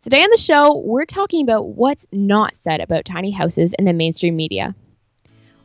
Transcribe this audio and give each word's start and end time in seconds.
Today 0.00 0.22
on 0.22 0.30
the 0.30 0.38
show, 0.38 0.76
we're 0.76 1.06
talking 1.06 1.42
about 1.42 1.70
what's 1.70 2.06
not 2.12 2.54
said 2.54 2.80
about 2.80 3.04
tiny 3.04 3.32
houses 3.32 3.74
in 3.80 3.84
the 3.84 3.92
mainstream 3.92 4.36
media. 4.36 4.76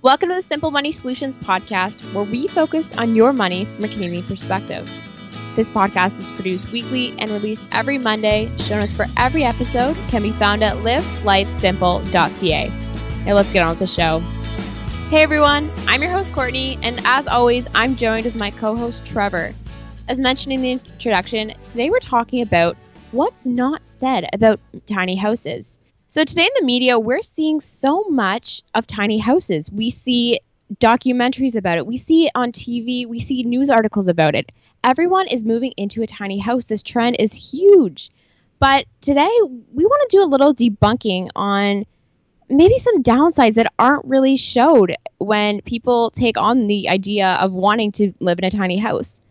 Welcome 0.02 0.30
to 0.30 0.36
the 0.36 0.42
Simple 0.42 0.72
Money 0.72 0.92
Solutions 0.92 1.38
podcast, 1.38 2.02
where 2.16 2.24
we 2.24 2.48
focus 2.48 2.98
on 2.98 3.16
your 3.16 3.32
money 3.32 3.66
from 3.66 3.84
a 3.84 3.88
Canadian 3.88 4.24
perspective. 4.24 4.92
This 5.56 5.70
podcast 5.70 6.20
is 6.20 6.32
produced 6.32 6.72
weekly 6.72 7.14
and 7.20 7.30
released 7.30 7.68
every 7.72 8.00
Monday. 8.00 8.50
Show 8.58 8.80
notes 8.80 8.92
for 8.92 9.06
every 9.18 9.44
episode 9.44 9.96
can 10.08 10.24
be 10.24 10.32
found 10.32 10.64
at 10.64 10.78
livelifesimple.ca. 10.78 12.72
Now 13.28 13.34
let's 13.36 13.54
get 13.54 13.62
on 13.62 13.70
with 13.70 13.78
the 13.78 13.86
show. 13.86 14.18
Hey 15.12 15.22
everyone, 15.22 15.70
I'm 15.88 16.02
your 16.02 16.12
host 16.12 16.34
Courtney, 16.34 16.80
and 16.82 17.00
as 17.06 17.28
always, 17.28 17.68
I'm 17.76 17.96
joined 17.96 18.26
with 18.26 18.36
my 18.36 18.50
co 18.50 18.76
host 18.76 19.06
Trevor. 19.06 19.54
As 20.08 20.18
mentioned 20.18 20.54
in 20.54 20.64
the 20.64 20.72
introduction, 20.72 21.54
today 21.68 21.92
we're 21.92 22.00
talking 22.00 22.42
about 22.42 22.76
what's 23.14 23.46
not 23.46 23.86
said 23.86 24.28
about 24.34 24.60
tiny 24.88 25.16
houses. 25.16 25.78
So, 26.08 26.26
today 26.26 26.44
in 26.44 26.50
the 26.60 26.66
media, 26.66 27.00
we're 27.00 27.22
seeing 27.22 27.62
so 27.62 28.04
much 28.10 28.64
of 28.74 28.88
tiny 28.88 29.20
houses. 29.20 29.72
We 29.72 29.92
see 29.92 30.40
documentaries 30.76 31.56
about 31.56 31.78
it, 31.78 31.86
we 31.86 31.98
see 31.98 32.26
it 32.26 32.32
on 32.36 32.52
TV, 32.52 33.08
we 33.08 33.20
see 33.20 33.44
news 33.44 33.70
articles 33.70 34.08
about 34.08 34.36
it. 34.36 34.52
Everyone 34.84 35.28
is 35.28 35.44
moving 35.44 35.74
into 35.78 36.02
a 36.02 36.08
tiny 36.08 36.40
house. 36.40 36.66
This 36.66 36.84
trend 36.84 37.16
is 37.20 37.34
huge. 37.34 38.10
But 38.60 38.86
today, 39.02 39.32
we 39.74 39.86
want 39.86 40.10
to 40.10 40.18
do 40.18 40.24
a 40.24 40.26
little 40.26 40.54
debunking 40.54 41.30
on 41.36 41.86
maybe 42.50 42.78
some 42.78 43.04
downsides 43.04 43.56
that 43.56 43.72
aren't 43.78 44.06
really 44.06 44.38
showed 44.38 44.96
when 45.20 45.62
people 45.62 46.12
take 46.12 46.38
on 46.38 46.68
the 46.68 46.90
idea 46.90 47.30
of 47.30 47.52
wanting 47.52 47.92
to 47.94 48.14
live 48.20 48.40
in 48.40 48.46
a 48.46 48.52
tiny 48.52 48.78
house. 48.78 49.22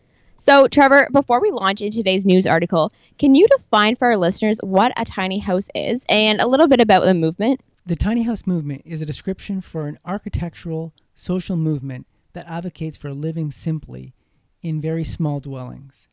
So, 0.43 0.67
Trevor, 0.67 1.07
before 1.13 1.41
we 1.41 1.53
launch 1.53 1.83
into 1.83 1.99
today's 1.99 2.25
news 2.25 2.49
article, 2.49 2.93
can 3.17 3.37
you 3.37 3.47
define 3.47 3.95
for 3.95 4.09
our 4.09 4.17
listeners 4.17 4.59
what 4.61 4.93
a 4.97 5.05
tiny 5.05 5.39
house 5.39 5.69
is 5.73 6.05
and 6.09 6.41
a 6.41 6.49
little 6.49 6.67
bit 6.67 6.81
about 6.81 7.05
the 7.05 7.15
movement? 7.15 7.61
The 7.87 7.95
tiny 7.95 8.25
house 8.25 8.45
movement 8.45 8.83
is 8.85 9.01
a 9.01 9.07
description 9.07 9.61
for 9.61 9.87
an 9.87 9.99
architectural 10.05 10.95
social 11.15 11.57
movement 11.57 12.09
that 12.33 12.49
advocates 12.49 12.97
for 12.97 13.13
living 13.13 13.53
simply 13.53 14.15
in 14.63 14.81
very 14.81 15.05
small 15.05 15.39
dwellings. 15.39 16.09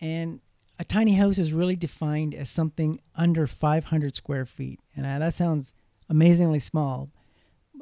And 0.00 0.40
a 0.78 0.84
tiny 0.84 1.12
house 1.12 1.36
is 1.36 1.52
really 1.52 1.76
defined 1.76 2.34
as 2.34 2.48
something 2.48 3.00
under 3.14 3.46
500 3.46 4.14
square 4.14 4.46
feet. 4.46 4.80
And 4.96 5.04
uh, 5.04 5.18
that 5.18 5.34
sounds 5.34 5.74
amazingly 6.08 6.58
small. 6.58 7.10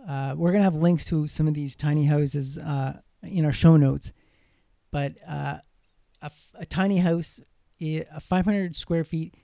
Uh, 0.04 0.34
we're 0.36 0.50
going 0.50 0.62
to 0.62 0.70
have 0.70 0.74
links 0.74 1.04
to 1.04 1.28
some 1.28 1.46
of 1.46 1.54
these 1.54 1.76
tiny 1.76 2.06
houses 2.06 2.58
uh, 2.58 2.98
in 3.22 3.44
our 3.44 3.52
show 3.52 3.76
notes. 3.76 4.10
But 4.90 5.14
uh, 5.26 5.58
a, 6.22 6.30
a 6.54 6.66
tiny 6.66 6.98
house, 6.98 7.40
a 7.80 8.20
500 8.20 8.74
square 8.74 9.04
feet, 9.04 9.34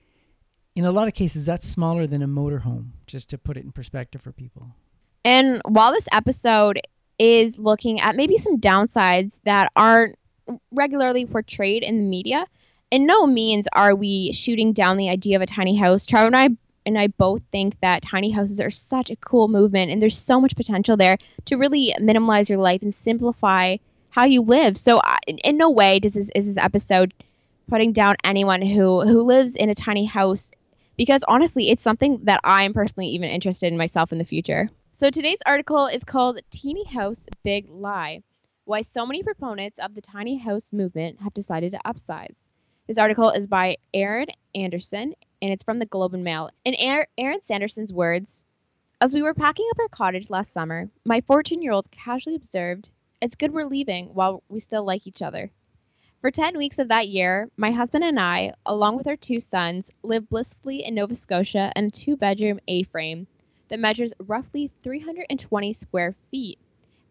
in 0.75 0.85
a 0.85 0.91
lot 0.91 1.07
of 1.07 1.13
cases, 1.13 1.45
that's 1.45 1.67
smaller 1.67 2.05
than 2.05 2.21
a 2.21 2.27
motorhome, 2.27 2.89
just 3.07 3.29
to 3.29 3.37
put 3.37 3.57
it 3.57 3.63
in 3.63 3.71
perspective 3.71 4.21
for 4.21 4.31
people. 4.31 4.75
And 5.23 5.61
while 5.65 5.91
this 5.91 6.07
episode 6.11 6.81
is 7.17 7.57
looking 7.57 8.01
at 8.01 8.15
maybe 8.15 8.37
some 8.37 8.59
downsides 8.59 9.39
that 9.45 9.71
aren't 9.75 10.17
regularly 10.71 11.25
portrayed 11.25 11.81
in 11.81 11.97
the 11.97 12.03
media, 12.03 12.45
in 12.91 13.05
no 13.05 13.25
means 13.25 13.67
are 13.73 13.95
we 13.95 14.31
shooting 14.33 14.73
down 14.73 14.97
the 14.97 15.09
idea 15.09 15.35
of 15.35 15.41
a 15.41 15.45
tiny 15.45 15.75
house. 15.75 16.05
Trevor 16.05 16.27
and 16.27 16.35
I 16.37 16.49
and 16.85 16.99
I 16.99 17.07
both 17.07 17.41
think 17.51 17.79
that 17.81 18.03
tiny 18.03 18.29
houses 18.29 18.61
are 18.61 18.69
such 18.69 19.09
a 19.09 19.15
cool 19.15 19.47
movement 19.47 19.91
and 19.91 19.99
there's 19.99 20.17
so 20.17 20.39
much 20.39 20.55
potential 20.55 20.95
there 20.95 21.17
to 21.45 21.55
really 21.55 21.95
minimize 21.99 22.47
your 22.47 22.59
life 22.59 22.83
and 22.83 22.93
simplify 22.93 23.77
how 24.15 24.23
you 24.25 24.41
live. 24.41 24.77
So 24.77 25.01
in, 25.27 25.39
in 25.39 25.57
no 25.57 25.69
way 25.69 25.99
does 25.99 26.13
this 26.13 26.29
is 26.33 26.47
this 26.47 26.63
episode 26.63 27.13
putting 27.67 27.91
down 27.91 28.15
anyone 28.23 28.61
who 28.61 29.01
who 29.01 29.23
lives 29.23 29.55
in 29.57 29.69
a 29.69 29.75
tiny 29.75 30.05
house 30.05 30.51
because 30.95 31.21
honestly, 31.27 31.69
it's 31.69 31.83
something 31.83 32.21
that 32.23 32.39
I'm 32.45 32.73
personally 32.73 33.09
even 33.09 33.29
interested 33.29 33.67
in 33.67 33.77
myself 33.77 34.13
in 34.13 34.17
the 34.17 34.23
future. 34.23 34.69
So 34.93 35.09
today's 35.09 35.39
article 35.45 35.87
is 35.87 36.05
called 36.05 36.39
Teeny 36.49 36.85
House 36.85 37.25
Big 37.43 37.67
Lie 37.69 38.21
Why 38.63 38.83
So 38.83 39.05
Many 39.05 39.21
Proponents 39.21 39.79
of 39.79 39.93
the 39.93 40.01
Tiny 40.01 40.37
House 40.37 40.71
Movement 40.71 41.19
Have 41.21 41.33
Decided 41.33 41.73
to 41.73 41.79
Upsize. 41.85 42.37
This 42.87 42.97
article 42.97 43.31
is 43.31 43.47
by 43.47 43.75
Erin 43.93 44.27
Anderssen 44.55 45.11
and 45.41 45.51
it's 45.51 45.65
from 45.65 45.79
the 45.79 45.85
Globe 45.85 46.13
and 46.13 46.23
Mail. 46.23 46.49
In 46.63 46.75
Erin 46.75 47.41
Anderssen's 47.51 47.91
words, 47.91 48.45
as 49.01 49.13
we 49.13 49.21
were 49.21 49.33
packing 49.33 49.67
up 49.71 49.79
our 49.81 49.89
cottage 49.89 50.29
last 50.29 50.53
summer, 50.53 50.89
my 51.03 51.19
14 51.19 51.61
year 51.61 51.73
old 51.73 51.91
casually 51.91 52.37
observed, 52.37 52.91
It's 53.25 53.35
good 53.35 53.53
we're 53.53 53.65
leaving 53.65 54.13
while 54.13 54.43
we 54.49 54.59
still 54.59 54.85
like 54.85 55.07
each 55.07 55.23
other. 55.23 55.49
For 56.21 56.29
10 56.29 56.59
weeks 56.59 56.77
of 56.77 56.89
that 56.89 57.07
year, 57.07 57.49
my 57.57 57.71
husband 57.71 58.03
and 58.03 58.19
I, 58.19 58.53
along 58.67 58.97
with 58.97 59.07
our 59.07 59.15
two 59.15 59.39
sons, 59.39 59.89
lived 60.03 60.29
blissfully 60.29 60.85
in 60.85 60.93
Nova 60.93 61.15
Scotia 61.15 61.71
in 61.75 61.85
a 61.85 61.89
two 61.89 62.17
bedroom 62.17 62.59
A 62.67 62.83
frame 62.83 63.25
that 63.69 63.79
measures 63.79 64.13
roughly 64.19 64.69
320 64.83 65.73
square 65.73 66.13
feet, 66.29 66.59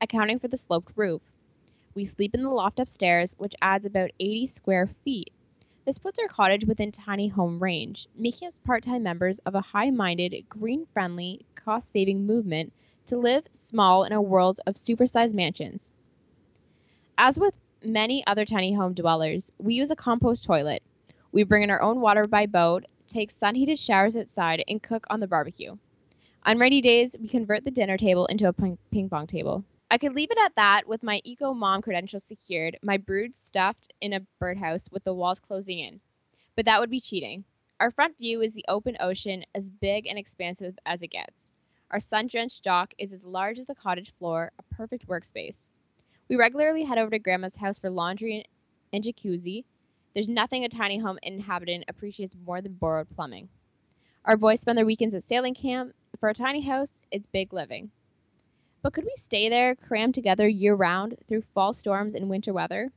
accounting 0.00 0.38
for 0.38 0.47
the 0.47 0.56
sloped 0.56 0.92
roof. 0.94 1.20
We 1.97 2.04
sleep 2.04 2.32
in 2.32 2.44
the 2.44 2.48
loft 2.48 2.78
upstairs, 2.78 3.34
which 3.36 3.56
adds 3.60 3.84
about 3.84 4.12
80 4.20 4.46
square 4.46 4.88
feet. 5.04 5.32
This 5.84 5.98
puts 5.98 6.20
our 6.20 6.28
cottage 6.28 6.64
within 6.64 6.92
tiny 6.92 7.26
home 7.26 7.60
range, 7.60 8.06
making 8.14 8.46
us 8.46 8.60
part 8.60 8.84
time 8.84 9.02
members 9.02 9.41
of 9.41 9.56
a 9.56 9.60
high 9.60 9.91
minded, 9.91 10.48
green 10.48 10.86
friendly, 10.92 11.44
cost 11.56 11.92
saving 11.92 12.25
movement 12.25 12.72
to 13.08 13.19
live 13.19 13.48
small 13.52 14.04
in 14.04 14.12
a 14.12 14.22
world 14.22 14.60
of 14.64 14.76
supersized 14.76 15.34
mansions. 15.34 15.91
As 17.16 17.38
with 17.38 17.54
many 17.84 18.26
other 18.26 18.44
tiny 18.44 18.72
home 18.75 18.92
dwellers, 18.92 19.52
we 19.58 19.75
use 19.75 19.92
a 19.92 19.97
compost 19.97 20.42
toilet. 20.42 20.82
We 21.30 21.44
bring 21.44 21.62
in 21.62 21.70
our 21.70 21.80
own 21.80 22.00
water 22.00 22.25
by 22.25 22.47
boat, 22.47 22.86
take 23.06 23.30
sun 23.30 23.54
heated 23.54 23.78
showers 23.78 24.16
outside, 24.16 24.64
and 24.66 24.82
cook 24.82 25.06
on 25.08 25.20
the 25.20 25.28
barbecue. 25.28 25.76
On 26.44 26.58
rainy 26.58 26.80
days, 26.80 27.14
we 27.20 27.28
convert 27.28 27.64
the 27.64 27.70
dinner 27.70 27.97
table 27.97 28.26
into 28.26 28.48
a 28.48 28.52
ping 28.52 29.08
pong 29.08 29.28
table. 29.28 29.64
I 29.92 29.98
could 29.98 30.12
leave 30.12 30.32
it 30.32 30.38
at 30.44 30.56
that 30.56 30.88
with 30.88 31.04
my 31.04 31.20
eco 31.22 31.54
mom 31.54 31.82
credentials 31.82 32.25
secured, 32.25 32.78
my 32.82 32.97
brood 32.97 33.36
stuffed 33.36 33.92
in 34.00 34.12
a 34.12 34.26
birdhouse 34.41 34.88
with 34.91 35.04
the 35.04 35.14
walls 35.14 35.38
closing 35.38 35.78
in. 35.78 36.00
But 36.56 36.66
that 36.66 36.81
would 36.81 36.91
be 36.91 37.00
cheating. 37.00 37.44
Our 37.78 37.92
front 37.92 38.19
view 38.19 38.42
is 38.42 38.54
the 38.54 38.64
open 38.66 38.96
ocean, 38.98 39.44
as 39.54 39.70
big 39.70 40.08
and 40.08 40.19
expansive 40.19 40.76
as 40.84 41.00
it 41.00 41.12
gets. 41.12 41.52
Our 41.92 42.00
sun 42.00 42.26
drenched 42.26 42.64
dock 42.64 42.92
is 42.98 43.12
as 43.12 43.22
large 43.22 43.60
as 43.60 43.69
the 43.69 43.75
cottage 43.76 44.12
floor, 44.19 44.50
a 44.58 44.75
perfect 44.75 45.06
workspace. 45.06 45.69
We 46.29 46.37
regularly 46.37 46.85
head 46.85 46.97
over 46.97 47.11
to 47.11 47.19
Grandma's 47.19 47.57
house 47.57 47.79
for 47.79 47.91
laundry 47.91 48.47
and 48.93 49.05
jacuzzi. 49.05 49.65
There's 50.15 50.29
nothing 50.29 50.65
a 50.65 50.71
tiny 50.71 50.99
home 50.99 51.19
inhabitant 51.23 51.85
appreciates 51.87 52.35
more 52.47 52.62
than 52.62 52.73
borrowed 52.75 53.11
plumbing. 53.15 53.51
Our 54.25 54.39
boys 54.39 54.61
spend 54.61 54.79
their 54.79 54.87
weekends 54.87 55.15
at 55.15 55.25
sailing 55.25 55.55
camp, 55.55 55.95
for 56.19 56.31
a 56.31 56.35
tiny 56.35 56.62
house, 56.62 57.03
it's 57.11 57.27
big 57.27 57.53
living. 57.53 57.91
But 58.81 58.95
could 58.95 59.05
we 59.05 59.12
stay 59.17 59.51
there, 59.51 59.75
crammed 59.75 60.15
together 60.15 60.49
year 60.49 60.75
round 60.75 61.17
through 61.29 61.43
fall 61.53 61.75
storms 61.75 62.15
and 62.15 62.31
winter 62.31 62.55
weather? 62.55 62.91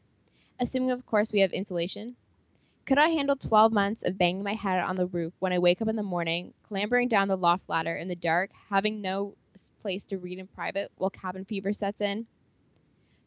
Assuming, 0.59 0.91
of 0.91 1.05
course, 1.05 1.33
we 1.33 1.41
have 1.41 1.51
insulation. 1.51 2.15
Could 2.85 2.97
I 2.97 3.09
handle 3.09 3.35
12 3.35 3.73
months 3.73 4.03
of 4.03 4.17
banging 4.17 4.43
my 4.43 4.53
head 4.53 4.79
on 4.79 4.95
the 4.95 5.07
roof 5.07 5.33
when 5.39 5.51
I 5.51 5.59
wake 5.59 5.81
up 5.81 5.89
in 5.89 5.97
the 5.97 6.03
morning, 6.03 6.53
clambering 6.63 7.09
down 7.09 7.27
the 7.27 7.35
loft 7.35 7.67
ladder 7.67 7.97
in 7.97 8.07
the 8.07 8.15
dark, 8.15 8.51
having 8.69 9.01
no 9.01 9.35
place 9.81 10.05
to 10.05 10.17
read 10.17 10.39
in 10.39 10.47
private 10.47 10.91
while 10.95 11.09
cabin 11.09 11.43
fever 11.43 11.73
sets 11.73 11.99
in? 11.99 12.25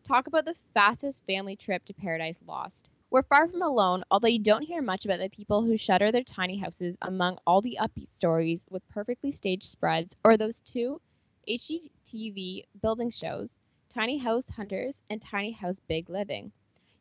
Talk 0.05 0.27
about 0.27 0.45
the 0.45 0.57
fastest 0.75 1.25
family 1.25 1.57
trip 1.57 1.85
to 1.87 1.95
Paradise 1.95 2.37
Lost. 2.47 2.91
We're 3.11 3.23
far 3.23 3.49
from 3.49 3.63
alone, 3.63 4.05
although 4.11 4.29
you 4.29 4.39
don't 4.39 4.63
hear 4.63 4.83
much 4.83 5.05
about 5.05 5.21
the 5.21 5.31
people 5.31 5.63
who 5.63 5.77
shutter 5.77 6.13
their 6.13 6.23
tiny 6.23 6.59
houses 6.59 6.99
among 7.01 7.39
all 7.47 7.63
the 7.63 7.79
upbeat 7.81 8.13
stories 8.13 8.67
with 8.69 8.87
perfectly 8.89 9.33
staged 9.33 9.65
spreads, 9.65 10.15
or 10.23 10.37
those 10.37 10.61
two 10.61 11.01
HGTV 11.49 12.65
building 12.83 13.11
shows, 13.11 13.57
Tiny 13.89 14.19
House 14.19 14.49
Hunters 14.49 15.01
and 15.09 15.21
Tiny 15.21 15.53
House 15.53 15.81
Big 15.89 16.11
Living. 16.11 16.53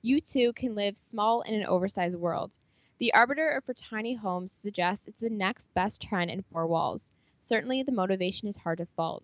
You 0.02 0.22
too 0.22 0.54
can 0.54 0.74
live 0.76 0.98
small 0.98 1.42
in 1.42 1.54
an 1.54 1.66
oversized 1.66 2.18
world. 2.18 2.58
The 2.98 3.14
arbiter 3.14 3.62
for 3.66 3.74
tiny 3.74 4.14
homes 4.14 4.52
suggests 4.52 5.08
it's 5.08 5.20
the 5.20 5.30
next 5.30 5.74
best 5.74 6.02
trend 6.02 6.32
in 6.32 6.44
four 6.44 6.68
walls. 6.68 7.12
Certainly, 7.42 7.84
the 7.84 7.92
motivation 7.92 8.48
is 8.48 8.58
hard 8.58 8.78
to 8.78 8.86
fault. 8.86 9.24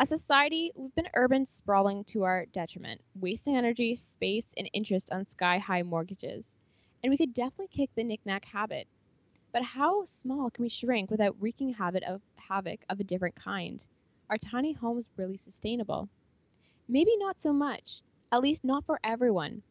As 0.00 0.08
society, 0.08 0.72
we've 0.74 0.92
been 0.96 1.08
urban 1.14 1.46
sprawling 1.46 2.02
to 2.06 2.24
our 2.24 2.44
detriment, 2.46 3.02
wasting 3.14 3.56
energy, 3.56 3.94
space, 3.94 4.52
and 4.56 4.68
interest 4.72 5.12
on 5.12 5.28
sky 5.28 5.58
high 5.58 5.84
mortgages. 5.84 6.50
And 7.04 7.10
we 7.12 7.16
could 7.16 7.32
definitely 7.32 7.68
kick 7.68 7.90
the 7.94 8.02
knickknack 8.02 8.44
habit. 8.46 8.88
But 9.52 9.62
how 9.62 10.04
small 10.04 10.50
can 10.50 10.64
we 10.64 10.70
shrink 10.70 11.10
without 11.10 11.40
wreaking 11.40 11.74
havoc 11.74 12.02
of, 12.04 12.22
havoc 12.36 12.84
of 12.88 13.00
a 13.00 13.04
different 13.04 13.36
kind? 13.36 13.86
Are 14.30 14.38
tiny 14.38 14.72
homes 14.72 15.08
really 15.16 15.38
sustainable? 15.38 16.10
Maybe 16.88 17.16
not 17.18 17.40
so 17.42 17.52
much, 17.52 18.02
at 18.32 18.42
least 18.42 18.64
not 18.64 18.86
for 18.86 19.00
everyone. 19.04 19.62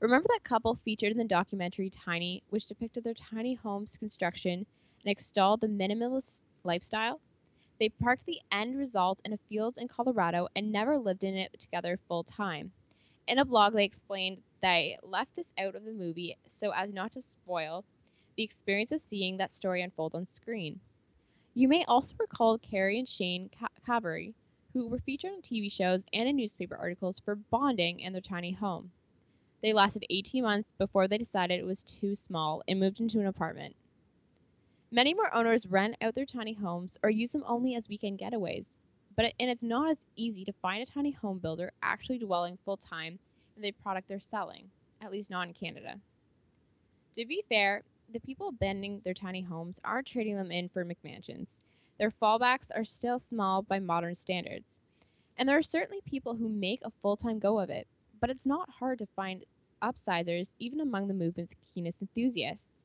Remember 0.00 0.28
that 0.30 0.44
couple 0.44 0.76
featured 0.76 1.12
in 1.12 1.18
the 1.18 1.24
documentary 1.24 1.90
Tiny, 1.90 2.44
which 2.48 2.66
depicted 2.66 3.04
their 3.04 3.14
tiny 3.14 3.54
home's 3.54 3.96
construction 3.98 4.66
and 5.04 5.12
extolled 5.12 5.60
the 5.60 5.68
minimalist 5.68 6.42
lifestyle? 6.64 7.22
They 7.78 7.88
parked 7.88 8.26
the 8.26 8.40
end 8.50 8.76
result 8.76 9.20
in 9.24 9.32
a 9.32 9.38
field 9.48 9.78
in 9.78 9.88
Colorado 9.88 10.48
and 10.56 10.72
never 10.72 10.98
lived 10.98 11.22
in 11.22 11.36
it 11.36 11.58
together 11.60 11.98
full 12.08 12.24
time. 12.24 12.72
In 13.28 13.38
a 13.38 13.44
blog, 13.44 13.74
they 13.74 13.84
explained 13.84 14.42
they 14.62 14.98
left 15.02 15.36
this 15.36 15.52
out 15.58 15.76
of 15.76 15.84
the 15.84 15.92
movie 15.92 16.36
so 16.48 16.72
as 16.72 16.92
not 16.92 17.12
to 17.12 17.22
spoil 17.22 17.84
the 18.36 18.42
experience 18.42 18.90
of 18.90 19.00
seeing 19.00 19.36
that 19.36 19.52
story 19.52 19.82
unfold 19.82 20.14
on 20.14 20.26
screen. 20.26 20.80
You 21.54 21.68
may 21.68 21.84
also 21.84 22.14
recall 22.18 22.58
Carrie 22.58 22.98
and 22.98 23.08
Shane 23.08 23.50
Carberry, 23.84 24.34
who 24.72 24.88
were 24.88 25.00
featured 25.00 25.32
on 25.32 25.42
TV 25.42 25.70
shows 25.70 26.02
and 26.12 26.28
in 26.28 26.36
newspaper 26.36 26.76
articles 26.76 27.20
for 27.20 27.36
bonding 27.36 28.00
in 28.00 28.12
their 28.12 28.22
tiny 28.22 28.52
home. 28.52 28.90
They 29.62 29.72
lasted 29.72 30.04
18 30.10 30.42
months 30.42 30.70
before 30.78 31.08
they 31.08 31.18
decided 31.18 31.60
it 31.60 31.66
was 31.66 31.82
too 31.82 32.14
small 32.14 32.62
and 32.68 32.80
moved 32.80 33.00
into 33.00 33.20
an 33.20 33.26
apartment. 33.26 33.74
Many 34.90 35.12
more 35.12 35.34
owners 35.34 35.66
rent 35.66 35.96
out 36.00 36.14
their 36.14 36.24
tiny 36.24 36.54
homes 36.54 36.96
or 37.02 37.10
use 37.10 37.32
them 37.32 37.44
only 37.46 37.74
as 37.74 37.90
weekend 37.90 38.18
getaways. 38.18 38.72
But 39.16 39.26
it, 39.26 39.34
and 39.38 39.50
it's 39.50 39.62
not 39.62 39.90
as 39.90 39.98
easy 40.16 40.46
to 40.46 40.52
find 40.62 40.82
a 40.82 40.90
tiny 40.90 41.10
home 41.10 41.38
builder 41.40 41.72
actually 41.82 42.18
dwelling 42.18 42.56
full 42.64 42.78
time 42.78 43.18
in 43.56 43.62
the 43.62 43.72
product 43.72 44.08
they're 44.08 44.18
selling, 44.18 44.70
at 45.02 45.12
least 45.12 45.28
not 45.28 45.46
in 45.46 45.52
Canada. 45.52 45.96
To 47.16 47.26
be 47.26 47.44
fair, 47.50 47.82
the 48.10 48.20
people 48.20 48.48
abandoning 48.48 49.02
their 49.04 49.12
tiny 49.12 49.42
homes 49.42 49.78
aren't 49.84 50.06
trading 50.06 50.36
them 50.36 50.50
in 50.50 50.70
for 50.70 50.86
McMansions. 50.86 51.58
Their 51.98 52.10
fallbacks 52.10 52.70
are 52.74 52.84
still 52.84 53.18
small 53.18 53.60
by 53.60 53.80
modern 53.80 54.14
standards. 54.14 54.80
And 55.36 55.46
there 55.46 55.58
are 55.58 55.62
certainly 55.62 56.00
people 56.06 56.34
who 56.34 56.48
make 56.48 56.80
a 56.82 56.92
full 57.02 57.18
time 57.18 57.38
go 57.38 57.58
of 57.58 57.68
it, 57.68 57.86
but 58.22 58.30
it's 58.30 58.46
not 58.46 58.70
hard 58.70 59.00
to 59.00 59.06
find 59.14 59.44
upsizers 59.82 60.48
even 60.58 60.80
among 60.80 61.08
the 61.08 61.14
movement's 61.14 61.54
keenest 61.74 62.00
enthusiasts. 62.00 62.77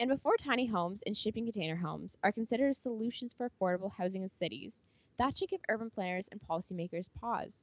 And 0.00 0.10
before 0.10 0.36
tiny 0.36 0.66
homes 0.66 1.00
and 1.06 1.16
shipping 1.16 1.44
container 1.44 1.76
homes 1.76 2.16
are 2.24 2.32
considered 2.32 2.74
solutions 2.74 3.32
for 3.32 3.48
affordable 3.48 3.92
housing 3.92 4.24
in 4.24 4.30
cities, 4.30 4.80
that 5.16 5.38
should 5.38 5.50
give 5.50 5.60
urban 5.68 5.90
planners 5.92 6.26
and 6.26 6.40
policymakers 6.40 7.08
pause. 7.14 7.62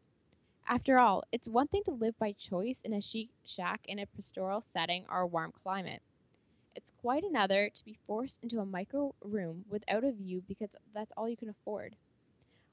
After 0.68 1.00
all, 1.00 1.24
it's 1.31 1.50
one 1.50 1.68
thing 1.68 1.84
to 1.86 1.92
live 1.92 2.18
by 2.19 2.34
choice 2.34 2.81
in 2.81 2.94
a 2.94 3.01
chic 3.01 3.31
shack 3.45 3.81
in 3.86 4.00
a 4.00 4.06
pastoral 4.07 4.62
setting 4.62 5.06
or 5.10 5.22
a 5.22 5.28
warm 5.28 5.51
climate. 5.51 6.01
It's 6.75 6.92
quite 6.92 7.24
another 7.24 7.69
to 7.69 7.86
be 7.86 8.00
forced 8.07 8.44
into 8.44 8.62
a 8.62 8.66
micro 8.66 9.16
room 9.22 9.66
without 9.69 10.04
a 10.06 10.12
view 10.13 10.42
because 10.48 10.75
that's 10.94 11.12
all 11.18 11.28
you 11.30 11.38
can 11.38 11.50
afford. 11.50 11.98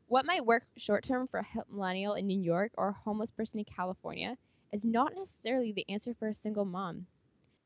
What 0.07 0.27
might 0.27 0.47
work 0.47 0.67
short 0.77 1.05
term 1.05 1.29
for 1.29 1.41
a 1.41 1.65
millennial 1.69 2.15
in 2.15 2.27
New 2.27 2.41
York 2.41 2.73
or 2.79 2.89
a 2.91 2.93
homeless 2.93 3.31
person 3.31 3.59
in 3.61 3.65
California 3.65 4.39
is 4.73 4.85
not 4.85 5.15
necessarily 5.15 5.73
the 5.73 5.89
answer 5.89 6.15
for 6.15 6.29
a 6.29 6.35
single 6.35 6.65
mom. 6.65 7.09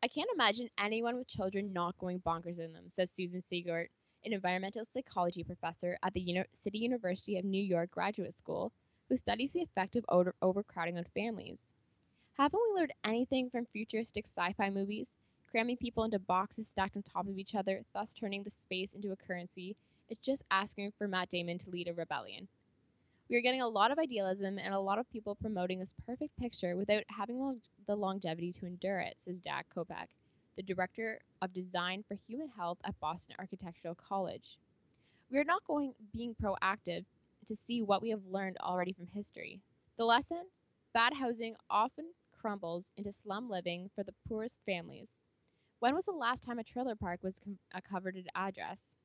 I 0.02 0.08
can't 0.08 0.30
imagine 0.34 0.70
anyone 0.78 1.16
with 1.16 1.28
children 1.28 1.72
not 1.72 1.98
going 1.98 2.20
bonkers 2.20 2.58
in 2.58 2.72
them, 2.72 2.88
says 2.88 3.10
Susan 3.12 3.42
Saegert, 3.42 3.88
an 4.24 4.32
environmental 4.32 4.84
psychology 4.84 5.42
professor 5.42 5.98
at 6.02 6.14
the 6.14 6.20
Uni- 6.20 6.44
City 6.54 6.78
University 6.78 7.38
of 7.38 7.44
New 7.44 7.62
York 7.62 7.90
Graduate 7.90 8.38
School, 8.38 8.72
who 9.08 9.16
studies 9.16 9.52
the 9.52 9.62
effect 9.62 9.96
of 9.96 10.04
over- 10.08 10.34
overcrowding 10.40 10.98
on 10.98 11.04
families. 11.14 11.66
Haven't 12.34 12.60
we 12.68 12.80
learned 12.80 12.94
anything 13.04 13.50
from 13.50 13.66
futuristic 13.66 14.26
sci 14.26 14.52
fi 14.52 14.70
movies? 14.70 15.08
cramming 15.50 15.76
people 15.76 16.04
into 16.04 16.18
boxes 16.18 16.68
stacked 16.68 16.96
on 16.96 17.02
top 17.02 17.26
of 17.26 17.38
each 17.38 17.54
other, 17.54 17.84
thus 17.92 18.14
turning 18.14 18.44
the 18.44 18.50
space 18.50 18.92
into 18.92 19.12
a 19.12 19.16
currency, 19.16 19.76
is 20.08 20.18
just 20.18 20.44
asking 20.50 20.92
for 20.92 21.08
Matt 21.08 21.30
Damon 21.30 21.58
to 21.58 21.70
lead 21.70 21.88
a 21.88 21.94
rebellion. 21.94 22.48
We 23.30 23.36
are 23.36 23.42
getting 23.42 23.62
a 23.62 23.68
lot 23.68 23.90
of 23.90 23.98
idealism 23.98 24.58
and 24.58 24.74
a 24.74 24.80
lot 24.80 24.98
of 24.98 25.10
people 25.10 25.34
promoting 25.34 25.78
this 25.78 25.94
perfect 26.06 26.36
picture 26.38 26.76
without 26.76 27.04
having 27.08 27.38
long- 27.38 27.62
the 27.86 27.96
longevity 27.96 28.52
to 28.52 28.66
endure 28.66 29.00
it, 29.00 29.16
says 29.20 29.40
Dak 29.40 29.66
Kopec, 29.74 30.08
the 30.56 30.62
director 30.62 31.20
of 31.42 31.52
design 31.52 32.04
for 32.08 32.16
human 32.26 32.48
health 32.48 32.78
at 32.84 32.98
Boston 33.00 33.36
Architectural 33.38 33.94
College. 33.94 34.58
We 35.30 35.38
are 35.38 35.44
not 35.44 35.64
going 35.64 35.94
being 36.12 36.34
proactive 36.34 37.04
to 37.46 37.56
see 37.66 37.82
what 37.82 38.02
we 38.02 38.10
have 38.10 38.24
learned 38.26 38.58
already 38.60 38.92
from 38.92 39.08
history. 39.08 39.60
The 39.98 40.04
lesson? 40.04 40.44
Bad 40.94 41.14
housing 41.14 41.56
often 41.70 42.12
crumbles 42.32 42.92
into 42.96 43.12
slum 43.12 43.50
living 43.50 43.90
for 43.94 44.04
the 44.04 44.14
poorest 44.28 44.60
families, 44.66 45.08
when 45.80 45.94
was 45.94 46.04
the 46.06 46.12
last 46.12 46.42
time 46.42 46.58
a 46.58 46.64
trailer 46.64 46.96
park 46.96 47.22
was 47.22 47.38
com- 47.40 47.58
a 47.72 47.82
coveted 47.82 48.28
address? 48.34 48.97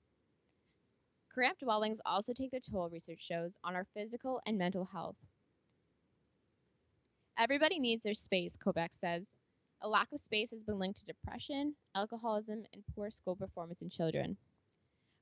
Cramped 1.33 1.61
dwellings 1.61 1.99
also 2.05 2.31
take 2.31 2.51
their 2.51 2.59
toll, 2.59 2.89
research 2.89 3.21
shows, 3.21 3.57
on 3.63 3.75
our 3.75 3.87
physical 3.95 4.39
and 4.45 4.55
mental 4.55 4.85
health. 4.85 5.15
Everybody 7.39 7.79
needs 7.79 8.03
their 8.03 8.13
space, 8.13 8.55
Kopec 8.55 8.89
says. 9.01 9.25
A 9.81 9.89
lack 9.89 10.11
of 10.11 10.21
space 10.21 10.51
has 10.51 10.63
been 10.63 10.77
linked 10.77 10.99
to 10.99 11.05
depression, 11.05 11.73
alcoholism, 11.95 12.63
and 12.71 12.83
poor 12.95 13.09
school 13.09 13.35
performance 13.35 13.81
in 13.81 13.89
children. 13.89 14.37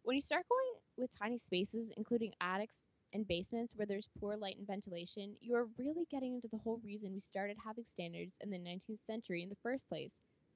When 0.04 0.18
you 0.18 0.22
start 0.22 0.46
going 0.50 0.82
with 0.98 1.18
tiny 1.18 1.38
spaces, 1.38 1.94
including 1.96 2.34
attics 2.42 2.76
and 3.14 3.26
basements 3.26 3.74
where 3.78 3.88
there's 3.88 4.10
poor 4.20 4.36
light 4.36 4.58
and 4.58 4.68
ventilation, 4.68 5.38
you 5.40 5.56
are 5.56 5.70
really 5.78 6.06
getting 6.12 6.36
into 6.36 6.50
the 6.50 6.58
whole 6.58 6.82
reason 6.84 7.14
we 7.14 7.22
started 7.22 7.56
having 7.64 7.86
standards 7.86 8.34
in 8.42 8.50
the 8.50 8.60
19th 8.60 9.06
century 9.08 9.44
in 9.44 9.50
the 9.50 9.58
first 9.64 9.88
place, 9.88 10.12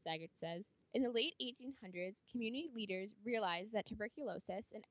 Saegert 0.05 0.31
says. 0.37 0.65
In 0.93 1.03
the 1.03 1.09
late 1.09 1.33
1800s, 1.41 2.15
community 2.31 2.69
leaders 2.73 3.15
realized 3.25 3.73
that 3.73 3.85
tuberculosis, 3.85 4.71
an 4.73 4.81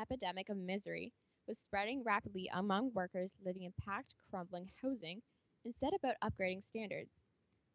epidemic 0.00 0.48
of 0.48 0.56
misery, 0.56 1.12
was 1.46 1.58
spreading 1.58 2.02
rapidly 2.04 2.50
among 2.54 2.92
workers 2.92 3.30
living 3.44 3.64
in 3.64 3.72
packed, 3.84 4.14
crumbling 4.30 4.70
housing 4.82 5.20
and 5.64 5.74
set 5.74 5.92
about 5.94 6.16
upgrading 6.22 6.62
standards. 6.62 7.10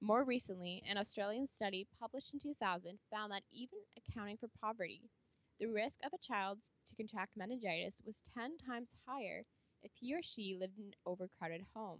More 0.02 0.24
recently, 0.24 0.84
an 0.88 0.98
Australian 0.98 1.48
study 1.48 1.88
published 2.00 2.34
in 2.34 2.40
2000 2.40 3.00
found 3.12 3.31
that 3.31 3.44
even 3.52 3.80
accounting 3.98 4.38
for 4.38 4.50
poverty, 4.62 5.02
the 5.60 5.68
risk 5.68 6.00
of 6.06 6.12
a 6.14 6.18
child 6.25 6.60
to 6.88 6.96
contract 6.96 7.31
meningitis 7.38 8.02
was 8.06 8.22
10 8.38 8.58
times 8.58 8.92
higher 9.08 9.44
if 9.81 9.92
he 10.00 10.14
or 10.14 10.22
she 10.22 10.58
lived 10.60 10.78
in 10.78 10.86
an 10.86 10.94
overcrowded 11.06 11.62
home. 11.74 12.00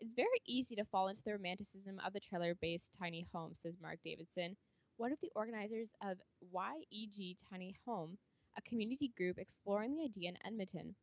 It's 0.00 0.14
very 0.14 0.40
easy 0.46 0.76
to 0.76 0.84
fall 0.84 1.08
into 1.08 1.22
the 1.24 1.32
romanticism 1.32 2.00
of 2.04 2.12
the 2.12 2.20
trailer 2.20 2.54
based 2.60 2.92
tiny 2.98 3.26
home, 3.32 3.54
says 3.54 3.74
Mark 3.80 3.98
Davidson, 4.04 4.56
one 4.96 5.12
of 5.12 5.18
the 5.20 5.30
organizers 5.34 5.88
of 6.02 6.18
YEG 6.52 7.36
Tiny 7.50 7.76
Home, 7.86 8.18
community 8.66 9.08
group 9.16 9.38
exploring 9.38 9.94
the 9.96 10.04
idea 10.04 10.30
in 10.30 10.38
Edmonton. 10.46 10.96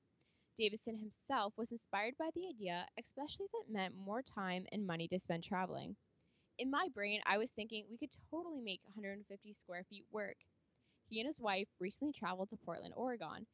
Davidson 0.58 0.98
himself 0.98 1.54
was 1.58 1.72
inspired 1.72 2.16
by 2.18 2.30
the 2.34 2.48
idea, 2.48 2.88
especially 3.00 3.46
if 3.46 3.52
it 3.54 3.72
meant 3.72 3.96
more 3.96 4.22
time 4.22 4.66
and 4.72 4.86
money 4.86 5.08
to 5.10 5.20
spend 5.20 5.44
traveling. 5.44 5.96
In 6.58 6.70
my 6.70 6.90
brain, 6.94 7.22
I 7.26 7.38
was 7.38 7.52
thinking 7.52 7.86
we 7.90 7.98
could 7.98 8.16
totally 8.30 8.62
make 8.62 8.82
150 8.84 9.54
square 9.54 9.84
feet 9.84 10.06
work. 10.12 10.38
He 11.10 11.20
and 11.20 11.28
his 11.28 11.40
wife 11.40 11.68
recently 11.80 12.14
traveled 12.14 12.50
to 12.50 12.58
Portland, 12.58 12.94
Oregon, 12.98 13.48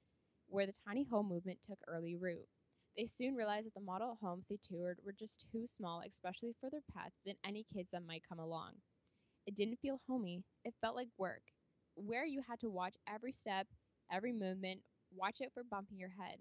where 0.48 0.66
the 0.66 0.74
tiny 0.74 1.04
home 1.04 1.28
movement 1.28 1.62
took 1.64 1.80
early 1.88 2.16
root. 2.16 2.48
They 2.98 3.06
soon 3.08 3.36
realized 3.36 3.68
that 3.68 3.74
the 3.76 3.82
model 3.82 4.16
homes 4.22 4.48
they 4.48 4.58
toured 4.58 5.00
were 5.04 5.14
just 5.14 5.46
too 5.52 5.68
small, 5.68 6.02
especially 6.02 6.54
for 6.60 6.70
their 6.70 6.84
pets 6.94 7.22
and 7.26 7.38
any 7.44 7.64
kids 7.64 7.90
that 7.92 8.06
might 8.06 8.24
come 8.28 8.40
along. 8.40 8.82
It 9.46 9.56
didn't 9.56 9.80
feel 9.80 10.02
homey. 10.08 10.44
It 10.64 10.76
felt 10.82 10.96
like 10.96 11.10
work, 11.18 11.44
where 11.96 12.26
you 12.26 12.42
had 12.42 12.60
to 12.62 12.70
watch 12.70 12.96
every 13.08 13.32
step, 13.34 13.68
every 14.12 14.34
movement, 14.34 14.82
watch 15.16 15.42
out 15.44 15.54
for 15.54 15.64
bumping 15.64 16.00
your 16.00 16.10
head. 16.10 16.40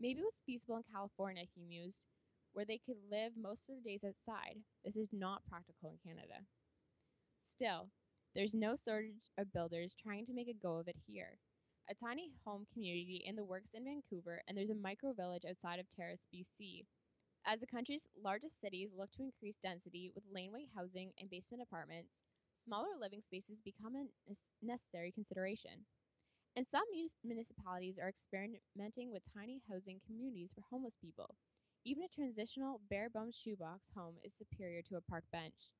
Maybe 0.00 0.20
it 0.20 0.24
was 0.24 0.42
feasible 0.46 0.76
in 0.76 0.84
California, 0.92 1.44
he 1.54 1.62
mused, 1.62 2.00
where 2.52 2.64
they 2.64 2.78
could 2.84 2.96
live 3.10 3.32
most 3.36 3.68
of 3.68 3.76
their 3.76 3.92
days 3.92 4.04
outside. 4.04 4.56
This 4.84 4.96
is 4.96 5.08
not 5.12 5.42
practical 5.48 5.90
in 5.90 5.98
Canada. 6.10 6.44
Still, 7.42 7.90
there's 8.34 8.54
no 8.54 8.74
shortage 8.76 9.30
of 9.38 9.52
builders 9.52 9.94
trying 9.94 10.26
to 10.26 10.34
make 10.34 10.48
a 10.48 10.54
go 10.54 10.78
of 10.78 10.88
it 10.88 10.96
here. 11.06 11.38
A 11.88 11.94
tiny 11.94 12.32
home 12.44 12.66
community 12.72 13.22
in 13.24 13.36
the 13.36 13.44
works 13.44 13.74
in 13.74 13.84
Vancouver, 13.84 14.42
and 14.48 14.56
there's 14.56 14.70
a 14.70 14.74
micro 14.74 15.12
village 15.12 15.44
outside 15.48 15.78
of 15.78 15.88
Terrace, 15.90 16.24
BC, 16.32 16.86
as 17.46 17.60
the 17.60 17.66
country's 17.66 18.06
largest 18.22 18.60
cities 18.60 18.90
look 18.96 19.10
to 19.12 19.22
increase 19.22 19.56
density 19.62 20.10
with 20.14 20.24
laneway 20.32 20.66
housing 20.74 21.12
and 21.18 21.30
basement 21.30 21.62
apartments, 21.62 22.10
smaller 22.64 22.96
living 22.98 23.22
spaces 23.22 23.58
become 23.64 23.94
a 23.96 24.34
necessary 24.62 25.12
consideration. 25.12 25.84
And 26.56 26.66
some 26.66 26.82
municipalities 27.22 27.96
are 27.98 28.08
experimenting 28.08 29.12
with 29.12 29.22
tiny 29.32 29.60
housing 29.68 30.00
communities 30.04 30.52
for 30.52 30.62
homeless 30.62 30.96
people. 30.96 31.36
Even 31.84 32.02
a 32.02 32.08
transitional 32.08 32.80
bare 32.90 33.08
bones 33.08 33.36
shoebox 33.36 33.88
home 33.94 34.16
is 34.24 34.34
superior 34.34 34.82
to 34.82 34.96
a 34.96 35.00
park 35.00 35.24
bench. 35.30 35.70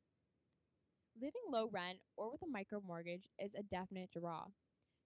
Living 1.21 1.43
low 1.49 1.69
rent 1.71 2.01
or 2.17 2.31
with 2.31 2.43
a 2.43 2.47
micro 2.47 2.81
mortgage 2.81 3.29
is 3.39 3.55
a 3.55 3.63
definite 3.65 4.11
draw. 4.13 4.47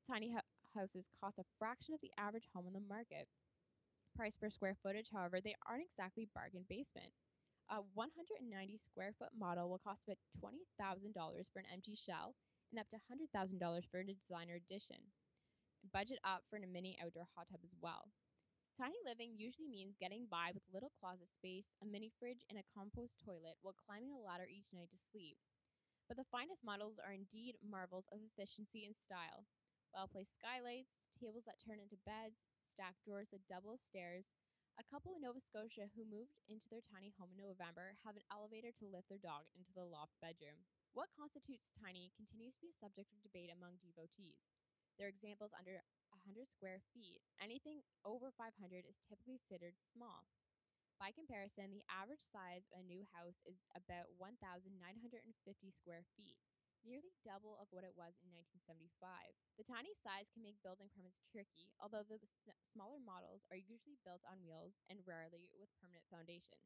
Tiny 0.06 0.34
houses 0.74 1.06
cost 1.20 1.38
a 1.38 1.44
fraction 1.58 1.94
of 1.94 2.00
the 2.00 2.12
average 2.18 2.48
home 2.54 2.66
on 2.66 2.72
the 2.74 2.80
market. 2.88 3.28
Price 4.16 4.36
per 4.40 4.50
square 4.50 4.76
footage, 4.82 5.08
however, 5.12 5.40
they 5.40 5.54
aren't 5.66 5.84
exactly 5.84 6.28
bargain 6.34 6.64
basement. 6.68 7.12
A 7.70 7.82
190 7.94 8.78
square 8.78 9.14
foot 9.18 9.30
model 9.38 9.70
will 9.70 9.78
cost 9.78 10.02
about 10.06 10.18
$20,000 10.40 11.50
for 11.52 11.60
an 11.60 11.66
empty 11.72 11.94
shell 11.96 12.34
and 12.72 12.80
up 12.80 12.88
to 12.90 12.98
$100,000 12.98 13.86
for 13.90 14.00
a 14.00 14.04
designer 14.06 14.54
edition. 14.56 15.12
Budget 15.86 16.18
up 16.24 16.42
for 16.50 16.58
a 16.58 16.66
mini 16.66 16.98
outdoor 16.98 17.26
hot 17.34 17.48
tub 17.48 17.60
as 17.62 17.74
well. 17.80 18.10
Tiny 18.78 18.98
living 19.02 19.34
usually 19.34 19.66
means 19.66 19.98
getting 19.98 20.30
by 20.30 20.54
with 20.54 20.62
little 20.70 20.94
closet 21.02 21.30
space, 21.34 21.74
a 21.82 21.86
mini 21.86 22.14
fridge, 22.18 22.46
and 22.46 22.58
a 22.58 22.70
compost 22.70 23.18
toilet 23.18 23.58
while 23.62 23.74
climbing 23.74 24.14
a 24.14 24.22
ladder 24.22 24.46
each 24.46 24.70
night 24.70 24.90
to 24.94 25.06
sleep. 25.10 25.38
But 26.06 26.14
the 26.14 26.30
finest 26.30 26.62
models 26.62 27.02
are 27.02 27.12
indeed 27.12 27.58
marvels 27.58 28.06
of 28.14 28.22
efficiency 28.22 28.86
and 28.86 28.94
style. 28.94 29.46
Well 29.90 30.06
placed 30.06 30.38
skylights, 30.38 30.94
tables 31.18 31.42
that 31.50 31.58
turn 31.58 31.82
into 31.82 31.98
beds, 32.06 32.38
stacked 32.70 33.02
drawers 33.02 33.30
that 33.34 33.50
double 33.50 33.74
as 33.74 33.82
stairs, 33.82 34.30
a 34.78 34.86
couple 34.86 35.18
in 35.18 35.26
Nova 35.26 35.42
Scotia 35.42 35.90
who 35.98 36.06
moved 36.06 36.38
into 36.46 36.70
their 36.70 36.84
tiny 36.86 37.10
home 37.18 37.34
in 37.34 37.42
November 37.42 37.98
have 38.06 38.14
an 38.14 38.26
elevator 38.30 38.70
to 38.78 38.86
lift 38.86 39.10
their 39.10 39.18
dog 39.18 39.50
into 39.58 39.74
the 39.74 39.82
loft 39.82 40.14
bedroom. 40.22 40.62
What 40.94 41.10
constitutes 41.18 41.66
tiny 41.74 42.14
continues 42.14 42.54
to 42.58 42.62
be 42.62 42.70
a 42.70 42.78
subject 42.78 43.10
of 43.10 43.22
debate 43.26 43.50
among 43.50 43.82
devotees. 43.82 44.57
There 44.98 45.06
are 45.08 45.14
examples 45.14 45.54
under 45.56 45.80
100 45.80 46.50
square 46.52 46.82
feet. 46.92 47.22
Anything 47.40 47.80
over 48.04 48.28
500 48.36 48.84
is 48.84 49.00
typically 49.08 49.40
considered 49.40 49.78
small. 49.94 50.28
By 51.00 51.12
comparison, 51.12 51.72
the 51.72 51.86
average 51.88 52.26
size 52.30 52.66
of 52.74 52.82
a 52.82 52.88
new 52.88 53.06
house 53.14 53.40
is 53.46 53.56
about 53.74 54.12
1,950 54.18 55.70
square 55.72 56.04
feet, 56.16 56.36
nearly 56.84 57.10
double 57.24 57.56
of 57.58 57.68
what 57.70 57.84
it 57.84 57.96
was 57.96 58.14
in 58.20 58.30
1975. 58.30 59.32
The 59.56 59.64
tiny 59.64 59.94
size 60.04 60.28
can 60.34 60.42
make 60.44 60.60
building 60.62 60.90
permits 60.92 61.24
tricky, 61.30 61.72
although 61.80 62.04
the 62.04 62.20
s- 62.20 62.54
smaller 62.74 63.00
models 63.00 63.46
are 63.50 63.58
usually 63.60 63.96
built 64.04 64.22
on 64.28 64.44
wheels 64.44 64.76
and 64.90 65.00
rarely 65.06 65.48
with 65.56 65.72
permanent 65.80 66.04
foundation. 66.12 66.60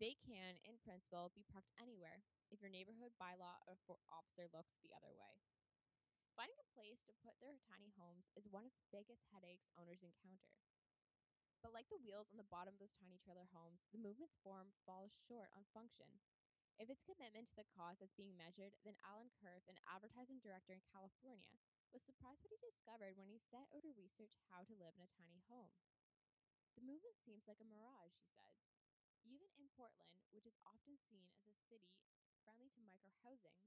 They 0.00 0.16
can, 0.26 0.58
in 0.64 0.78
principle, 0.82 1.30
be 1.32 1.44
parked 1.52 1.70
anywhere 1.80 2.24
if 2.50 2.60
your 2.60 2.70
neighborhood 2.70 3.12
bylaw 3.22 3.62
or 3.68 3.76
officer 4.10 4.48
looks 4.52 4.74
the 4.82 4.92
other 4.96 5.14
way. 5.14 5.38
Finding 6.40 6.64
a 6.64 6.72
place 6.72 7.04
to 7.04 7.12
put 7.20 7.36
their 7.36 7.60
tiny 7.68 7.92
homes 8.00 8.24
is 8.32 8.48
one 8.48 8.64
of 8.64 8.72
the 8.72 8.88
biggest 8.88 9.28
headaches 9.28 9.68
owners 9.76 10.00
encounter. 10.00 10.56
But 11.60 11.76
like 11.76 11.84
the 11.92 12.00
wheels 12.00 12.32
on 12.32 12.40
the 12.40 12.48
bottom 12.48 12.72
of 12.72 12.80
those 12.80 12.96
tiny 12.96 13.20
trailer 13.20 13.44
homes, 13.52 13.84
the 13.92 14.00
movement's 14.00 14.40
form 14.40 14.72
falls 14.88 15.12
short 15.28 15.52
on 15.52 15.68
function. 15.76 16.08
If 16.80 16.88
it's 16.88 17.04
commitment 17.04 17.52
to 17.52 17.60
the 17.60 17.68
cause 17.76 18.00
that's 18.00 18.16
being 18.16 18.40
measured, 18.40 18.72
then 18.88 18.96
Alan 19.04 19.28
Kerf, 19.36 19.68
an 19.68 19.76
advertising 19.84 20.40
director 20.40 20.72
in 20.72 20.80
California, 20.88 21.60
was 21.92 22.00
surprised 22.08 22.40
what 22.40 22.56
he 22.56 22.64
discovered 22.64 23.20
when 23.20 23.28
he 23.28 23.36
set 23.52 23.68
out 23.76 23.84
to 23.84 23.92
research 23.92 24.32
how 24.48 24.64
to 24.64 24.80
live 24.80 24.96
in 24.96 25.04
a 25.04 25.16
tiny 25.20 25.44
home. 25.52 25.76
The 26.72 26.88
movement 26.88 27.20
seems 27.20 27.44
like 27.44 27.60
a 27.60 27.68
mirage, 27.68 28.16
he 28.16 28.24
says. 28.32 28.64
Even 29.28 29.52
in 29.60 29.68
Portland, 29.76 30.16
which 30.32 30.48
is 30.48 30.56
often 30.64 30.96
seen 31.04 31.28
as 31.36 31.44
a 31.52 31.60
city 31.68 32.00
friendly 32.40 32.72
to 32.72 32.80
micro 32.80 33.12
housing, 33.20 33.60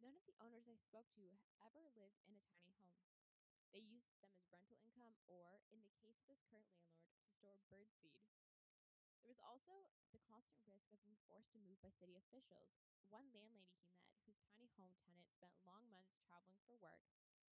none 0.00 0.16
of 0.16 0.24
the 0.26 0.38
owners 0.40 0.66
I 0.66 0.76
spoke 0.78 1.10
to 1.18 1.38
ever 1.62 1.84
lived 1.94 2.18
in 2.26 2.34
a 2.34 2.44
tiny 2.50 2.74
home. 2.78 2.98
They 3.74 3.82
used 3.82 4.10
them 4.14 4.22
as 4.30 4.46
rental 4.50 4.78
income 4.78 5.18
or, 5.26 5.62
in 5.70 5.82
the 5.82 5.94
case 5.98 6.18
of 6.22 6.26
this 6.30 6.42
current 6.46 6.70
landlord, 6.70 7.10
to 7.18 7.26
store 7.26 7.58
bird 7.68 7.90
birdseed. 7.98 8.22
There 9.22 9.32
was 9.32 9.40
also 9.40 9.88
the 10.12 10.20
constant 10.20 10.62
risk 10.68 10.92
of 10.92 11.02
being 11.02 11.18
forced 11.26 11.50
to 11.52 11.62
move 11.64 11.80
by 11.80 11.90
city 11.90 12.14
officials. 12.14 12.76
One 13.08 13.32
landlady 13.32 13.66
he 13.70 13.88
met, 13.94 14.14
whose 14.26 14.42
tiny 14.44 14.68
home 14.76 14.94
tenant 15.00 15.30
spent 15.32 15.56
long 15.64 15.88
months 15.90 16.18
traveling 16.26 16.60
for 16.66 16.76
work, 16.78 17.02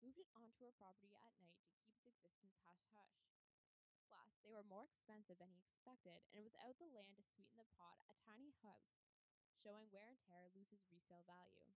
moved 0.01 0.17
it 0.19 0.29
onto 0.35 0.65
her 0.65 0.73
property 0.75 1.15
at 1.21 1.37
night 1.39 1.61
to 1.61 1.69
keep 1.77 1.89
its 1.93 2.05
existence 2.05 2.57
hush 2.65 2.85
hush. 2.93 3.29
Plus, 4.09 4.35
they 4.43 4.51
were 4.51 4.65
more 4.67 4.83
expensive 4.83 5.37
than 5.39 5.53
he 5.53 5.63
expected, 5.63 6.25
and 6.33 6.43
without 6.43 6.75
the 6.81 6.89
land 6.91 7.15
to 7.15 7.23
sweeten 7.23 7.55
the 7.55 7.69
pot, 7.77 8.01
a 8.09 8.17
tiny 8.25 8.51
house 8.65 8.99
showing 9.61 9.87
wear 9.93 10.09
and 10.09 10.19
tear 10.25 10.49
loses 10.51 10.83
resale 10.89 11.23
value. 11.23 11.69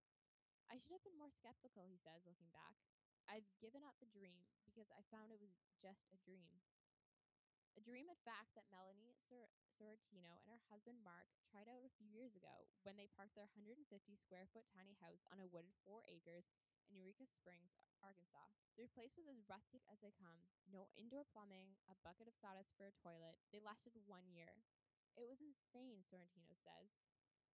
I 0.69 0.81
should 0.81 0.93
have 0.97 1.05
been 1.05 1.17
more 1.21 1.31
skeptical, 1.31 1.85
he 1.85 1.97
says, 2.01 2.25
looking 2.25 2.49
back. 2.49 2.75
I've 3.25 3.45
given 3.61 3.81
up 3.85 3.97
the 4.01 4.09
dream 4.09 4.45
because 4.65 4.89
I 4.93 5.01
found 5.09 5.33
it 5.33 5.41
was 5.41 5.53
just 5.81 6.05
a 6.13 6.17
dream. 6.21 6.61
A 7.75 7.83
dream, 7.83 8.07
in 8.07 8.21
fact, 8.23 8.55
that 8.55 8.71
Melanie 8.71 9.17
Sor- 9.27 9.51
Sorrentino 9.75 10.39
and 10.47 10.47
her 10.55 10.63
husband 10.71 11.03
Mark 11.03 11.27
tried 11.51 11.67
out 11.67 11.83
a 11.83 11.95
few 11.99 12.07
years 12.07 12.31
ago 12.31 12.71
when 12.87 12.95
they 12.95 13.11
parked 13.11 13.35
their 13.35 13.51
150 13.51 13.83
square 14.15 14.47
foot 14.55 14.63
tiny 14.71 14.95
house 15.03 15.27
on 15.27 15.43
a 15.43 15.49
wooded 15.51 15.75
four 15.83 16.07
acres 16.07 16.47
in 16.87 16.95
Eureka 16.95 17.27
Springs, 17.27 17.75
Arkansas. 17.99 18.47
Their 18.79 18.87
place 18.87 19.11
was 19.19 19.27
as 19.27 19.43
rustic 19.51 19.83
as 19.91 19.99
they 19.99 20.15
come 20.15 20.47
no 20.71 20.87
indoor 20.95 21.27
plumbing, 21.35 21.75
a 21.91 21.99
bucket 22.03 22.31
of 22.31 22.35
sawdust 22.39 22.71
for 22.79 22.87
a 22.87 22.95
toilet. 23.03 23.37
They 23.51 23.59
lasted 23.59 23.95
one 24.07 24.27
year. 24.31 24.63
It 25.15 25.27
was 25.27 25.43
insane, 25.43 26.03
Sorrentino 26.07 26.55
says. 26.63 27.04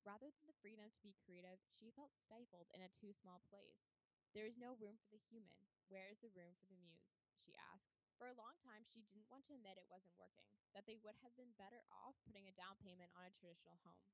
Rather 0.01 0.33
than 0.33 0.49
the 0.49 0.61
freedom 0.65 0.89
to 0.89 1.05
be 1.05 1.13
creative, 1.21 1.61
she 1.77 1.93
felt 1.93 2.09
stifled 2.17 2.65
in 2.73 2.81
a 2.81 2.89
too 2.97 3.13
small 3.13 3.45
place. 3.53 3.85
There 4.33 4.49
is 4.49 4.57
no 4.57 4.73
room 4.81 4.97
for 4.97 5.13
the 5.13 5.21
human. 5.29 5.61
Where 5.93 6.09
is 6.09 6.17
the 6.25 6.33
room 6.33 6.57
for 6.57 6.65
the 6.65 6.79
muse? 6.81 7.05
She 7.45 7.53
asks. 7.53 7.93
For 8.17 8.29
a 8.29 8.37
long 8.37 8.57
time, 8.61 8.85
she 8.85 9.05
didn't 9.09 9.29
want 9.29 9.45
to 9.49 9.57
admit 9.57 9.81
it 9.81 9.89
wasn't 9.89 10.17
working, 10.17 10.49
that 10.73 10.85
they 10.85 10.97
would 11.01 11.17
have 11.21 11.33
been 11.37 11.57
better 11.57 11.81
off 11.89 12.17
putting 12.25 12.45
a 12.45 12.57
down 12.57 12.77
payment 12.81 13.13
on 13.17 13.25
a 13.25 13.33
traditional 13.33 13.81
home. 13.81 14.09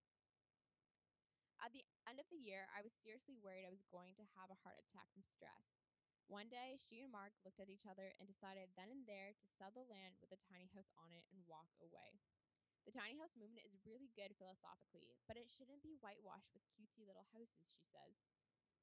At 1.60 1.75
the 1.75 1.84
end 2.08 2.20
of 2.20 2.27
the 2.32 2.39
year, 2.39 2.67
I 2.72 2.84
was 2.84 2.96
seriously 3.03 3.36
worried 3.39 3.67
I 3.67 3.74
was 3.74 3.84
going 3.91 4.15
to 4.15 4.32
have 4.39 4.51
a 4.51 4.62
heart 4.63 4.79
attack 4.79 5.12
from 5.12 5.27
stress. 5.27 5.75
One 6.27 6.51
day, 6.51 6.79
she 6.84 7.00
and 7.00 7.12
Mark 7.12 7.32
looked 7.48 7.63
at 7.63 7.72
each 7.72 7.88
other 7.88 8.12
and 8.20 8.27
decided 8.27 8.72
then 8.75 8.91
and 8.91 9.08
there 9.08 9.32
to 9.32 9.53
sell 9.56 9.72
the 9.72 9.88
land 9.88 10.20
with 10.20 10.36
a 10.36 10.44
tiny 10.51 10.67
house 10.75 10.91
on 11.00 11.15
it 11.15 11.24
and 11.32 11.44
walk 11.48 11.72
away. 11.79 12.20
The 12.88 12.96
tiny 12.96 13.20
house 13.20 13.36
movement 13.36 13.67
is 13.67 13.84
really 13.84 14.08
good 14.15 14.32
philosophically, 14.39 15.20
but 15.27 15.36
it 15.36 15.51
shouldn't 15.51 15.84
be 15.84 16.00
whitewashed 16.00 16.56
with 16.56 16.63
cutesy 16.72 17.03
little 17.03 17.27
houses, 17.36 17.67
she 17.67 17.84
says. 17.91 18.15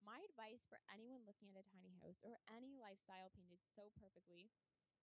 My 0.05 0.21
advice 0.29 0.61
for 0.69 0.77
anyone 0.93 1.25
looking 1.25 1.49
at 1.49 1.65
a 1.65 1.73
tiny 1.73 1.97
house 2.05 2.21
or 2.21 2.37
any 2.53 2.77
lifestyle 2.77 3.33
painted 3.33 3.65
so 3.65 3.89
perfectly 3.97 4.53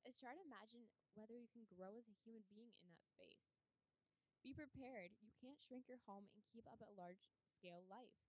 is 0.05 0.13
try 0.21 0.37
to 0.37 0.45
imagine 0.45 0.85
whether 1.17 1.33
you 1.33 1.49
can 1.49 1.65
grow 1.65 1.97
as 1.97 2.05
a 2.05 2.19
human 2.21 2.45
being 2.45 2.77
in 2.77 2.93
that 2.93 3.01
space. 3.09 3.57
Be 4.45 4.53
prepared, 4.53 5.17
you 5.17 5.33
can't 5.33 5.57
shrink 5.57 5.89
your 5.89 6.05
home 6.05 6.29
and 6.37 6.45
keep 6.53 6.69
up 6.69 6.85
a 6.85 6.93
large 6.93 7.25
scale 7.57 7.81
life. 7.89 8.21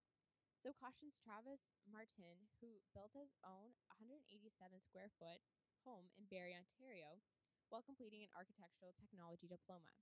So 0.65 0.73
cautions 0.73 1.21
Travis 1.21 1.69
Martin, 1.85 2.49
who 2.65 2.81
built 2.97 3.13
his 3.13 3.37
own 3.45 3.77
187 4.01 4.49
square 4.81 5.13
foot 5.21 5.45
home 5.85 6.09
in 6.17 6.25
Barrie, 6.33 6.57
Ontario, 6.57 7.21
while 7.69 7.85
completing 7.85 8.25
an 8.25 8.33
architectural 8.33 8.97
technology 8.97 9.45
diploma. 9.45 9.93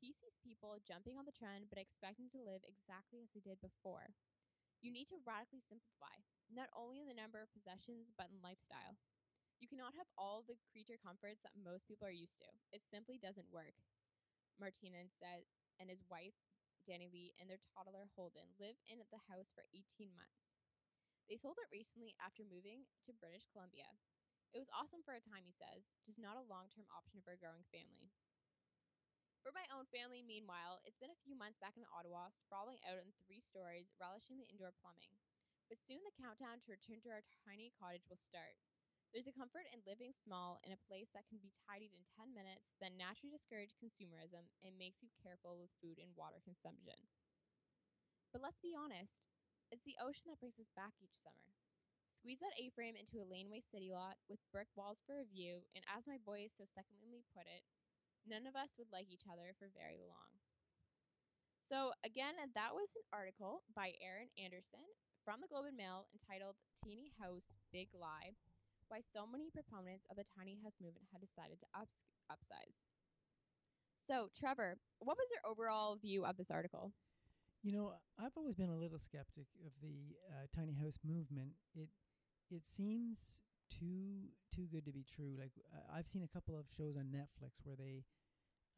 He 0.00 0.10
sees 0.16 0.34
people 0.42 0.80
jumping 0.82 1.14
on 1.14 1.26
the 1.28 1.36
trend 1.36 1.68
but 1.70 1.78
expecting 1.78 2.26
to 2.34 2.42
live 2.42 2.64
exactly 2.66 3.22
as 3.22 3.30
they 3.30 3.38
did 3.44 3.60
before. 3.62 4.10
You 4.82 4.90
need 4.92 5.06
to 5.12 5.22
radically 5.24 5.62
simplify, 5.62 6.16
not 6.50 6.72
only 6.74 7.00
in 7.00 7.08
the 7.08 7.16
number 7.18 7.38
of 7.40 7.52
possessions, 7.54 8.10
but 8.18 8.32
in 8.32 8.42
lifestyle. 8.42 8.98
You 9.60 9.68
cannot 9.68 9.94
have 9.98 10.08
all 10.18 10.42
the 10.44 10.58
creature 10.72 10.98
comforts 11.00 11.40
that 11.44 11.56
most 11.58 11.86
people 11.88 12.08
are 12.08 12.14
used 12.14 12.36
to. 12.40 12.50
It 12.72 12.82
simply 12.88 13.20
doesn't 13.20 13.52
work. 13.52 13.76
Martinez 14.60 15.12
said, 15.18 15.44
and 15.80 15.90
his 15.90 16.04
wife, 16.10 16.36
Danny 16.86 17.08
Lee, 17.12 17.34
and 17.40 17.48
their 17.50 17.60
toddler, 17.74 18.08
Holden, 18.16 18.50
lived 18.60 18.82
in 18.88 19.00
the 19.00 19.22
house 19.30 19.50
for 19.54 19.66
18 19.74 20.14
months. 20.16 20.42
They 21.28 21.38
sold 21.40 21.58
it 21.62 21.72
recently 21.72 22.14
after 22.20 22.44
moving 22.44 22.86
to 23.08 23.16
British 23.20 23.46
Columbia. 23.52 23.88
It 24.54 24.60
was 24.60 24.72
awesome 24.74 25.02
for 25.04 25.14
a 25.14 25.22
time, 25.24 25.44
he 25.46 25.54
says, 25.56 25.86
just 26.06 26.18
not 26.20 26.36
a 26.40 26.48
long 26.48 26.68
term 26.72 26.86
option 26.92 27.22
for 27.24 27.32
a 27.34 27.40
growing 27.40 27.64
family. 27.72 28.10
For 29.44 29.52
my 29.52 29.66
own 29.68 29.84
family, 29.92 30.22
meanwhile, 30.24 30.80
it's 30.88 30.96
been 30.96 31.12
a 31.12 31.22
few 31.24 31.36
months 31.36 31.58
back 31.60 31.76
in 31.76 31.84
Ottawa, 31.92 32.32
sprawling 32.32 32.80
out 32.88 33.04
in 33.04 33.12
three 33.20 33.40
stories, 33.44 33.92
relishing 34.00 34.38
the 34.40 34.48
indoor 34.48 34.72
plumbing. 34.80 35.12
But 35.68 35.76
soon 35.84 36.00
the 36.04 36.16
countdown 36.16 36.60
to 36.64 36.72
return 36.72 37.00
to 37.04 37.12
our 37.12 37.24
tiny 37.44 37.68
cottage 37.76 38.08
will 38.08 38.20
start. 38.20 38.56
There's 39.12 39.28
a 39.28 39.36
comfort 39.36 39.66
in 39.74 39.84
living 39.84 40.14
small 40.24 40.60
in 40.64 40.72
a 40.72 40.84
place 40.88 41.10
that 41.12 41.28
can 41.28 41.38
be 41.42 41.52
tidied 41.68 41.92
in 41.92 42.04
10 42.16 42.32
minutes 42.32 42.72
that 42.80 42.96
naturally 42.96 43.34
discourages 43.34 43.76
consumerism 43.76 44.48
and 44.64 44.78
makes 44.78 45.02
you 45.04 45.10
careful 45.20 45.58
with 45.60 45.72
food 45.84 45.98
and 46.00 46.14
water 46.16 46.40
consumption. 46.40 46.96
But 48.32 48.42
let's 48.42 48.58
be 48.58 48.74
honest, 48.74 49.14
it's 49.70 49.84
the 49.86 49.98
ocean 50.02 50.30
that 50.30 50.40
brings 50.40 50.58
us 50.58 50.70
back 50.74 50.94
each 51.02 51.14
summer. 51.22 51.54
Squeeze 52.14 52.40
that 52.40 52.56
A-frame 52.58 52.96
into 52.96 53.22
a 53.22 53.28
laneway 53.30 53.62
city 53.70 53.90
lot 53.92 54.18
with 54.28 54.42
brick 54.52 54.68
walls 54.76 54.98
for 55.06 55.20
a 55.20 55.24
view, 55.30 55.62
and 55.74 55.84
as 55.88 56.06
my 56.06 56.18
boys 56.18 56.50
so 56.58 56.66
secondly 56.74 57.22
put 57.34 57.46
it, 57.46 57.62
none 58.26 58.46
of 58.46 58.56
us 58.56 58.72
would 58.76 58.90
like 58.92 59.08
each 59.10 59.26
other 59.28 59.54
for 59.58 59.68
very 59.72 60.00
long. 60.04 60.30
So 61.70 61.94
again, 62.02 62.34
that 62.40 62.74
was 62.74 62.90
an 62.98 63.06
article 63.14 63.62
by 63.78 63.94
Erin 64.02 64.30
Anderssen 64.34 64.82
from 65.22 65.38
the 65.38 65.46
Globe 65.46 65.70
and 65.70 65.78
Mail 65.78 66.10
entitled 66.10 66.58
Teeny 66.82 67.14
House 67.20 67.46
Big 67.70 67.88
Lie 67.94 68.34
Why 68.88 69.00
So 69.14 69.22
Many 69.22 69.54
Proponents 69.54 70.02
of 70.10 70.16
the 70.18 70.26
Tiny 70.26 70.58
House 70.64 70.74
Movement 70.82 71.06
Had 71.14 71.22
Decided 71.22 71.62
to 71.62 71.68
ups- 71.78 72.02
Upsize. 72.26 72.74
So, 74.06 74.28
Trevor, 74.34 74.78
what 74.98 75.16
was 75.16 75.28
your 75.30 75.46
overall 75.46 75.96
view 75.96 76.24
of 76.24 76.36
this 76.36 76.50
article? 76.50 76.92
You 77.62 77.72
know, 77.72 77.92
I've 78.18 78.36
always 78.36 78.56
been 78.56 78.70
a 78.70 78.76
little 78.76 78.98
skeptic 78.98 79.46
of 79.64 79.72
the 79.82 80.16
uh, 80.32 80.46
tiny 80.54 80.74
house 80.74 80.98
movement. 81.04 81.52
It 81.74 81.88
it 82.50 82.64
seems 82.64 83.42
too 83.70 84.30
too 84.54 84.66
good 84.70 84.84
to 84.86 84.92
be 84.92 85.04
true. 85.04 85.34
Like 85.38 85.52
uh, 85.72 85.96
I've 85.96 86.08
seen 86.08 86.22
a 86.22 86.28
couple 86.28 86.58
of 86.58 86.66
shows 86.76 86.96
on 86.96 87.14
Netflix 87.14 87.62
where 87.64 87.76
they 87.76 88.04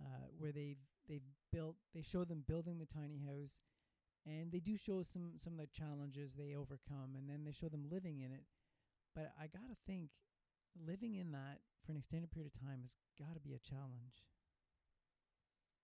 uh, 0.00 0.28
where 0.38 0.52
they've 0.52 0.80
they've 1.08 1.26
built 1.52 1.76
they 1.94 2.02
show 2.02 2.24
them 2.24 2.44
building 2.46 2.78
the 2.78 2.86
tiny 2.86 3.18
house, 3.18 3.60
and 4.26 4.52
they 4.52 4.60
do 4.60 4.76
show 4.76 5.02
some 5.02 5.34
some 5.36 5.54
of 5.54 5.60
the 5.60 5.66
challenges 5.66 6.34
they 6.34 6.54
overcome, 6.54 7.16
and 7.16 7.28
then 7.28 7.44
they 7.44 7.52
show 7.52 7.68
them 7.68 7.88
living 7.90 8.20
in 8.20 8.32
it. 8.32 8.44
But 9.14 9.32
I 9.38 9.46
gotta 9.46 9.76
think, 9.86 10.10
living 10.76 11.16
in 11.16 11.32
that 11.32 11.60
for 11.84 11.92
an 11.92 11.98
extended 11.98 12.30
period 12.30 12.52
of 12.54 12.60
time 12.60 12.80
has 12.82 12.96
got 13.18 13.34
to 13.34 13.40
be 13.40 13.54
a 13.54 13.58
challenge. 13.58 14.24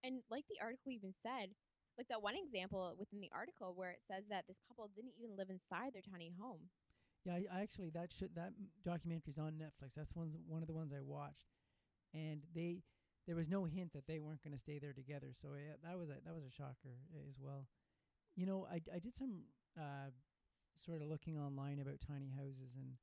And 0.05 0.23
like 0.31 0.45
the 0.49 0.61
article 0.63 0.93
even 0.93 1.15
said, 1.23 1.51
like 1.99 2.09
that 2.09 2.23
one 2.23 2.35
example 2.39 2.95
within 2.99 3.21
the 3.21 3.31
article 3.35 3.75
where 3.75 3.91
it 3.91 4.03
says 4.07 4.25
that 4.31 4.47
this 4.47 4.63
couple 4.69 4.89
didn't 4.95 5.19
even 5.19 5.37
live 5.37 5.51
inside 5.51 5.93
their 5.93 6.07
tiny 6.07 6.33
home. 6.39 6.71
Yeah, 7.29 7.35
I, 7.35 7.59
I 7.59 7.61
actually 7.61 7.91
that 7.91 8.11
should 8.11 8.35
that 8.37 8.53
documentary's 8.87 9.37
on 9.37 9.53
Netflix. 9.61 9.93
That's 9.95 10.15
one 10.15 10.33
one 10.49 10.63
of 10.63 10.69
the 10.69 10.73
ones 10.75 10.93
I 10.97 11.03
watched, 11.03 11.45
and 12.15 12.41
they 12.55 12.79
there 13.27 13.37
was 13.37 13.51
no 13.51 13.65
hint 13.67 13.93
that 13.93 14.07
they 14.07 14.19
weren't 14.19 14.43
going 14.43 14.55
to 14.55 14.59
stay 14.59 14.79
there 14.79 14.95
together. 14.95 15.29
So 15.35 15.49
yeah, 15.55 15.77
that 15.85 15.99
was 15.99 16.09
a 16.09 16.17
that 16.25 16.35
was 16.35 16.45
a 16.45 16.51
shocker 16.51 16.97
as 17.29 17.37
well. 17.39 17.67
You 18.37 18.47
know, 18.47 18.67
I, 18.71 18.81
I 18.95 18.99
did 18.99 19.15
some 19.15 19.43
uh, 19.79 20.11
sort 20.77 21.03
of 21.03 21.09
looking 21.09 21.39
online 21.39 21.81
about 21.81 22.01
tiny 22.01 22.31
houses, 22.31 22.73
and 22.77 22.97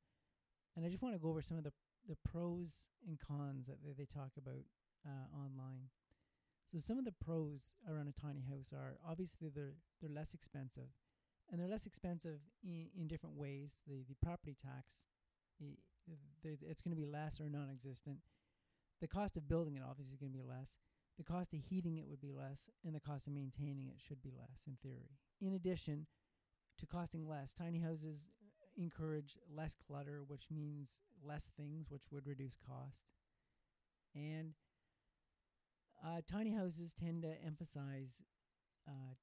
and 0.75 0.85
I 0.85 0.89
just 0.89 1.03
want 1.03 1.15
to 1.15 1.21
go 1.21 1.29
over 1.29 1.41
some 1.43 1.57
of 1.57 1.63
the 1.63 1.73
the 2.09 2.17
pros 2.27 2.81
and 3.07 3.19
cons 3.19 3.67
that 3.67 3.77
they, 3.85 3.93
they 3.93 4.05
talk 4.05 4.31
about 4.37 4.65
uh, 5.05 5.27
online. 5.37 5.89
So 6.71 6.79
some 6.79 6.97
of 6.97 7.05
the 7.05 7.13
pros 7.23 7.71
around 7.87 8.07
a 8.09 8.21
tiny 8.21 8.41
house 8.41 8.73
are 8.73 8.97
obviously 9.07 9.49
they're 9.53 9.75
they're 10.01 10.09
less 10.09 10.33
expensive, 10.33 10.89
and 11.51 11.59
they're 11.59 11.67
less 11.67 11.85
expensive 11.85 12.39
in, 12.63 12.87
in 12.99 13.07
different 13.07 13.35
ways. 13.35 13.79
The 13.87 14.03
the 14.07 14.15
property 14.23 14.55
tax, 14.61 15.01
it's 16.43 16.81
going 16.81 16.95
to 16.95 17.01
be 17.01 17.05
less 17.05 17.39
or 17.39 17.49
non-existent. 17.49 18.17
The 19.01 19.07
cost 19.07 19.37
of 19.37 19.47
building 19.47 19.75
it 19.75 19.83
obviously 19.87 20.13
is 20.13 20.19
going 20.19 20.31
to 20.31 20.37
be 20.37 20.43
less. 20.43 20.77
The 21.17 21.23
cost 21.23 21.53
of 21.53 21.59
heating 21.59 21.97
it 21.97 22.07
would 22.07 22.21
be 22.21 22.31
less, 22.31 22.69
and 22.83 22.93
the 22.93 22.99
cost 22.99 23.27
of 23.27 23.33
maintaining 23.33 23.87
it 23.87 23.99
should 24.05 24.21
be 24.21 24.31
less 24.37 24.63
in 24.67 24.75
theory. 24.83 25.11
In 25.41 25.53
addition 25.53 26.07
to 26.79 26.85
costing 26.85 27.27
less, 27.27 27.53
tiny 27.53 27.79
houses 27.79 28.27
encourage 28.77 29.37
less 29.55 29.75
clutter, 29.87 30.23
which 30.27 30.47
means 30.51 30.99
less 31.23 31.51
things, 31.55 31.89
which 31.89 32.03
would 32.11 32.27
reduce 32.27 32.57
cost. 32.57 32.99
And 34.13 34.53
uh, 36.05 36.21
tiny 36.29 36.53
houses 36.53 36.93
tend 36.93 37.21
to 37.23 37.33
emphasize 37.45 38.21
uh, 38.21 38.34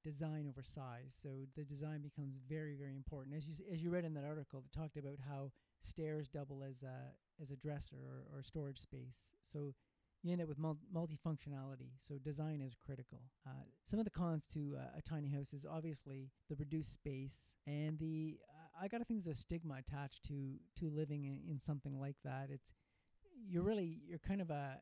design 0.03 0.45
over 0.47 0.63
size, 0.63 1.15
so 1.21 1.29
the 1.55 1.63
design 1.63 2.01
becomes 2.01 2.35
very, 2.49 2.75
very 2.75 2.95
important. 2.95 3.35
As 3.35 3.45
you 3.45 3.53
as 3.71 3.83
you 3.83 3.89
read 3.89 4.05
in 4.05 4.13
that 4.15 4.25
article, 4.25 4.61
that 4.61 4.71
talked 4.71 4.97
about 4.97 5.17
how 5.27 5.51
stairs 5.81 6.27
double 6.27 6.63
as 6.63 6.83
a 6.83 7.13
as 7.41 7.51
a 7.51 7.55
dresser 7.55 7.97
or, 7.97 8.37
or 8.37 8.43
storage 8.43 8.79
space. 8.79 9.31
So 9.41 9.73
you 10.21 10.31
end 10.31 10.41
up 10.41 10.47
with 10.47 10.57
mul- 10.57 10.77
multifunctionality. 10.95 11.91
So 11.99 12.15
design 12.17 12.61
is 12.61 12.75
critical. 12.85 13.19
Uh, 13.45 13.65
some 13.85 13.99
of 13.99 14.05
the 14.05 14.11
cons 14.11 14.47
to 14.53 14.77
uh, 14.77 14.97
a 14.97 15.01
tiny 15.01 15.29
house 15.29 15.51
is 15.53 15.65
obviously 15.69 16.31
the 16.49 16.55
reduced 16.55 16.93
space 16.93 17.51
and 17.67 17.99
the. 17.99 18.39
Uh, 18.49 18.83
I 18.83 18.87
gotta 18.87 19.05
think 19.05 19.23
there's 19.23 19.37
a 19.37 19.39
stigma 19.39 19.75
attached 19.75 20.23
to 20.25 20.55
to 20.79 20.89
living 20.89 21.25
in, 21.25 21.41
in 21.49 21.59
something 21.59 21.99
like 21.99 22.17
that. 22.23 22.49
It's 22.51 22.71
you're 23.49 23.63
really 23.63 23.99
you're 24.07 24.19
kind 24.19 24.41
of 24.41 24.49
a 24.49 24.79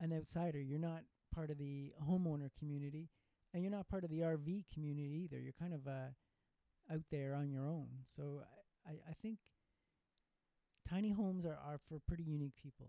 an 0.00 0.12
outsider. 0.12 0.60
You're 0.60 0.78
not 0.78 1.02
part 1.34 1.50
of 1.50 1.58
the 1.58 1.92
homeowner 2.08 2.50
community, 2.58 3.08
and 3.52 3.62
you're 3.62 3.72
not 3.72 3.88
part 3.88 4.04
of 4.04 4.10
the 4.10 4.20
RV 4.20 4.64
community 4.72 5.22
either. 5.24 5.40
You're 5.40 5.52
kind 5.58 5.74
of 5.74 5.86
uh, 5.86 6.10
out 6.92 7.02
there 7.10 7.34
on 7.34 7.50
your 7.50 7.66
own. 7.66 7.88
So 8.04 8.42
I, 8.86 8.90
I, 8.90 8.94
I 9.10 9.14
think 9.22 9.38
tiny 10.88 11.10
homes 11.10 11.46
are, 11.46 11.58
are 11.64 11.80
for 11.88 11.98
pretty 12.06 12.24
unique 12.24 12.54
people. 12.62 12.88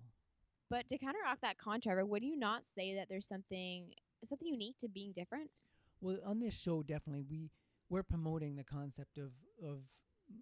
But 0.69 0.87
to 0.89 0.97
counteract 0.97 1.41
that 1.41 1.57
con, 1.57 1.81
Trevor, 1.81 2.05
would 2.05 2.23
you 2.23 2.37
not 2.37 2.63
say 2.75 2.95
that 2.95 3.07
there's 3.09 3.27
something 3.27 3.85
something 4.25 4.47
unique 4.47 4.77
to 4.79 4.87
being 4.87 5.13
different? 5.13 5.49
Well, 6.01 6.17
on 6.25 6.39
this 6.39 6.53
show, 6.53 6.83
definitely 6.83 7.23
we 7.29 7.49
we're 7.89 8.03
promoting 8.03 8.55
the 8.55 8.63
concept 8.63 9.17
of 9.17 9.31
of 9.63 9.79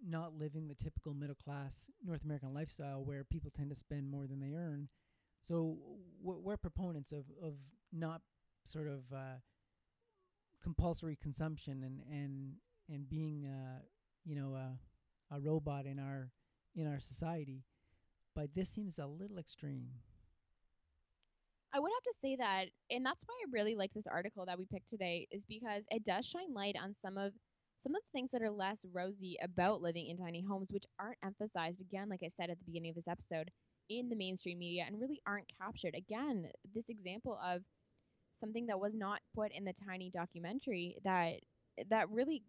not 0.05 0.33
living 0.37 0.67
the 0.67 0.75
typical 0.75 1.13
middle 1.13 1.35
class 1.35 1.89
North 2.05 2.23
American 2.25 2.53
lifestyle 2.53 3.05
where 3.05 3.23
people 3.23 3.51
tend 3.55 3.69
to 3.69 3.75
spend 3.75 4.09
more 4.09 4.27
than 4.27 4.41
they 4.41 4.53
earn. 4.53 4.89
So 5.39 5.77
we're, 6.21 6.37
we're 6.37 6.57
proponents 6.57 7.13
of 7.13 7.25
of 7.41 7.53
not 7.93 8.21
sort 8.65 8.87
of 8.87 8.99
uh, 9.13 9.39
compulsory 10.67 11.17
consumption 11.23 11.81
and 11.81 12.01
and 12.11 12.55
and 12.89 13.07
being 13.07 13.45
uh, 13.45 13.79
you 14.25 14.35
know 14.35 14.53
a 14.55 14.77
a 15.33 15.39
robot 15.39 15.85
in 15.85 15.97
our 15.97 16.29
in 16.75 16.85
our 16.85 16.99
society. 16.99 17.63
But 18.35 18.53
this 18.53 18.67
seems 18.67 18.99
a 18.99 19.07
little 19.07 19.37
extreme. 19.37 19.87
I 21.73 21.79
would 21.79 21.91
have 21.95 22.03
to 22.03 22.19
say 22.21 22.35
that, 22.35 22.65
and 22.91 23.05
that's 23.05 23.23
why 23.25 23.33
I 23.33 23.51
really 23.51 23.75
like 23.75 23.93
this 23.93 24.07
article 24.07 24.45
that 24.45 24.57
we 24.57 24.65
picked 24.65 24.89
today, 24.89 25.27
is 25.31 25.43
because 25.47 25.83
it 25.89 26.03
does 26.03 26.25
shine 26.25 26.53
light 26.53 26.75
on 26.81 26.95
some 27.01 27.17
of 27.17 27.31
some 27.83 27.95
of 27.95 28.01
the 28.01 28.11
things 28.11 28.29
that 28.33 28.41
are 28.41 28.51
less 28.51 28.79
rosy 28.93 29.37
about 29.41 29.81
living 29.81 30.07
in 30.07 30.17
tiny 30.17 30.43
homes, 30.45 30.67
which 30.71 30.85
aren't 30.99 31.17
emphasized 31.23 31.79
again, 31.79 32.09
like 32.09 32.23
I 32.23 32.31
said 32.35 32.49
at 32.49 32.59
the 32.59 32.65
beginning 32.65 32.89
of 32.89 32.95
this 32.95 33.07
episode, 33.07 33.49
in 33.89 34.09
the 34.09 34.17
mainstream 34.17 34.59
media, 34.59 34.83
and 34.85 34.99
really 34.99 35.21
aren't 35.25 35.49
captured. 35.61 35.95
Again, 35.95 36.49
this 36.75 36.89
example 36.89 37.39
of 37.41 37.61
something 38.39 38.67
that 38.67 38.79
was 38.79 38.93
not 38.93 39.19
put 39.35 39.51
in 39.51 39.65
the 39.65 39.73
tiny 39.73 40.09
documentary 40.09 40.97
that 41.03 41.39
that 41.89 42.09
really 42.09 42.43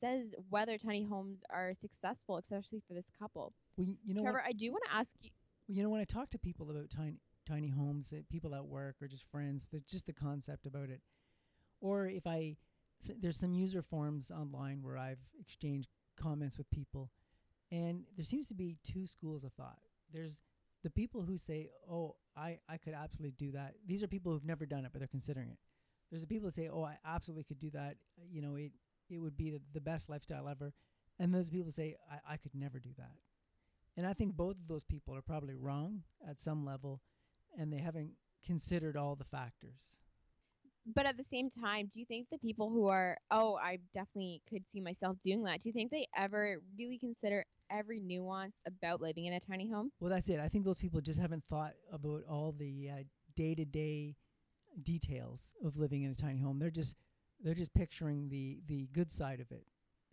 says 0.00 0.26
whether 0.50 0.78
tiny 0.78 1.04
homes 1.04 1.40
are 1.50 1.72
successful, 1.74 2.36
especially 2.36 2.82
for 2.86 2.94
this 2.94 3.06
couple. 3.18 3.52
Well, 3.76 3.88
you 4.04 4.14
know 4.14 4.22
Trevor, 4.22 4.38
what? 4.38 4.48
I 4.48 4.52
do 4.52 4.70
want 4.70 4.84
to 4.86 4.94
ask 4.94 5.10
you. 5.20 5.30
Well, 5.68 5.76
you 5.76 5.82
know 5.82 5.90
when 5.90 6.00
I 6.00 6.04
talk 6.04 6.30
to 6.30 6.38
people 6.38 6.70
about 6.70 6.90
tiny 6.90 7.16
tiny 7.46 7.68
homes, 7.68 8.12
uh, 8.12 8.22
people 8.30 8.54
at 8.54 8.64
work 8.64 8.96
or 9.00 9.08
just 9.08 9.24
friends, 9.30 9.68
there's 9.70 9.82
just 9.84 10.06
the 10.06 10.12
concept 10.12 10.66
about 10.66 10.90
it. 10.90 11.00
Or 11.80 12.06
if 12.06 12.26
I 12.26 12.56
s 13.02 13.10
there's 13.20 13.38
some 13.38 13.54
user 13.54 13.82
forums 13.82 14.30
online 14.30 14.82
where 14.82 14.98
I've 14.98 15.24
exchanged 15.38 15.88
comments 16.16 16.58
with 16.58 16.70
people, 16.70 17.10
and 17.70 18.04
there 18.16 18.24
seems 18.24 18.48
to 18.48 18.54
be 18.54 18.78
two 18.84 19.06
schools 19.06 19.44
of 19.44 19.52
thought. 19.52 19.78
There's 20.12 20.38
the 20.82 20.90
people 20.90 21.22
who 21.22 21.36
say, 21.36 21.70
"Oh, 21.88 22.16
I 22.36 22.58
I 22.68 22.78
could 22.78 22.94
absolutely 22.94 23.34
do 23.38 23.52
that." 23.52 23.74
These 23.86 24.02
are 24.02 24.08
people 24.08 24.32
who've 24.32 24.44
never 24.44 24.66
done 24.66 24.84
it, 24.84 24.92
but 24.92 24.98
they're 25.00 25.08
considering 25.08 25.50
it. 25.50 25.58
There's 26.10 26.22
the 26.22 26.28
people 26.28 26.46
who 26.46 26.50
say, 26.52 26.68
"Oh, 26.68 26.82
I 26.84 26.98
absolutely 27.04 27.44
could 27.44 27.58
do 27.58 27.70
that." 27.70 27.96
Uh, 28.18 28.24
You 28.30 28.42
know, 28.42 28.56
it 28.56 28.72
it 29.08 29.18
would 29.18 29.36
be 29.36 29.50
the, 29.50 29.60
the 29.72 29.80
best 29.80 30.08
lifestyle 30.08 30.48
ever. 30.48 30.72
And 31.18 31.34
those 31.34 31.50
people 31.50 31.70
say, 31.70 31.96
I, 32.10 32.34
"I 32.34 32.36
could 32.36 32.54
never 32.54 32.78
do 32.80 32.90
that." 32.96 33.16
And 33.96 34.06
I 34.06 34.14
think 34.14 34.34
both 34.36 34.56
of 34.56 34.68
those 34.68 34.84
people 34.84 35.14
are 35.14 35.22
probably 35.22 35.54
wrong 35.54 36.04
at 36.26 36.40
some 36.40 36.64
level, 36.64 37.02
and 37.58 37.72
they 37.72 37.78
haven't 37.78 38.12
considered 38.44 38.96
all 38.96 39.16
the 39.16 39.24
factors. 39.24 39.98
But 40.84 41.06
at 41.06 41.16
the 41.16 41.24
same 41.24 41.50
time, 41.50 41.88
do 41.92 42.00
you 42.00 42.06
think 42.06 42.28
the 42.28 42.38
people 42.38 42.70
who 42.70 42.86
are, 42.88 43.16
oh, 43.30 43.56
I 43.56 43.78
definitely 43.92 44.42
could 44.48 44.64
see 44.72 44.80
myself 44.80 45.16
doing 45.22 45.44
that, 45.44 45.60
do 45.60 45.68
you 45.68 45.72
think 45.72 45.90
they 45.90 46.08
ever 46.16 46.60
really 46.76 46.98
consider 46.98 47.44
every 47.72 48.00
nuance 48.00 48.54
about 48.66 49.00
living 49.00 49.26
in 49.26 49.34
a 49.34 49.40
tiny 49.40 49.68
home? 49.68 49.90
Well, 50.00 50.10
that's 50.10 50.28
it. 50.28 50.40
I 50.40 50.48
think 50.48 50.64
those 50.64 50.78
people 50.78 51.00
just 51.00 51.20
haven't 51.20 51.44
thought 51.48 51.72
about 51.92 52.22
all 52.28 52.52
the 52.52 52.90
day 53.34 53.54
to 53.54 53.64
day 53.64 54.16
details 54.82 55.52
of 55.64 55.76
living 55.76 56.02
in 56.02 56.10
a 56.10 56.14
tiny 56.14 56.38
home. 56.38 56.58
They're 56.58 56.70
just 56.70 56.96
they're 57.42 57.54
just 57.54 57.74
picturing 57.74 58.28
the 58.28 58.60
the 58.66 58.88
good 58.92 59.10
side 59.10 59.40
of 59.40 59.50
it. 59.50 59.66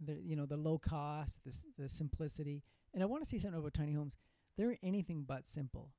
The 0.06 0.18
you 0.22 0.36
know 0.36 0.46
the 0.46 0.58
low 0.58 0.78
cost, 0.78 1.44
the 1.44 1.54
the 1.78 1.90
simplicity. 1.90 2.64
And 2.94 3.04
I 3.04 3.06
want 3.06 3.24
to 3.24 3.30
say 3.30 3.38
something 3.38 3.60
about 3.60 3.74
tiny 3.74 3.94
homes. 3.94 4.18
They're 4.58 4.78
anything 4.82 5.24
but 5.28 5.48
simple. 5.48 5.92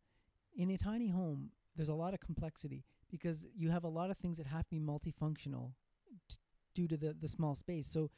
In 0.57 0.71
a 0.71 0.77
tiny 0.77 1.09
home, 1.09 1.51
there's 1.77 1.89
a 1.89 1.95
lot 1.95 2.15
of 2.15 2.21
complexity 2.21 2.85
because 3.11 3.47
you 3.57 3.71
have 3.71 3.85
a 3.85 3.89
lot 3.89 4.11
of 4.11 4.19
things 4.19 4.39
that 4.39 4.47
have 4.47 4.65
to 4.65 4.71
be 4.71 4.81
multifunctional 4.81 5.73
t- 6.29 6.37
due 6.75 6.89
to 6.89 6.97
the 6.97 7.15
the 7.19 7.29
small 7.29 7.55
space. 7.55 7.87
So 7.87 8.11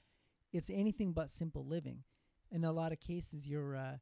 it's 0.53 0.71
anything 0.71 1.13
but 1.13 1.31
simple 1.31 1.67
living. 1.67 2.05
In 2.53 2.65
a 2.65 2.73
lot 2.73 2.93
of 2.93 3.01
cases, 3.01 3.49
your 3.49 3.77
uh, 3.77 3.97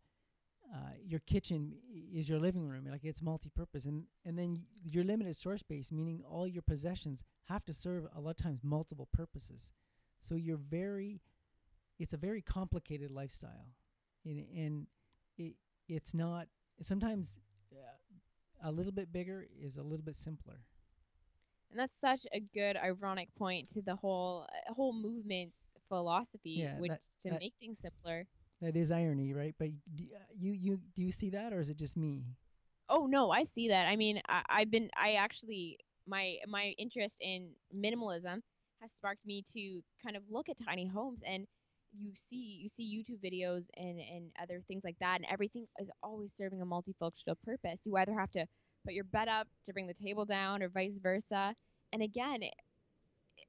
uh, 0.75 0.93
your 1.05 1.21
kitchen 1.21 1.73
is 2.13 2.29
your 2.29 2.39
living 2.39 2.67
room, 2.67 2.85
like 2.91 3.05
it's 3.05 3.23
multi-purpose, 3.23 3.85
and 3.87 4.05
and 4.25 4.37
then 4.39 4.55
y- 4.55 4.61
your 4.85 5.05
limited 5.05 5.37
source 5.37 5.61
space, 5.61 5.91
meaning 5.93 6.23
all 6.29 6.47
your 6.49 6.63
possessions 6.63 7.23
have 7.45 7.65
to 7.65 7.73
serve 7.73 8.07
a 8.15 8.21
lot 8.21 8.31
of 8.31 8.37
times 8.37 8.61
multiple 8.63 9.09
purposes. 9.13 9.71
So 10.23 10.35
you're 10.35 10.59
very, 10.59 11.21
it's 11.99 12.13
a 12.13 12.17
very 12.17 12.43
complicated 12.43 13.11
lifestyle, 13.11 13.69
and, 14.25 14.45
and 14.57 14.87
it 15.39 15.55
it's 15.89 16.13
not 16.15 16.47
sometimes 16.83 17.39
uh, 17.73 18.69
a 18.69 18.73
little 18.73 18.93
bit 18.93 19.13
bigger 19.13 19.47
is 19.61 19.77
a 19.77 19.83
little 19.83 20.05
bit 20.05 20.17
simpler. 20.17 20.61
And 21.71 21.79
that's 21.79 21.95
such 22.05 22.27
a 22.33 22.41
good 22.53 22.77
ironic 22.77 23.29
point 23.39 23.69
to 23.71 23.81
the 23.83 23.95
whole 23.95 24.47
uh, 24.69 24.73
whole 24.75 24.93
movement's 24.93 25.57
philosophy, 25.89 26.51
Yeah, 26.65 26.79
which 26.81 26.91
that- 26.91 27.01
to 27.23 27.31
that- 27.31 27.41
make 27.41 27.55
things 27.61 27.77
simpler. 27.83 28.27
That 28.61 28.77
is 28.77 28.91
irony, 28.91 29.33
right? 29.33 29.55
But 29.59 29.71
d- 29.95 30.11
uh, 30.15 30.19
you 30.37 30.53
you 30.53 30.81
do 30.95 31.03
you 31.03 31.13
see 31.13 31.31
that, 31.31 31.53
or 31.53 31.61
is 31.61 31.71
it 31.71 31.79
just 31.79 31.97
me? 31.97 32.25
Oh 32.89 33.07
no, 33.07 33.31
I 33.31 33.45
see 33.55 33.69
that. 33.69 33.87
I 33.87 33.97
mean, 33.97 34.21
I, 34.29 34.43
I've 34.49 34.71
been, 34.71 34.91
I 34.97 35.15
actually, 35.15 35.79
my 36.07 36.37
my 36.49 36.75
interest 36.79 37.17
in 37.21 37.51
minimalism 37.75 38.41
has 38.81 38.91
sparked 38.97 39.25
me 39.27 39.45
to 39.53 39.81
kind 40.03 40.17
of 40.17 40.23
look 40.31 40.49
at 40.49 40.57
tiny 40.65 40.87
homes, 40.87 41.21
and 41.27 41.47
you 41.97 42.13
see, 42.29 42.59
you 42.63 42.69
see 42.69 42.85
YouTube 42.85 43.21
videos 43.25 43.67
and 43.77 43.99
and 44.01 44.31
other 44.43 44.63
things 44.67 44.83
like 44.85 44.97
that, 45.01 45.17
and 45.17 45.27
everything 45.31 45.67
is 45.81 45.89
always 46.03 46.33
serving 46.37 46.61
a 46.63 46.67
multifunctional 46.67 47.37
purpose. 47.45 47.79
You 47.85 47.97
either 47.97 48.19
have 48.19 48.31
to 48.33 48.47
put 48.85 48.95
your 48.95 49.05
bed 49.05 49.29
up 49.29 49.47
to 49.67 49.73
bring 49.73 49.87
the 49.87 49.95
table 49.95 50.25
down, 50.25 50.63
or 50.63 50.69
vice 50.69 50.99
versa. 51.01 51.55
And 51.93 52.03
again, 52.03 52.41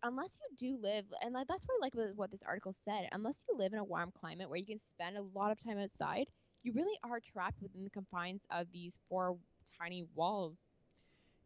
unless 0.04 0.38
you 0.42 0.76
do 0.76 0.82
live, 0.82 1.06
and 1.22 1.36
that's 1.36 1.66
what 1.66 1.76
I 1.76 1.80
like 1.82 1.94
what, 2.16 2.32
this 2.32 2.44
article 2.46 2.74
said. 2.86 3.08
Unless 3.12 3.42
you 3.48 3.58
live 3.58 3.74
in 3.74 3.80
a 3.80 3.84
warm 3.84 4.12
climate 4.20 4.50
where 4.50 4.58
you 4.58 4.66
can 4.66 4.80
spend 4.88 5.18
a 5.18 5.22
lot 5.38 5.52
of 5.52 5.64
time 5.64 5.78
outside, 5.78 6.28
you 6.64 6.74
really 6.74 6.98
are 7.04 7.20
trapped 7.20 7.62
within 7.62 7.84
the 7.84 7.90
confines 7.90 8.42
of 8.52 8.68
these 8.74 9.00
four 9.10 9.38
tiny 9.80 10.06
walls. 10.16 10.56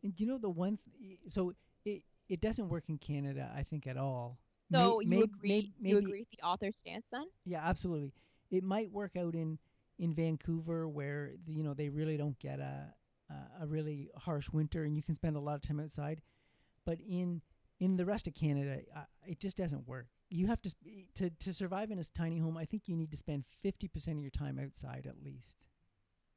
And 0.04 0.14
you 0.20 0.28
know 0.28 0.38
the 0.38 0.50
one? 0.50 0.78
Th- 1.00 1.18
so 1.28 1.54
it 1.86 2.04
it 2.30 2.42
doesn't 2.42 2.70
work 2.70 2.86
in 2.90 2.98
Canada, 2.98 3.52
I 3.56 3.64
think, 3.64 3.88
at 3.88 3.98
all. 3.98 4.40
So 4.72 5.00
May- 5.00 5.06
you 5.06 5.10
may- 5.10 5.24
agree? 5.24 5.74
may- 5.80 5.90
you 5.90 5.98
agree 5.98 6.22
with 6.22 6.30
the 6.32 6.46
author's 6.46 6.78
stance 6.78 7.06
then? 7.12 7.26
Yeah, 7.46 7.62
absolutely. 7.64 8.14
It 8.52 8.64
might 8.64 8.92
work 8.92 9.16
out 9.16 9.36
in 9.36 9.60
in 9.98 10.14
Vancouver 10.14 10.88
where 10.90 11.36
you 11.48 11.64
know 11.64 11.74
they 11.74 11.90
really 11.90 12.18
don't 12.18 12.38
get 12.40 12.60
a 12.60 12.94
a 13.60 13.66
really 13.66 14.10
harsh 14.18 14.50
winter 14.52 14.84
and 14.84 14.96
you 14.96 15.02
can 15.02 15.16
spend 15.16 15.36
a 15.36 15.40
lot 15.40 15.56
of 15.56 15.62
time 15.62 15.80
outside. 15.80 16.22
But 16.86 17.00
in 17.00 17.42
in 17.80 17.98
the 17.98 18.06
rest 18.06 18.28
of 18.28 18.34
Canada, 18.34 18.80
uh, 18.96 19.02
it 19.26 19.40
just 19.40 19.58
doesn't 19.58 19.88
work. 19.88 20.08
you 20.30 20.48
have 20.48 20.62
to 20.62 20.74
to 21.16 21.30
to 21.30 21.54
survive 21.54 21.92
in 21.92 22.00
a 22.00 22.04
tiny 22.04 22.40
home. 22.40 22.58
I 22.58 22.66
think 22.66 22.84
you 22.88 22.96
need 22.96 23.12
to 23.12 23.18
spend 23.18 23.44
fifty 23.62 23.88
percent 23.88 24.18
of 24.18 24.22
your 24.24 24.32
time 24.32 24.60
outside 24.60 25.06
at 25.08 25.24
least. 25.24 25.58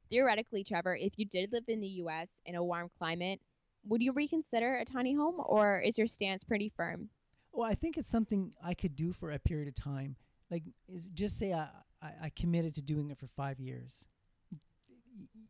Theoretically, 0.09 0.63
Trevor, 0.63 0.95
if 0.95 1.13
you 1.17 1.25
did 1.25 1.51
live 1.51 1.65
in 1.67 1.81
the 1.81 1.87
U.S. 2.03 2.27
in 2.45 2.55
a 2.55 2.63
warm 2.63 2.89
climate, 2.97 3.39
would 3.85 4.01
you 4.01 4.11
reconsider 4.11 4.77
a 4.77 4.85
tiny 4.85 5.13
home, 5.13 5.35
or 5.45 5.79
is 5.81 5.97
your 5.97 6.07
stance 6.07 6.43
pretty 6.43 6.71
firm? 6.75 7.09
Well, 7.51 7.69
I 7.69 7.75
think 7.75 7.97
it's 7.97 8.09
something 8.09 8.51
I 8.63 8.73
could 8.73 8.95
do 8.95 9.13
for 9.13 9.31
a 9.31 9.39
period 9.39 9.67
of 9.67 9.75
time. 9.75 10.15
Like, 10.51 10.63
is 10.87 11.07
just 11.13 11.37
say 11.37 11.53
I, 11.53 11.67
I, 12.01 12.11
I 12.23 12.31
committed 12.35 12.73
to 12.75 12.81
doing 12.81 13.11
it 13.11 13.19
for 13.19 13.27
five 13.27 13.59
years. 13.59 14.05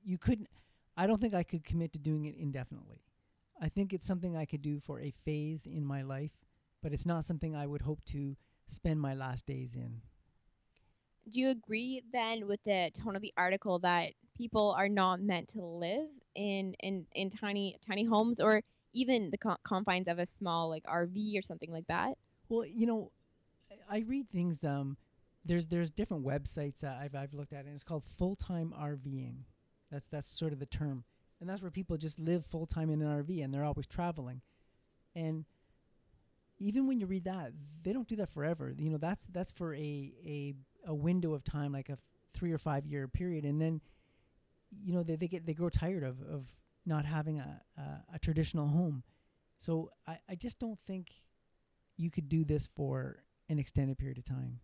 You 0.04 0.18
couldn't. 0.18 0.50
I 0.98 1.08
don't 1.08 1.22
think 1.22 1.34
I 1.34 1.44
could 1.44 1.64
commit 1.64 1.94
to 1.94 2.00
doing 2.00 2.26
it 2.26 2.36
indefinitely. 2.38 3.02
I 3.62 3.70
think 3.70 3.94
it's 3.94 4.06
something 4.06 4.38
I 4.38 4.46
could 4.46 4.62
do 4.62 4.80
for 4.80 5.00
a 5.02 5.14
phase 5.26 5.66
in 5.66 5.86
my 5.86 6.02
life, 6.02 6.32
but 6.82 6.94
it's 6.94 7.06
not 7.06 7.26
something 7.26 7.56
I 7.56 7.68
would 7.68 7.82
hope 7.82 8.04
to 8.06 8.36
spend 8.68 9.02
my 9.02 9.14
last 9.14 9.46
days 9.46 9.76
in. 9.76 10.02
Do 11.30 11.40
you 11.40 11.50
agree 11.50 12.02
then 12.12 12.48
with 12.48 12.60
the 12.66 12.90
tone 12.94 13.16
of 13.16 13.22
the 13.22 13.34
article 13.38 13.80
that 13.80 14.12
people 14.36 14.74
are 14.78 14.90
not 14.90 15.22
meant 15.22 15.50
to 15.50 15.62
live 15.62 16.08
in 16.36 16.74
in, 16.80 17.06
in 17.14 17.30
tiny 17.30 17.78
tiny 17.86 18.06
homes 18.06 18.40
or 18.40 18.64
even 18.94 19.30
the 19.30 19.58
confines 19.64 20.08
of 20.08 20.20
a 20.20 20.26
small 20.26 20.70
like 20.70 20.84
RV 20.84 21.38
or 21.38 21.42
something 21.42 21.72
like 21.72 21.88
that? 21.88 22.14
Well, 22.48 22.66
you 22.66 22.88
know, 22.88 23.12
I 23.90 24.00
read 24.00 24.30
things. 24.32 24.64
Um, 24.64 24.98
there's 25.46 25.68
there's 25.68 25.92
different 25.92 26.26
websites 26.26 26.80
that 26.80 26.98
I've 26.98 27.16
I've 27.16 27.34
looked 27.34 27.54
at, 27.54 27.66
and 27.66 27.74
it's 27.74 27.84
called 27.84 28.04
full 28.18 28.36
time 28.36 28.74
RVing. 28.78 29.44
That's 29.92 30.08
that's 30.08 30.28
sort 30.28 30.54
of 30.54 30.60
the 30.60 30.66
term, 30.66 31.04
and 31.40 31.50
that's 31.50 31.62
where 31.62 31.72
people 31.72 31.98
just 31.98 32.20
live 32.20 32.46
full 32.46 32.66
time 32.66 32.90
in 32.90 33.02
an 33.02 33.08
RV, 33.24 33.44
and 33.44 33.54
they're 33.54 33.64
always 33.64 33.88
traveling. 33.88 34.42
And 35.16 35.46
even 36.60 36.88
when 36.88 37.00
you 37.00 37.06
read 37.06 37.24
that, 37.24 37.54
they 37.84 37.94
don't 37.94 38.08
do 38.08 38.18
that 38.18 38.30
forever. 38.30 38.74
You 38.78 38.90
know, 38.90 38.98
that's 38.98 39.26
that's 39.32 39.52
for 39.52 39.74
a 39.76 40.14
a 40.26 40.54
a 40.86 40.94
window 40.94 41.34
of 41.34 41.44
time, 41.44 41.72
like 41.72 41.90
a 41.90 41.94
f- 41.94 42.00
three 42.34 42.52
or 42.52 42.58
five 42.58 42.86
year 42.86 43.08
period, 43.08 43.46
and 43.46 43.62
then 43.62 43.82
you 44.84 44.94
know 44.94 45.04
they, 45.04 45.16
they 45.16 45.28
get 45.28 45.46
they 45.46 45.54
grow 45.54 45.70
tired 45.70 46.04
of 46.04 46.22
of 46.22 46.46
not 46.86 47.06
having 47.06 47.40
a 47.40 47.62
a, 47.78 48.16
a 48.16 48.20
traditional 48.20 48.68
home. 48.68 49.04
So 49.58 49.92
I 50.08 50.18
I 50.30 50.36
just 50.36 50.60
don't 50.60 50.80
think 50.86 51.12
you 51.98 52.10
could 52.10 52.30
do 52.30 52.44
this 52.44 52.68
for 52.76 53.24
an 53.50 53.60
extended 53.60 53.98
period 53.98 54.18
of 54.18 54.26
time. 54.26 54.60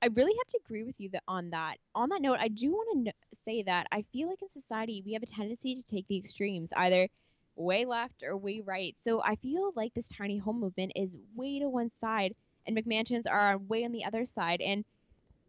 I 0.00 0.06
really 0.06 0.32
have 0.38 0.48
to 0.50 0.60
agree 0.64 0.84
with 0.84 0.94
you 0.98 1.08
that 1.10 1.24
on 1.26 1.50
that. 1.50 1.78
On 1.94 2.08
that 2.10 2.22
note, 2.22 2.38
I 2.40 2.48
do 2.48 2.70
want 2.70 3.06
to 3.06 3.12
say 3.44 3.62
that 3.64 3.86
I 3.90 4.02
feel 4.12 4.28
like 4.28 4.40
in 4.42 4.48
society 4.50 5.02
we 5.04 5.12
have 5.14 5.22
a 5.24 5.26
tendency 5.26 5.74
to 5.74 5.82
take 5.82 6.06
the 6.06 6.16
extremes, 6.16 6.70
either 6.76 7.08
way 7.56 7.84
left 7.84 8.22
or 8.22 8.36
way 8.36 8.60
right. 8.64 8.96
So 9.02 9.20
I 9.24 9.34
feel 9.36 9.72
like 9.74 9.94
this 9.94 10.08
tiny 10.08 10.38
home 10.38 10.60
movement 10.60 10.92
is 10.94 11.16
way 11.34 11.58
to 11.58 11.68
one 11.68 11.90
side, 12.00 12.34
and 12.66 12.76
McMansions 12.76 13.24
are 13.28 13.58
way 13.58 13.84
on 13.84 13.90
the 13.90 14.04
other 14.04 14.24
side. 14.24 14.60
And 14.60 14.84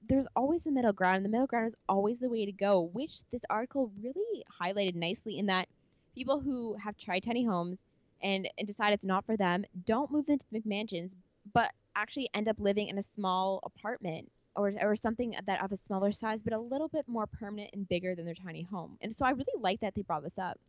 there's 0.07 0.27
always 0.35 0.63
the 0.63 0.71
middle 0.71 0.93
ground, 0.93 1.17
and 1.17 1.25
the 1.25 1.29
middle 1.29 1.47
ground 1.47 1.67
is 1.67 1.75
always 1.87 2.19
the 2.19 2.29
way 2.29 2.45
to 2.45 2.51
go, 2.51 2.81
which 2.81 3.19
this 3.31 3.43
article 3.51 3.91
really 4.01 4.43
highlighted 4.59 4.95
nicely 4.95 5.37
in 5.37 5.45
that 5.47 5.69
people 6.15 6.39
who 6.39 6.75
have 6.83 6.97
tried 6.97 7.21
tiny 7.21 7.45
homes 7.45 7.77
and, 8.23 8.49
and 8.57 8.67
decide 8.67 8.93
it's 8.93 9.03
not 9.03 9.25
for 9.25 9.37
them 9.37 9.63
don't 9.85 10.11
move 10.11 10.27
into 10.27 10.45
McMansions, 10.51 11.11
but 11.53 11.71
actually 11.95 12.29
end 12.33 12.47
up 12.47 12.59
living 12.59 12.87
in 12.87 12.97
a 12.97 13.03
small 13.03 13.59
apartment 13.63 14.31
or, 14.59 14.73
or 14.81 14.95
something 14.95 15.35
that 15.45 15.63
of 15.63 15.71
a 15.71 15.77
smaller 15.77 16.11
size, 16.11 16.41
but 16.43 16.53
a 16.53 16.59
little 16.59 16.87
bit 16.87 17.07
more 17.07 17.25
permanent 17.25 17.69
and 17.73 17.87
bigger 17.87 18.15
than 18.15 18.25
their 18.25 18.35
tiny 18.35 18.63
home. 18.63 18.97
And 19.01 19.15
so 19.15 19.25
I 19.25 19.31
really 19.31 19.45
like 19.59 19.79
that 19.81 19.95
they 19.95 20.01
brought 20.01 20.23
this 20.23 20.37
up. 20.37 20.59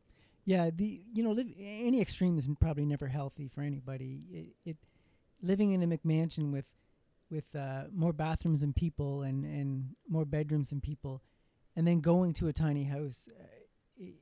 Yeah, 0.45 0.71
the 0.75 1.03
you 1.13 1.23
know 1.23 1.33
live, 1.33 1.49
any 1.59 2.01
extreme 2.01 2.39
is 2.39 2.49
probably 2.61 2.87
never 2.87 3.07
healthy 3.07 3.49
for 3.49 3.61
anybody. 3.61 4.23
It, 4.33 4.71
it 4.71 4.77
living 5.43 5.73
in 5.73 5.83
a 5.83 5.87
McMansion 5.87 6.51
with 6.51 6.67
with 7.31 7.45
uh, 7.55 7.85
more 7.95 8.13
bathrooms 8.13 8.63
and 8.63 8.75
people 8.75 9.23
and 9.23 9.45
and 9.45 9.95
more 10.09 10.25
bedrooms 10.25 10.73
and 10.73 10.83
people, 10.83 11.23
and 11.77 11.87
then 11.87 12.01
going 12.01 12.33
to 12.35 12.49
a 12.49 12.53
tiny 12.53 12.85
house. 12.85 13.29
Uh, 13.29 13.45
it, 13.97 14.15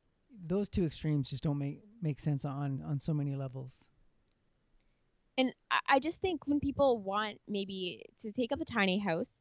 those 0.47 0.69
two 0.69 0.85
extremes 0.85 1.31
just 1.31 1.43
don't 1.43 1.59
make 1.59 1.83
make 2.03 2.21
sense 2.21 2.45
on 2.45 2.83
on 2.87 2.99
so 2.99 3.15
many 3.15 3.37
levels. 3.37 3.85
And 5.39 5.55
I 5.89 6.01
just 6.01 6.21
think 6.21 6.49
when 6.49 6.59
people 6.59 7.01
want 7.01 7.41
maybe 7.47 8.05
to 8.23 8.33
take 8.33 8.51
up 8.51 8.59
the 8.59 8.65
tiny 8.65 8.99
house, 8.99 9.37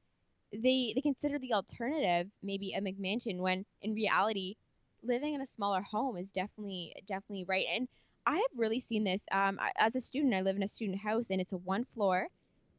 they 0.51 0.93
they 0.95 1.01
consider 1.01 1.37
the 1.39 1.53
alternative 1.53 2.27
maybe 2.41 2.73
a 2.73 2.81
McMansion 2.81 3.39
when 3.39 3.65
in 3.81 3.93
reality 3.93 4.55
living 5.03 5.33
in 5.33 5.41
a 5.41 5.45
smaller 5.45 5.81
home 5.81 6.17
is 6.17 6.29
definitely 6.31 6.95
definitely 7.07 7.45
right. 7.45 7.65
And 7.73 7.87
I 8.25 8.35
have 8.35 8.57
really 8.57 8.81
seen 8.81 9.03
this 9.03 9.21
um, 9.31 9.59
as 9.77 9.95
a 9.95 10.01
student. 10.01 10.33
I 10.33 10.41
live 10.41 10.57
in 10.57 10.63
a 10.63 10.67
student 10.67 10.99
house 10.99 11.29
and 11.29 11.39
it's 11.39 11.53
a 11.53 11.57
one 11.57 11.85
floor, 11.95 12.27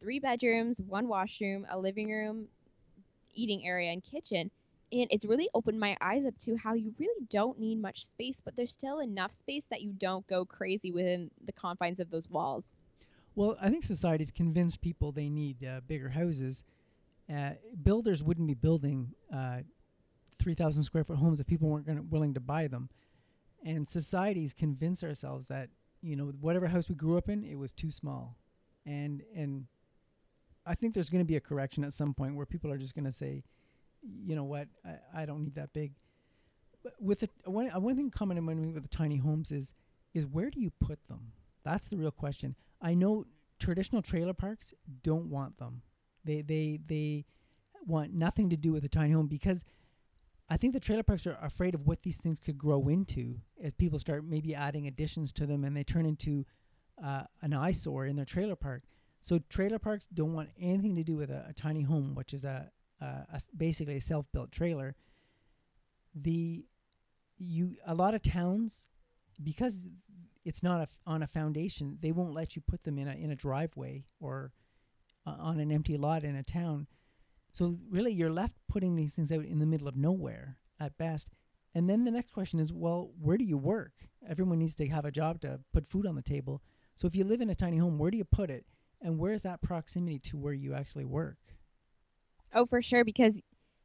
three 0.00 0.18
bedrooms, 0.18 0.78
one 0.86 1.08
washroom, 1.08 1.66
a 1.70 1.78
living 1.78 2.10
room, 2.10 2.48
eating 3.34 3.66
area, 3.66 3.92
and 3.92 4.02
kitchen. 4.04 4.50
And 4.90 5.06
it's 5.10 5.24
really 5.24 5.48
opened 5.54 5.80
my 5.80 5.96
eyes 6.00 6.24
up 6.26 6.38
to 6.40 6.56
how 6.56 6.74
you 6.74 6.94
really 6.98 7.26
don't 7.30 7.58
need 7.58 7.80
much 7.80 8.06
space, 8.06 8.36
but 8.44 8.56
there's 8.56 8.72
still 8.72 9.00
enough 9.00 9.32
space 9.32 9.64
that 9.70 9.82
you 9.82 9.92
don't 9.98 10.26
go 10.26 10.44
crazy 10.44 10.92
within 10.92 11.30
the 11.46 11.52
confines 11.52 12.00
of 12.00 12.10
those 12.10 12.28
walls. 12.30 12.64
Well, 13.34 13.56
I 13.60 13.70
think 13.70 13.84
society's 13.84 14.30
convinced 14.30 14.80
people 14.80 15.12
they 15.12 15.28
need 15.28 15.64
uh, 15.64 15.80
bigger 15.86 16.08
houses. 16.10 16.64
Uh, 17.32 17.50
builders 17.82 18.22
wouldn't 18.22 18.46
be 18.46 18.54
building 18.54 19.12
uh, 19.34 19.58
3,000 20.38 20.82
square 20.82 21.04
foot 21.04 21.16
homes 21.16 21.40
if 21.40 21.46
people 21.46 21.68
weren't 21.68 21.86
gonna, 21.86 22.02
willing 22.02 22.34
to 22.34 22.40
buy 22.40 22.66
them. 22.66 22.88
And 23.64 23.86
societies 23.86 24.54
convince 24.54 25.02
ourselves 25.02 25.48
that, 25.48 25.68
you 26.00 26.16
know, 26.16 26.32
whatever 26.40 26.68
house 26.68 26.88
we 26.88 26.94
grew 26.94 27.18
up 27.18 27.28
in, 27.28 27.44
it 27.44 27.56
was 27.56 27.72
too 27.72 27.90
small. 27.90 28.36
And, 28.86 29.22
and 29.36 29.66
I 30.64 30.74
think 30.74 30.94
there's 30.94 31.10
going 31.10 31.24
to 31.24 31.28
be 31.28 31.36
a 31.36 31.40
correction 31.40 31.84
at 31.84 31.92
some 31.92 32.14
point 32.14 32.34
where 32.34 32.46
people 32.46 32.70
are 32.70 32.78
just 32.78 32.94
going 32.94 33.04
to 33.04 33.12
say, 33.12 33.42
you 34.02 34.36
know 34.36 34.44
what, 34.44 34.68
I, 34.84 35.22
I 35.22 35.26
don't 35.26 35.42
need 35.42 35.56
that 35.56 35.72
big. 35.72 35.92
But 36.82 36.94
with 37.00 37.20
the, 37.20 37.28
one, 37.44 37.66
one 37.66 37.96
thing 37.96 38.10
common 38.10 38.38
in 38.38 38.44
mind 38.44 38.74
with 38.74 38.82
the 38.82 38.96
tiny 38.96 39.16
homes 39.16 39.50
is, 39.50 39.74
is 40.14 40.24
where 40.24 40.50
do 40.50 40.60
you 40.60 40.70
put 40.80 40.98
them? 41.08 41.32
That's 41.64 41.88
the 41.88 41.96
real 41.96 42.10
question. 42.10 42.54
I 42.80 42.94
know 42.94 43.26
traditional 43.58 44.02
trailer 44.02 44.32
parks 44.32 44.72
don't 45.02 45.26
want 45.26 45.58
them. 45.58 45.82
They 46.28 46.42
they 46.42 46.78
they 46.86 47.24
want 47.86 48.12
nothing 48.12 48.50
to 48.50 48.56
do 48.56 48.70
with 48.70 48.84
a 48.84 48.88
tiny 48.88 49.12
home 49.12 49.28
because 49.28 49.64
I 50.50 50.58
think 50.58 50.74
the 50.74 50.80
trailer 50.80 51.02
parks 51.02 51.26
are 51.26 51.38
afraid 51.42 51.74
of 51.74 51.86
what 51.86 52.02
these 52.02 52.18
things 52.18 52.38
could 52.38 52.58
grow 52.58 52.88
into 52.88 53.36
as 53.62 53.72
people 53.72 53.98
start 53.98 54.24
maybe 54.24 54.54
adding 54.54 54.86
additions 54.86 55.32
to 55.34 55.46
them 55.46 55.64
and 55.64 55.74
they 55.74 55.84
turn 55.84 56.04
into 56.04 56.44
uh, 57.02 57.22
an 57.40 57.54
eyesore 57.54 58.04
in 58.04 58.16
their 58.16 58.26
trailer 58.26 58.56
park. 58.56 58.82
So 59.22 59.38
trailer 59.48 59.78
parks 59.78 60.06
don't 60.12 60.34
want 60.34 60.50
anything 60.60 60.96
to 60.96 61.02
do 61.02 61.16
with 61.16 61.30
a, 61.30 61.46
a 61.48 61.54
tiny 61.54 61.82
home, 61.82 62.14
which 62.14 62.34
is 62.34 62.44
a, 62.44 62.70
a, 63.00 63.06
a 63.06 63.40
basically 63.56 63.96
a 63.96 64.00
self-built 64.00 64.52
trailer. 64.52 64.96
The 66.14 66.66
you 67.38 67.76
a 67.86 67.94
lot 67.94 68.12
of 68.14 68.22
towns 68.22 68.86
because 69.42 69.88
it's 70.44 70.62
not 70.62 70.88
on 71.06 71.22
a 71.22 71.26
foundation, 71.26 71.96
they 72.02 72.12
won't 72.12 72.34
let 72.34 72.54
you 72.54 72.60
put 72.60 72.84
them 72.84 72.98
in 72.98 73.08
a 73.08 73.12
in 73.12 73.30
a 73.30 73.36
driveway 73.36 74.04
or 74.20 74.52
uh, 75.28 75.42
on 75.42 75.60
an 75.60 75.72
empty 75.72 75.96
lot 75.96 76.24
in 76.24 76.36
a 76.36 76.42
town. 76.42 76.86
So 77.52 77.78
really, 77.90 78.12
you're 78.12 78.30
left 78.30 78.54
putting 78.68 78.94
these 78.94 79.14
things 79.14 79.32
out 79.32 79.44
in 79.44 79.58
the 79.58 79.66
middle 79.66 79.88
of 79.88 79.96
nowhere 79.96 80.58
at 80.80 80.96
best. 80.98 81.30
And 81.74 81.88
then 81.88 82.04
the 82.04 82.10
next 82.10 82.32
question 82.32 82.60
is, 82.60 82.72
well, 82.72 83.10
where 83.20 83.36
do 83.36 83.44
you 83.44 83.58
work? 83.58 83.92
Everyone 84.28 84.58
needs 84.58 84.74
to 84.76 84.86
have 84.88 85.04
a 85.04 85.10
job 85.10 85.40
to 85.42 85.60
put 85.72 85.88
food 85.88 86.06
on 86.06 86.14
the 86.14 86.22
table. 86.22 86.62
So 86.96 87.06
if 87.06 87.14
you 87.14 87.24
live 87.24 87.40
in 87.40 87.50
a 87.50 87.54
tiny 87.54 87.76
home, 87.76 87.98
where 87.98 88.10
do 88.10 88.16
you 88.16 88.24
put 88.24 88.50
it? 88.50 88.64
And 89.00 89.18
where 89.18 89.32
is 89.32 89.42
that 89.42 89.62
proximity 89.62 90.18
to 90.30 90.36
where 90.36 90.52
you 90.52 90.74
actually 90.74 91.04
work? 91.04 91.38
Oh, 92.54 92.66
for 92.66 92.82
sure, 92.82 93.04
because 93.04 93.40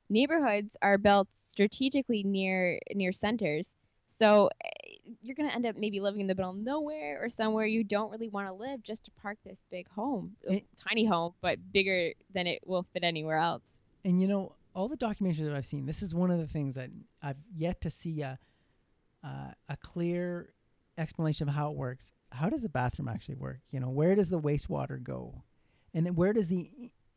neighborhoods 0.10 0.75
are 0.82 0.97
built 0.97 1.27
strategically 1.45 2.23
near 2.23 2.79
near 2.95 3.12
centers. 3.12 3.73
So 4.08 4.49
you're 5.21 5.35
going 5.35 5.49
to 5.49 5.55
end 5.55 5.65
up 5.65 5.75
maybe 5.75 5.99
living 5.99 6.21
in 6.21 6.27
the 6.27 6.35
middle 6.35 6.51
of 6.51 6.57
nowhere 6.57 7.19
or 7.21 7.29
somewhere 7.29 7.65
you 7.65 7.83
don't 7.83 8.11
really 8.11 8.29
want 8.29 8.47
to 8.47 8.53
live 8.53 8.81
just 8.83 9.05
to 9.05 9.11
park 9.11 9.37
this 9.45 9.63
big 9.69 9.87
home, 9.89 10.35
it, 10.43 10.65
tiny 10.87 11.05
home, 11.05 11.33
but 11.41 11.59
bigger 11.71 12.13
than 12.33 12.47
it 12.47 12.59
will 12.65 12.85
fit 12.93 13.03
anywhere 13.03 13.37
else. 13.37 13.79
And 14.05 14.21
you 14.21 14.27
know, 14.27 14.53
all 14.75 14.87
the 14.87 14.97
documentaries 14.97 15.45
that 15.45 15.55
I've 15.55 15.65
seen, 15.65 15.85
this 15.85 16.01
is 16.01 16.13
one 16.13 16.31
of 16.31 16.39
the 16.39 16.47
things 16.47 16.75
that 16.75 16.89
I've 17.21 17.37
yet 17.55 17.81
to 17.81 17.89
see 17.89 18.21
a, 18.21 18.39
uh, 19.23 19.51
a 19.69 19.77
clear 19.77 20.53
explanation 20.97 21.47
of 21.47 21.55
how 21.55 21.71
it 21.71 21.75
works. 21.75 22.11
How 22.31 22.49
does 22.49 22.63
the 22.63 22.69
bathroom 22.69 23.07
actually 23.07 23.35
work? 23.35 23.59
You 23.71 23.79
know, 23.79 23.89
where 23.89 24.15
does 24.15 24.29
the 24.29 24.39
wastewater 24.39 25.01
go? 25.01 25.43
And 25.93 26.05
then 26.05 26.15
where 26.15 26.33
does 26.33 26.47
the 26.47 26.69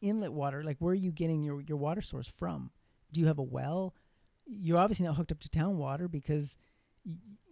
inlet 0.02 0.32
water, 0.32 0.62
like 0.62 0.76
where 0.78 0.92
are 0.92 0.94
you 0.94 1.10
getting 1.10 1.42
your, 1.42 1.62
your 1.62 1.78
water 1.78 2.02
source 2.02 2.28
from? 2.28 2.70
Do 3.12 3.20
you 3.20 3.26
have 3.26 3.38
a 3.38 3.42
well? 3.42 3.94
You're 4.46 4.78
obviously 4.78 5.06
not 5.06 5.16
hooked 5.16 5.32
up 5.32 5.40
to 5.40 5.48
town 5.48 5.78
water 5.78 6.08
because 6.08 6.56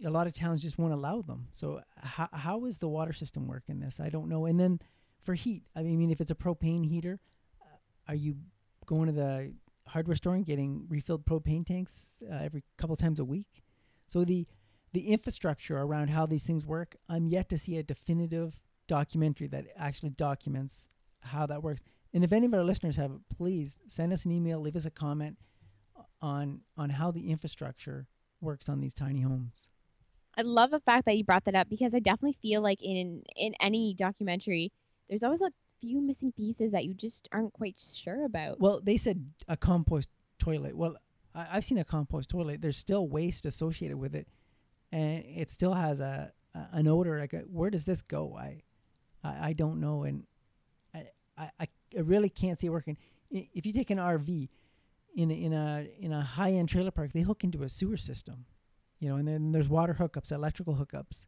a 0.05 0.11
lot 0.11 0.27
of 0.27 0.33
towns 0.33 0.63
just 0.63 0.79
won't 0.79 0.93
allow 0.93 1.23
them. 1.23 1.49
So 1.53 1.81
how 1.97 2.29
how 2.33 2.65
is 2.67 2.79
the 2.79 2.89
water 2.89 3.13
system 3.13 3.47
work 3.47 3.65
in 3.69 3.81
this? 3.81 4.01
I 4.01 4.09
don't 4.09 4.29
know. 4.29 4.47
And 4.47 4.59
then 4.59 4.81
for 5.23 5.35
heat, 5.35 5.63
I 5.75 5.83
mean, 5.83 6.11
if 6.11 6.21
it's 6.21 6.31
a 6.31 6.35
propane 6.35 6.87
heater, 6.87 7.21
uh, 7.61 7.77
are 8.09 8.15
you 8.15 8.37
going 8.87 9.07
to 9.07 9.13
the 9.13 9.55
hardware 9.87 10.17
store 10.17 10.35
and 10.35 10.45
getting 10.45 10.87
refilled 10.89 11.25
propane 11.25 11.67
tanks 11.67 12.23
uh, 12.31 12.37
every 12.43 12.63
couple 12.77 12.97
times 12.97 13.19
a 13.19 13.25
week? 13.25 13.63
So 14.09 14.25
the 14.25 14.47
the 14.93 15.09
infrastructure 15.09 15.79
around 15.79 16.09
how 16.09 16.25
these 16.27 16.45
things 16.45 16.65
work, 16.65 16.97
I'm 17.09 17.27
yet 17.27 17.49
to 17.49 17.59
see 17.59 17.79
a 17.79 17.83
definitive 17.83 18.61
documentary 18.87 19.49
that 19.49 19.67
actually 19.77 20.11
documents 20.11 20.89
how 21.21 21.47
that 21.47 21.63
works. 21.63 21.81
And 22.13 22.23
if 22.23 22.33
any 22.33 22.47
of 22.47 22.55
our 22.55 22.63
listeners 22.63 22.97
have 22.97 23.13
please 23.37 23.79
send 23.89 24.13
us 24.13 24.25
an 24.25 24.31
email, 24.31 24.61
leave 24.61 24.77
us 24.77 24.87
a 24.87 24.91
comment 24.91 25.39
on 26.21 26.61
on 26.77 26.91
how 26.91 27.11
the 27.11 27.31
infrastructure 27.31 28.07
works 28.45 28.69
on 28.69 28.81
these 28.81 28.95
tiny 28.95 29.23
homes. 29.23 29.69
I 30.37 30.43
love 30.43 30.71
the 30.71 30.81
fact 30.81 31.05
that 31.07 31.17
you 31.17 31.25
brought 31.25 31.45
that 31.45 31.55
up 31.55 31.69
because 31.69 31.95
I 31.95 32.01
definitely 32.01 32.37
feel 32.41 32.61
like 32.61 32.83
in 32.83 33.23
in 33.37 33.55
any 33.61 33.95
documentary, 33.95 34.73
there's 35.09 35.23
always 35.23 35.41
a 35.41 35.51
few 35.81 36.01
missing 36.01 36.33
pieces 36.33 36.73
that 36.73 36.85
you 36.85 36.95
just 36.95 37.29
aren't 37.33 37.53
quite 37.53 37.81
sure 37.81 38.25
about. 38.25 38.61
Well, 38.61 38.81
they 38.83 38.97
said 38.97 39.25
a 39.49 39.57
compost 39.57 40.09
toilet. 40.39 40.77
Well, 40.77 40.97
I, 41.35 41.45
have 41.45 41.65
seen 41.65 41.79
a 41.79 41.85
compost 41.85 42.31
toilet. 42.31 42.63
There's 42.63 42.77
still 42.77 43.07
waste 43.09 43.47
associated 43.47 43.97
with 43.97 44.15
it, 44.15 44.29
and 44.93 45.25
it 45.25 45.51
still 45.51 45.75
has 45.75 46.01
a, 46.01 46.33
a 46.55 46.69
an 46.73 46.89
odor. 46.89 47.19
Like, 47.21 47.35
where 47.51 47.71
does 47.71 47.85
this 47.85 48.03
go? 48.03 48.37
I, 48.37 48.63
I, 49.23 49.49
I 49.49 49.53
don't 49.53 49.81
know, 49.81 50.05
and 50.05 50.25
I, 50.95 51.07
I, 51.37 51.51
I 51.61 52.01
really 52.01 52.29
can't 52.29 52.59
see 52.59 52.69
it 52.69 52.71
working. 52.71 52.97
If 53.31 53.67
you 53.67 53.73
take 53.73 53.91
an 53.91 53.99
RV 53.99 54.49
in 55.15 55.31
a, 55.31 55.35
in 55.35 55.53
a 55.53 55.89
in 55.99 56.13
a 56.13 56.23
high 56.23 56.53
end 56.53 56.69
trailer 56.69 56.91
park, 56.91 57.13
they 57.13 57.23
hook 57.23 57.45
into 57.45 57.63
a 57.63 57.69
sewer 57.69 57.97
system 57.97 58.47
you 59.05 59.11
know, 59.11 59.17
and 59.17 59.29
then 59.29 59.53
there's 59.53 59.69
water 59.69 59.95
hookups, 59.99 60.33
electrical 60.33 60.75
hookups. 60.75 61.27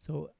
So 0.00 0.30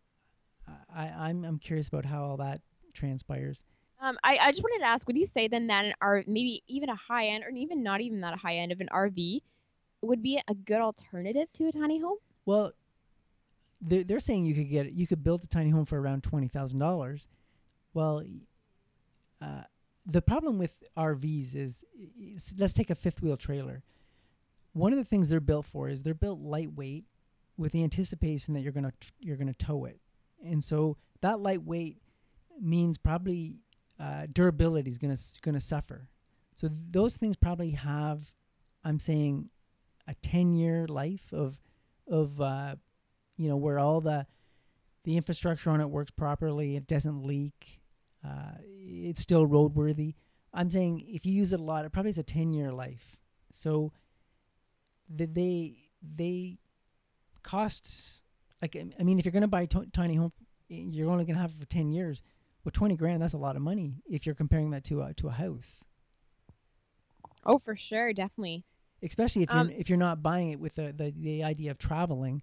I, 0.94 1.08
I'm 1.08 1.44
I'm 1.44 1.58
curious 1.58 1.88
about 1.88 2.06
how 2.06 2.24
all 2.24 2.36
that 2.38 2.62
transpires. 2.94 3.62
Um, 4.00 4.16
I, 4.24 4.38
I 4.40 4.50
just 4.50 4.62
wanted 4.62 4.78
to 4.80 4.86
ask, 4.86 5.06
would 5.06 5.18
you 5.18 5.26
say 5.26 5.46
then 5.46 5.66
that 5.66 5.84
an 5.84 5.92
R 6.00 6.24
maybe 6.26 6.62
even 6.66 6.88
a 6.88 6.96
high 6.96 7.26
end 7.26 7.44
or 7.44 7.50
even 7.50 7.82
not 7.82 8.00
even 8.00 8.22
that 8.22 8.32
a 8.32 8.38
high 8.38 8.56
end 8.56 8.72
of 8.72 8.80
an 8.80 8.88
RV 8.92 9.42
would 10.00 10.22
be 10.22 10.40
a 10.48 10.54
good 10.54 10.80
alternative 10.80 11.52
to 11.54 11.68
a 11.68 11.72
tiny 11.72 12.00
home? 12.00 12.16
Well, 12.46 12.72
they're, 13.82 14.04
they're 14.04 14.20
saying 14.20 14.46
you 14.46 14.54
could 14.54 14.70
get 14.70 14.92
you 14.92 15.06
could 15.06 15.22
build 15.22 15.44
a 15.44 15.46
tiny 15.46 15.68
home 15.68 15.84
for 15.84 16.00
around 16.00 16.22
twenty 16.22 16.48
thousand 16.48 16.78
dollars. 16.78 17.28
Well, 17.92 18.22
uh, 19.42 19.64
the 20.06 20.22
problem 20.22 20.58
with 20.58 20.72
RVs 20.96 21.54
is, 21.54 21.84
is 22.20 22.54
let's 22.58 22.72
take 22.72 22.90
a 22.90 22.94
fifth 22.94 23.22
wheel 23.22 23.36
trailer. 23.36 23.82
One 24.72 24.92
of 24.92 24.98
the 24.98 25.04
things 25.04 25.28
they're 25.28 25.40
built 25.40 25.66
for 25.66 25.88
is 25.88 26.02
they're 26.02 26.14
built 26.14 26.40
lightweight 26.40 27.04
with 27.56 27.72
the 27.72 27.82
anticipation 27.82 28.54
that 28.54 28.60
you're 28.60 28.72
gonna 28.72 28.92
tr- 29.00 29.12
you're 29.20 29.36
gonna 29.36 29.54
tow 29.54 29.84
it, 29.84 30.00
and 30.44 30.62
so 30.62 30.96
that 31.20 31.40
lightweight 31.40 31.98
means 32.60 32.98
probably 32.98 33.60
uh, 34.00 34.26
durability 34.32 34.90
is 34.90 34.98
gonna 34.98 35.16
gonna 35.42 35.60
suffer. 35.60 36.08
So 36.54 36.68
those 36.90 37.16
things 37.16 37.36
probably 37.36 37.70
have, 37.70 38.32
I'm 38.84 38.98
saying, 38.98 39.50
a 40.06 40.14
10 40.14 40.54
year 40.54 40.86
life 40.88 41.32
of 41.32 41.56
of 42.08 42.40
uh, 42.40 42.74
you 43.36 43.48
know 43.48 43.56
where 43.56 43.78
all 43.78 44.00
the 44.00 44.26
the 45.04 45.16
infrastructure 45.16 45.70
on 45.70 45.80
it 45.80 45.88
works 45.88 46.10
properly, 46.10 46.76
it 46.76 46.86
doesn't 46.86 47.24
leak, 47.24 47.80
uh, 48.24 48.58
it's 48.60 49.20
still 49.20 49.46
roadworthy. 49.46 50.14
I'm 50.52 50.70
saying 50.70 51.04
if 51.08 51.26
you 51.26 51.32
use 51.32 51.52
it 51.52 51.60
a 51.60 51.62
lot, 51.62 51.84
it 51.84 51.92
probably 51.92 52.10
has 52.10 52.18
a 52.18 52.22
10 52.22 52.52
year 52.52 52.72
life. 52.72 53.16
So 53.52 53.92
they 55.08 55.76
they 56.16 56.58
cost 57.42 58.22
like 58.60 58.76
I 58.76 59.02
mean, 59.02 59.18
if 59.18 59.24
you're 59.24 59.32
gonna 59.32 59.48
buy 59.48 59.62
a 59.62 59.66
t- 59.66 59.88
tiny 59.92 60.14
home, 60.14 60.32
you're 60.68 61.10
only 61.10 61.24
gonna 61.24 61.38
have 61.38 61.50
it 61.52 61.60
for 61.60 61.66
ten 61.66 61.92
years. 61.92 62.22
With 62.64 62.74
twenty 62.74 62.96
grand, 62.96 63.22
that's 63.22 63.34
a 63.34 63.38
lot 63.38 63.56
of 63.56 63.62
money 63.62 64.02
if 64.08 64.24
you're 64.24 64.34
comparing 64.34 64.70
that 64.70 64.84
to 64.84 65.02
a 65.02 65.14
to 65.14 65.28
a 65.28 65.32
house. 65.32 65.84
Oh, 67.44 67.58
for 67.58 67.76
sure, 67.76 68.12
definitely. 68.12 68.64
Especially 69.02 69.42
if 69.42 69.50
um, 69.52 69.68
you're 69.68 69.78
if 69.78 69.88
you're 69.88 69.98
not 69.98 70.22
buying 70.22 70.50
it 70.50 70.60
with 70.60 70.74
the 70.74 70.92
the, 70.92 71.12
the 71.16 71.44
idea 71.44 71.70
of 71.70 71.78
traveling, 71.78 72.42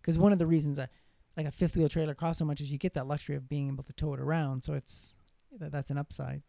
because 0.00 0.18
one 0.18 0.32
of 0.32 0.38
the 0.38 0.46
reasons 0.46 0.76
that 0.76 0.90
like 1.36 1.46
a 1.46 1.50
fifth 1.50 1.76
wheel 1.76 1.88
trailer 1.88 2.14
costs 2.14 2.38
so 2.38 2.44
much 2.44 2.60
is 2.60 2.70
you 2.70 2.76
get 2.76 2.92
that 2.94 3.06
luxury 3.06 3.34
of 3.34 3.48
being 3.48 3.68
able 3.68 3.84
to 3.84 3.94
tow 3.94 4.12
it 4.12 4.20
around. 4.20 4.62
So 4.62 4.74
it's 4.74 5.14
that's 5.58 5.90
an 5.90 5.98
upside. 5.98 6.42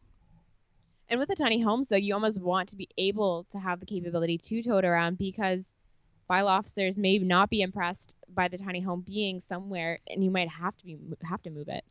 And 1.10 1.20
with 1.20 1.30
the 1.30 1.36
tiny 1.36 1.62
homes, 1.62 1.88
though, 1.88 1.96
you 1.96 2.14
almost 2.14 2.42
want 2.42 2.70
to 2.70 2.76
be 2.76 2.90
able 2.98 3.46
to 3.52 3.60
have 3.60 3.80
the 3.80 3.86
capability 3.86 4.38
to 4.38 4.64
tow 4.64 4.78
it 4.78 4.86
around 4.86 5.18
because 5.18 5.66
bylaw 6.30 6.48
officers 6.48 6.98
may 6.98 7.18
not 7.18 7.50
be 7.50 7.62
impressed 7.62 8.14
by 8.34 8.48
the 8.48 8.58
tiny 8.58 8.82
home 8.82 9.04
being 9.06 9.42
somewhere, 9.42 10.00
and 10.08 10.24
you 10.24 10.32
might 10.32 10.50
have 10.50 10.78
to 10.78 10.86
be 10.86 10.98
have 11.24 11.42
to 11.44 11.50
move 11.50 11.68
it. 11.68 11.84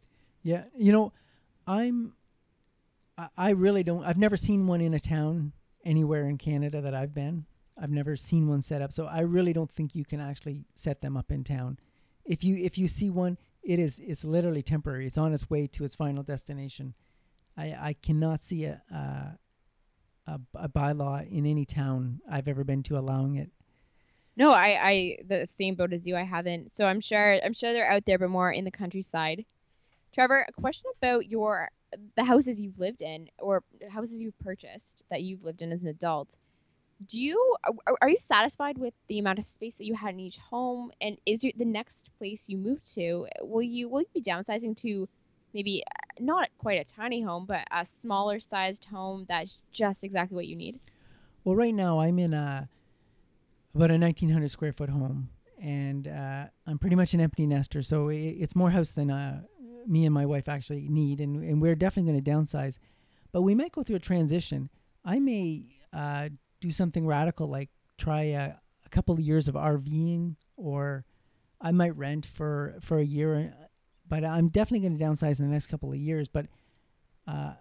Yeah, 0.43 0.65
you 0.77 0.93
know, 0.93 1.13
I'm. 1.67 2.15
I 3.37 3.51
really 3.51 3.83
don't. 3.83 4.05
I've 4.05 4.19
never 4.19 4.37
seen 4.37 4.67
one 4.67 4.81
in 4.81 4.95
a 4.95 5.01
town 5.01 5.53
anywhere 5.85 6.25
in 6.25 6.39
Canada 6.39 6.81
that 6.81 6.95
I've 6.95 7.15
been. 7.15 7.45
I've 7.81 7.91
never 7.91 8.17
seen 8.17 8.49
one 8.49 8.63
set 8.63 8.83
up, 8.83 8.93
so 8.93 9.07
I 9.07 9.21
really 9.21 9.53
don't 9.53 9.71
think 9.71 9.95
you 9.95 10.05
can 10.05 10.21
actually 10.21 10.65
set 10.75 11.03
them 11.03 11.17
up 11.17 11.31
in 11.31 11.45
town. 11.45 11.79
If 12.25 12.43
you 12.43 12.57
if 12.57 12.79
you 12.79 12.89
see 12.89 13.11
one, 13.11 13.39
it 13.63 13.79
is 13.79 14.01
it's 14.05 14.25
literally 14.25 14.63
temporary. 14.63 15.07
It's 15.07 15.19
on 15.19 15.33
its 15.33 15.49
way 15.49 15.67
to 15.69 15.85
its 15.85 15.95
final 15.95 16.23
destination. 16.23 16.95
I, 17.57 17.77
I 17.81 17.97
cannot 18.03 18.43
see 18.43 18.65
a, 18.65 18.83
a, 20.27 20.41
a 20.55 20.69
bylaw 20.69 21.31
in 21.31 21.47
any 21.47 21.65
town 21.65 22.21
I've 22.31 22.49
ever 22.49 22.65
been 22.65 22.83
to 22.85 22.99
allowing 22.99 23.37
it. 23.37 23.51
No, 24.37 24.51
I, 24.51 24.79
I 24.83 25.19
the 25.27 25.47
same 25.47 25.75
boat 25.75 25.93
as 25.93 26.07
you. 26.07 26.17
I 26.17 26.23
haven't. 26.23 26.73
So 26.73 26.87
I'm 26.87 27.01
sure 27.01 27.39
I'm 27.45 27.55
sure 27.55 27.73
they're 27.73 27.91
out 27.91 28.05
there, 28.07 28.19
but 28.19 28.31
more 28.31 28.51
in 28.51 28.65
the 28.65 28.71
countryside. 28.71 29.45
Trevor, 30.15 30.47
a 30.49 30.53
question 30.53 30.91
about 31.01 31.29
your 31.29 31.71
the 32.17 32.25
houses 32.25 32.59
you've 32.59 32.79
lived 32.79 33.03
in 33.03 33.29
or 33.39 33.63
houses 33.91 34.23
you've 34.23 34.39
purchased 34.39 35.05
that 35.11 35.23
you've 35.23 35.45
lived 35.45 35.61
in 35.61 35.73
as 35.73 35.83
an 35.83 35.89
adult. 35.89 36.29
Do 37.09 37.21
you 37.21 37.57
are, 37.65 37.97
are 38.03 38.11
you 38.11 38.19
satisfied 38.19 38.79
with 38.79 38.95
the 39.09 39.19
amount 39.19 39.39
of 39.39 39.47
space 39.47 39.75
that 39.77 39.85
you 39.85 39.95
had 39.95 40.15
in 40.15 40.21
each 40.21 40.39
home? 40.39 40.91
And 41.01 41.17
is 41.27 41.43
your, 41.43 41.53
the 41.57 41.65
next 41.65 42.11
place 42.19 42.45
you 42.47 42.59
move 42.59 42.85
to 42.95 43.27
will 43.41 43.63
you 43.63 43.89
will 43.89 44.01
you 44.01 44.09
be 44.15 44.23
downsizing 44.23 44.77
to 44.79 45.09
maybe 45.55 45.83
uh, 45.87 45.95
not 46.21 46.49
quite 46.59 46.81
a 46.81 46.85
tiny 46.85 47.21
home, 47.21 47.47
but 47.47 47.67
a 47.71 47.87
smaller 48.03 48.41
sized 48.41 48.85
home 48.85 49.27
that's 49.29 49.59
just 49.73 50.05
exactly 50.05 50.35
what 50.35 50.47
you 50.47 50.57
need? 50.57 50.79
Well, 51.45 51.57
right 51.57 51.75
now 51.75 52.01
I'm 52.01 52.19
in 52.19 52.35
a 52.35 52.69
about 53.75 53.91
a 53.91 53.99
1900 53.99 54.51
square 54.51 54.73
foot 54.73 54.91
home, 54.91 55.31
and 55.61 56.07
uh, 56.07 56.45
I'm 56.67 56.79
pretty 56.79 56.97
much 56.97 57.15
an 57.15 57.21
empty 57.21 57.47
nester, 57.47 57.83
so 57.83 58.09
it, 58.09 58.19
it's 58.19 58.55
more 58.55 58.71
house 58.71 58.91
than 58.91 59.11
uh, 59.11 59.43
me 59.87 60.05
and 60.05 60.15
my 60.15 60.27
wife 60.27 60.49
actually 60.49 60.89
need, 60.89 61.21
and, 61.21 61.43
and 61.43 61.61
we're 61.61 61.75
definitely 61.75 62.13
going 62.13 62.23
to 62.23 62.31
downsize. 62.31 62.79
But 63.33 63.43
we 63.43 63.55
might 63.55 63.73
go 63.73 63.83
through 63.83 63.97
a 63.97 64.01
transition. 64.01 64.69
I 65.05 65.19
may 65.19 65.65
uh, 65.93 66.29
do 66.63 66.71
something 66.71 67.07
radical, 67.07 67.49
like 67.49 67.69
try 67.99 68.23
a, 68.23 68.55
a 68.87 68.89
couple 68.91 69.13
of 69.13 69.21
years 69.21 69.49
of 69.49 69.55
RVing, 69.55 70.37
or 70.57 71.05
I 71.61 71.73
might 71.73 71.97
rent 71.97 72.25
for 72.25 72.77
for 72.81 72.99
a 72.99 73.05
year 73.05 73.53
but 74.13 74.25
I'm 74.25 74.49
definitely 74.49 74.87
going 74.87 74.99
to 74.99 75.03
downsize 75.03 75.39
in 75.39 75.47
the 75.47 75.51
next 75.51 75.69
couple 75.69 75.91
of 75.91 75.97
years. 75.97 76.29
But 76.29 76.45
uh, 77.27 77.53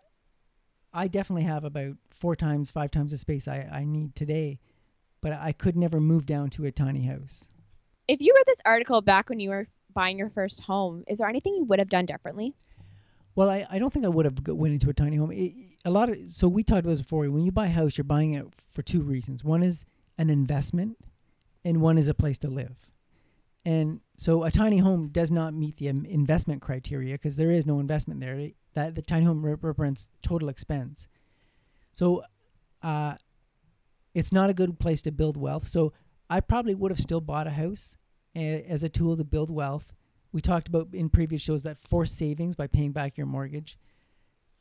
I 0.93 1.07
definitely 1.07 1.43
have 1.43 1.63
about 1.63 1.95
four 2.09 2.35
times, 2.35 2.69
five 2.69 2.91
times 2.91 3.11
the 3.11 3.17
space 3.17 3.47
I, 3.47 3.69
I 3.71 3.85
need 3.85 4.17
today. 4.17 4.59
But 5.21 5.31
I 5.31 5.53
could 5.53 5.77
never 5.77 6.01
move 6.01 6.25
down 6.25 6.49
to 6.49 6.65
a 6.65 6.71
tiny 6.71 7.05
house. 7.05 7.45
If 8.09 8.19
you 8.19 8.33
read 8.35 8.43
this 8.47 8.59
article 8.65 9.01
back 9.01 9.29
when 9.29 9.39
you 9.39 9.49
were 9.49 9.67
buying 9.93 10.17
your 10.17 10.29
first 10.29 10.59
home, 10.59 11.05
is 11.07 11.19
there 11.19 11.29
anything 11.29 11.55
you 11.55 11.63
would 11.63 11.79
have 11.79 11.87
done 11.87 12.05
differently? 12.05 12.53
Well, 13.36 13.50
I, 13.50 13.65
I 13.70 13.80
don't 13.80 13.94
think 13.94 14.06
I 14.06 14.10
would 14.10 14.26
have 14.26 14.39
went 14.48 14.74
into 14.74 14.89
a 14.89 14.94
tiny 14.94 15.15
home. 15.17 15.32
It, 15.32 15.54
a 15.86 15.91
lot 15.91 16.10
of 16.10 16.17
so 16.30 16.48
we 16.48 16.63
talked 16.63 16.82
about 16.82 16.91
this 16.91 17.02
before. 17.02 17.30
When 17.30 17.44
you 17.44 17.52
buy 17.52 17.67
a 17.67 17.70
house, 17.72 17.98
you're 17.98 18.04
buying 18.04 18.34
it 18.34 18.46
for 18.72 18.82
two 18.82 19.02
reasons. 19.02 19.44
One 19.44 19.63
is 19.63 19.86
an 20.17 20.30
investment, 20.30 20.98
and 21.63 21.82
one 21.82 21.98
is 21.98 22.08
a 22.08 22.13
place 22.13 22.38
to 22.39 22.50
live. 22.50 22.76
And 23.63 24.02
so 24.17 24.44
a 24.44 24.52
tiny 24.52 24.80
home 24.80 25.10
does 25.10 25.32
not 25.32 25.54
meet 25.54 25.78
the 25.78 25.88
investment 25.88 26.62
criteria 26.62 27.13
because 27.13 27.36
there 27.36 27.52
is 27.52 27.65
no 27.65 27.80
investment 27.80 28.20
there. 28.20 28.50
That 28.74 28.96
the 28.96 29.02
tiny 29.02 29.26
home 29.26 29.46
represents 29.46 30.10
total 30.24 30.50
expense. 30.50 31.08
So 31.94 32.24
uh, 32.82 33.15
it's 34.13 34.32
not 34.32 34.50
a 34.50 34.54
good 34.54 34.80
place 34.80 35.02
to 35.04 35.12
build 35.12 35.38
wealth. 35.38 35.67
So 35.67 35.94
I 36.30 36.39
probably 36.39 36.76
would 36.76 36.91
have 36.91 37.00
still 37.00 37.22
bought 37.22 37.48
a 37.48 37.52
house 37.52 37.98
a, 38.36 38.63
as 38.63 38.84
a 38.84 38.89
tool 38.89 39.17
to 39.17 39.24
build 39.24 39.52
wealth. 39.52 39.94
We 40.32 40.41
talked 40.41 40.67
about 40.67 40.89
in 40.94 41.10
previous 41.10 41.41
shows 41.41 41.63
that 41.63 41.78
forced 41.78 42.17
savings 42.17 42.56
by 42.56 42.67
paying 42.67 42.91
back 42.91 43.17
your 43.17 43.28
mortgage. 43.28 43.78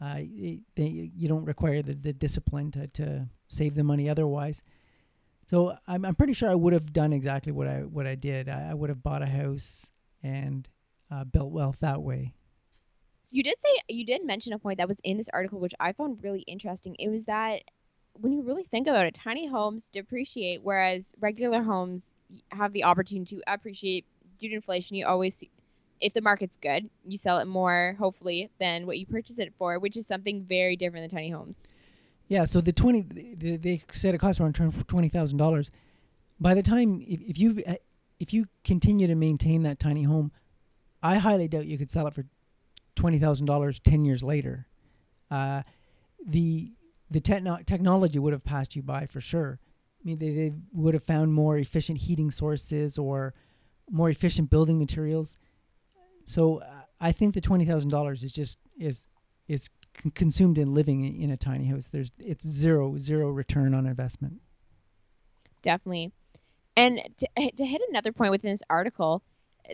Uh, 0.00 0.16
it, 0.18 0.60
they, 0.76 1.10
you 1.14 1.28
don't 1.28 1.44
require 1.44 1.82
the, 1.82 1.94
the 1.94 2.12
discipline 2.12 2.70
to, 2.72 2.86
to 2.88 3.28
save 3.48 3.74
the 3.74 3.84
money 3.84 4.08
otherwise. 4.08 4.62
So 5.46 5.76
I'm 5.88 6.04
I'm 6.04 6.14
pretty 6.14 6.32
sure 6.32 6.48
I 6.48 6.54
would 6.54 6.72
have 6.72 6.92
done 6.92 7.12
exactly 7.12 7.50
what 7.50 7.66
I 7.66 7.80
what 7.80 8.06
I 8.06 8.14
did. 8.14 8.48
I, 8.48 8.70
I 8.70 8.74
would 8.74 8.88
have 8.88 9.02
bought 9.02 9.22
a 9.22 9.26
house 9.26 9.90
and 10.22 10.68
uh, 11.10 11.24
built 11.24 11.50
wealth 11.50 11.78
that 11.80 12.02
way. 12.02 12.34
So 13.24 13.30
you 13.32 13.42
did 13.42 13.56
say 13.60 13.68
you 13.88 14.06
did 14.06 14.24
mention 14.24 14.52
a 14.52 14.58
point 14.58 14.78
that 14.78 14.88
was 14.88 14.98
in 15.02 15.18
this 15.18 15.28
article, 15.32 15.58
which 15.58 15.74
I 15.80 15.92
found 15.92 16.22
really 16.22 16.42
interesting. 16.42 16.94
It 16.98 17.08
was 17.08 17.24
that 17.24 17.62
when 18.12 18.32
you 18.32 18.42
really 18.42 18.64
think 18.64 18.86
about 18.86 19.06
it, 19.06 19.14
tiny 19.14 19.48
homes 19.48 19.88
depreciate, 19.92 20.62
whereas 20.62 21.14
regular 21.20 21.62
homes 21.62 22.02
have 22.50 22.72
the 22.72 22.84
opportunity 22.84 23.36
to 23.36 23.42
appreciate 23.52 24.06
due 24.38 24.48
to 24.50 24.54
inflation. 24.54 24.96
You 24.96 25.06
always 25.06 25.34
see, 25.34 25.50
if 26.00 26.14
the 26.14 26.20
market's 26.20 26.56
good, 26.62 26.88
you 27.06 27.16
sell 27.18 27.38
it 27.38 27.46
more, 27.46 27.96
hopefully, 27.98 28.50
than 28.58 28.86
what 28.86 28.98
you 28.98 29.06
purchase 29.06 29.38
it 29.38 29.52
for, 29.58 29.78
which 29.78 29.96
is 29.96 30.06
something 30.06 30.44
very 30.44 30.76
different 30.76 31.02
than 31.10 31.16
tiny 31.18 31.30
homes. 31.30 31.60
Yeah, 32.28 32.44
so 32.44 32.60
the 32.60 32.72
twenty 32.72 33.02
they, 33.02 33.56
they 33.56 33.82
said 33.92 34.14
it 34.14 34.18
costs 34.18 34.40
around 34.40 34.54
twenty 34.86 35.08
thousand 35.08 35.38
dollars. 35.38 35.70
By 36.38 36.54
the 36.54 36.62
time 36.62 37.02
if, 37.06 37.20
if 37.20 37.38
you 37.38 37.62
uh, 37.66 37.74
if 38.18 38.32
you 38.32 38.46
continue 38.64 39.06
to 39.06 39.14
maintain 39.14 39.62
that 39.64 39.78
tiny 39.80 40.04
home, 40.04 40.30
I 41.02 41.16
highly 41.16 41.48
doubt 41.48 41.66
you 41.66 41.76
could 41.76 41.90
sell 41.90 42.06
it 42.06 42.14
for 42.14 42.24
twenty 42.94 43.18
thousand 43.18 43.46
dollars 43.46 43.80
ten 43.80 44.04
years 44.04 44.22
later. 44.22 44.66
uh, 45.30 45.62
the 46.26 46.72
the 47.10 47.20
techno- 47.20 47.58
technology 47.66 48.18
would 48.18 48.32
have 48.32 48.44
passed 48.44 48.76
you 48.76 48.82
by 48.82 49.06
for 49.06 49.20
sure. 49.20 49.58
I 50.00 50.06
mean, 50.06 50.18
they, 50.18 50.30
they 50.32 50.52
would 50.72 50.94
have 50.94 51.04
found 51.04 51.32
more 51.34 51.58
efficient 51.58 51.98
heating 51.98 52.30
sources 52.30 52.98
or 52.98 53.34
more 53.90 54.08
efficient 54.10 54.48
building 54.50 54.78
materials. 54.78 55.36
So 56.30 56.58
uh, 56.58 56.66
I 57.00 57.10
think 57.10 57.34
the 57.34 57.40
twenty 57.40 57.64
thousand 57.64 57.90
dollars 57.90 58.22
is 58.22 58.32
just 58.32 58.58
is 58.78 59.08
is 59.48 59.68
consumed 60.14 60.58
in 60.58 60.72
living 60.72 61.04
in, 61.04 61.24
in 61.24 61.30
a 61.30 61.36
tiny 61.36 61.66
house. 61.66 61.88
There's 61.88 62.12
it's 62.18 62.46
zero 62.46 62.98
zero 62.98 63.30
return 63.30 63.74
on 63.74 63.84
investment. 63.84 64.34
Definitely. 65.62 66.12
And 66.76 67.00
to, 67.18 67.50
to 67.56 67.66
hit 67.66 67.82
another 67.90 68.12
point 68.12 68.30
within 68.30 68.52
this 68.52 68.62
article, 68.70 69.22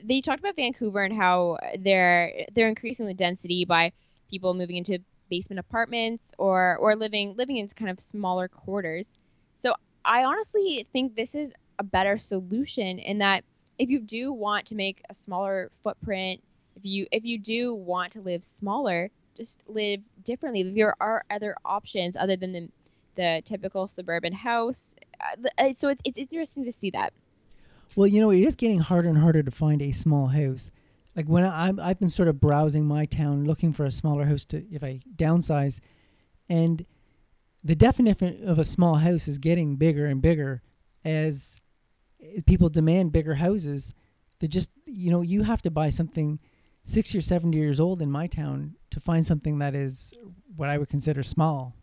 they 0.03 0.23
talked 0.23 0.41
about 0.41 0.57
Vancouver 0.57 1.05
and 1.05 1.15
how 1.15 1.59
they're 1.79 2.47
they're 2.55 2.69
increasing 2.69 3.07
the 3.07 3.15
density 3.15 3.67
by 3.67 3.93
people 4.31 4.55
moving 4.55 4.77
into 4.77 4.99
basement 5.29 5.61
apartments 5.61 6.25
or 6.39 6.79
or 6.79 6.97
living 6.97 7.35
living 7.37 7.59
in 7.59 7.69
kind 7.69 7.91
of 7.91 8.01
smaller 8.01 8.49
quarters. 8.49 9.05
So 9.57 9.75
I 10.07 10.25
honestly 10.25 10.87
think 10.91 11.17
this 11.17 11.35
is 11.35 11.53
a 11.79 11.83
better 11.85 12.17
solution 12.17 12.99
in 12.99 13.19
that 13.19 13.45
if 13.79 13.89
you 13.89 14.01
do 14.01 14.33
want 14.33 14.67
to 14.67 14.75
make 14.75 15.03
a 15.09 15.15
smaller 15.15 15.71
footprint, 15.83 16.43
if 16.77 16.85
you 16.85 17.07
if 17.11 17.25
you 17.25 17.39
do 17.39 17.75
want 17.75 18.13
to 18.13 18.21
live 18.21 18.45
smaller, 18.45 19.11
just 19.37 19.61
live 19.67 20.01
differently. 20.25 20.63
There 20.63 20.95
are 21.01 21.25
other 21.31 21.57
options 21.65 22.17
other 22.17 22.37
than 22.37 22.53
the 22.53 22.69
the 23.17 23.43
typical 23.45 23.89
suburban 23.89 24.33
house. 24.33 24.95
Uh, 25.59 25.73
so 25.75 25.89
it's 25.89 26.03
it's 26.05 26.19
interesting 26.19 26.65
to 26.65 26.73
see 26.73 26.91
that. 26.91 27.13
Well, 27.95 28.07
you 28.07 28.21
know, 28.21 28.31
it 28.31 28.43
is 28.43 28.55
getting 28.55 28.81
harder 28.81 29.09
and 29.09 29.19
harder 29.19 29.43
to 29.43 29.51
find 29.51 29.81
a 29.81 29.93
small 29.93 30.27
house. 30.27 30.71
Like 31.15 31.27
when 31.27 31.47
I'm, 31.47 31.81
I've 31.81 31.99
been 31.99 32.11
sort 32.11 32.29
of 32.29 32.41
browsing 32.41 32.85
my 32.85 33.07
town, 33.07 33.47
looking 33.47 33.73
for 33.73 33.87
a 33.87 33.91
smaller 33.91 34.27
house 34.27 34.45
to 34.47 34.63
if 34.71 34.85
I 34.85 35.01
downsize, 35.17 35.81
and 36.49 36.85
the 37.65 37.75
definition 37.75 38.47
of 38.47 38.59
a 38.59 38.65
small 38.65 38.97
house 38.97 39.27
is 39.27 39.39
getting 39.39 39.77
bigger 39.77 40.07
and 40.07 40.21
bigger 40.21 40.63
as 41.05 41.61
people 42.47 42.69
demand 42.69 43.13
bigger 43.13 43.35
houses. 43.35 43.95
They 44.41 44.49
just, 44.49 44.71
you 44.87 45.11
know, 45.11 45.23
you 45.23 45.43
have 45.43 45.63
to 45.63 45.71
buy 45.71 45.91
something 45.91 46.39
sixty 46.85 47.19
or 47.19 47.23
seventy 47.23 47.59
years 47.59 47.81
old 47.81 48.03
in 48.03 48.11
my 48.11 48.27
town 48.27 48.75
to 48.91 49.01
find 49.01 49.27
something 49.27 49.59
that 49.59 49.75
is 49.75 50.13
what 50.57 50.69
I 50.69 50.79
would 50.79 50.89
consider 50.89 51.23
small. 51.23 51.75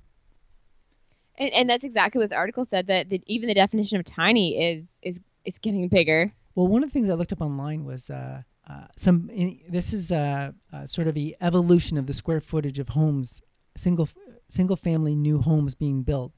And, 1.36 1.52
and 1.52 1.70
that's 1.70 1.84
exactly 1.84 2.20
what 2.20 2.30
this 2.30 2.36
article 2.36 2.64
said 2.64 2.88
that, 2.88 3.10
that 3.10 3.24
even 3.26 3.48
the 3.48 3.56
definition 3.56 4.00
of 4.00 4.06
tiny 4.06 4.62
is 4.62 4.86
is 5.02 5.20
is 5.46 5.58
getting 5.58 5.88
bigger. 5.88 6.34
Well, 6.56 6.68
one 6.68 6.84
of 6.84 6.90
the 6.90 6.94
things 6.94 7.10
I 7.10 7.14
looked 7.14 7.34
up 7.34 7.42
online 7.42 7.86
was 7.86 8.10
uh, 8.10 8.44
uh, 8.70 8.86
some. 8.96 9.30
In, 9.32 9.60
this 9.68 9.94
is 9.94 10.12
uh, 10.12 10.52
uh, 10.72 10.86
sort 10.86 11.08
of 11.08 11.16
the 11.16 11.36
evolution 11.42 11.98
of 11.98 12.06
the 12.06 12.14
square 12.14 12.40
footage 12.40 12.80
of 12.80 12.90
homes, 12.90 13.42
single 13.76 14.08
single 14.50 14.76
family 14.76 15.16
new 15.16 15.42
homes 15.42 15.74
being 15.74 16.04
built. 16.04 16.34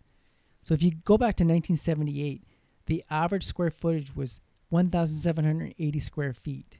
So 0.63 0.73
if 0.73 0.81
you 0.81 0.91
go 0.91 1.17
back 1.17 1.35
to 1.37 1.43
1978, 1.43 2.41
the 2.87 3.03
average 3.09 3.45
square 3.45 3.71
footage 3.71 4.15
was 4.15 4.41
1,780 4.69 5.99
square 5.99 6.33
feet. 6.33 6.77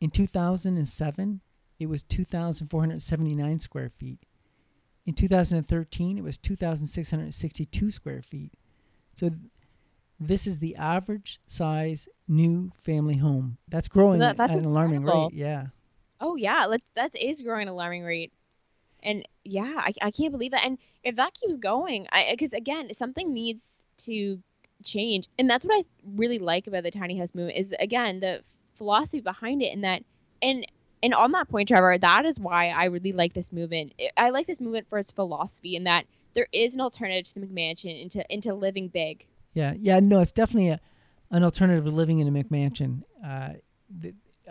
In 0.00 0.10
2007, 0.10 1.40
it 1.78 1.86
was 1.86 2.02
2,479 2.04 3.58
square 3.58 3.88
feet. 3.90 4.20
In 5.06 5.14
2013, 5.14 6.18
it 6.18 6.24
was 6.24 6.38
2,662 6.38 7.90
square 7.90 8.22
feet. 8.22 8.52
So 9.12 9.28
th- 9.28 9.40
this 10.20 10.46
is 10.46 10.58
the 10.60 10.76
average 10.76 11.40
size 11.46 12.08
new 12.28 12.72
family 12.82 13.16
home. 13.16 13.58
That's 13.68 13.88
growing 13.88 14.20
That- 14.20 14.36
that's 14.36 14.52
at 14.52 14.58
an 14.60 14.64
alarming 14.64 14.98
incredible. 14.98 15.28
rate. 15.30 15.34
Yeah. 15.38 15.66
Oh 16.20 16.36
yeah, 16.36 16.66
let's 16.66 16.84
that 16.94 17.14
is 17.16 17.42
growing 17.42 17.62
at 17.62 17.68
an 17.68 17.74
alarming 17.74 18.04
rate, 18.04 18.32
and 19.02 19.26
yeah, 19.44 19.74
I, 19.76 19.92
I 20.00 20.10
can't 20.12 20.30
believe 20.30 20.52
that. 20.52 20.64
And 20.64 20.78
if 21.02 21.16
that 21.16 21.34
keeps 21.34 21.56
going, 21.56 22.06
because 22.30 22.52
again, 22.52 22.94
something 22.94 23.32
needs 23.34 23.60
to 23.98 24.40
change, 24.82 25.28
and 25.38 25.48
that's 25.48 25.64
what 25.64 25.74
I 25.76 25.84
really 26.16 26.38
like 26.38 26.66
about 26.66 26.82
the 26.82 26.90
tiny 26.90 27.18
house 27.18 27.34
movement 27.34 27.58
is 27.58 27.74
again 27.78 28.20
the 28.20 28.42
philosophy 28.76 29.20
behind 29.20 29.62
it, 29.62 29.72
and 29.72 29.84
that 29.84 30.02
and 30.42 30.66
and 31.02 31.14
on 31.14 31.32
that 31.32 31.48
point, 31.48 31.68
Trevor, 31.68 31.98
that 31.98 32.24
is 32.24 32.40
why 32.40 32.70
I 32.70 32.84
really 32.84 33.12
like 33.12 33.34
this 33.34 33.52
movement. 33.52 33.92
I- 34.16 34.30
like 34.30 34.46
this 34.46 34.60
movement 34.60 34.88
for 34.88 34.98
its 34.98 35.12
philosophy, 35.12 35.76
and 35.76 35.86
that 35.86 36.06
there 36.34 36.48
is 36.52 36.74
an 36.74 36.80
alternative 36.80 37.32
to 37.32 37.40
the 37.40 37.46
McMansion 37.46 38.02
into 38.02 38.24
into 38.32 38.54
living 38.54 38.88
big. 38.88 39.26
Yeah, 39.52 39.74
yeah, 39.78 40.00
no, 40.00 40.20
it's 40.20 40.32
definitely 40.32 40.70
a, 40.70 40.80
an 41.30 41.44
alternative 41.44 41.84
to 41.84 41.90
living 41.90 42.18
in 42.18 42.28
a 42.28 42.32
McMansion. 42.32 43.02
Uh, 43.24 43.50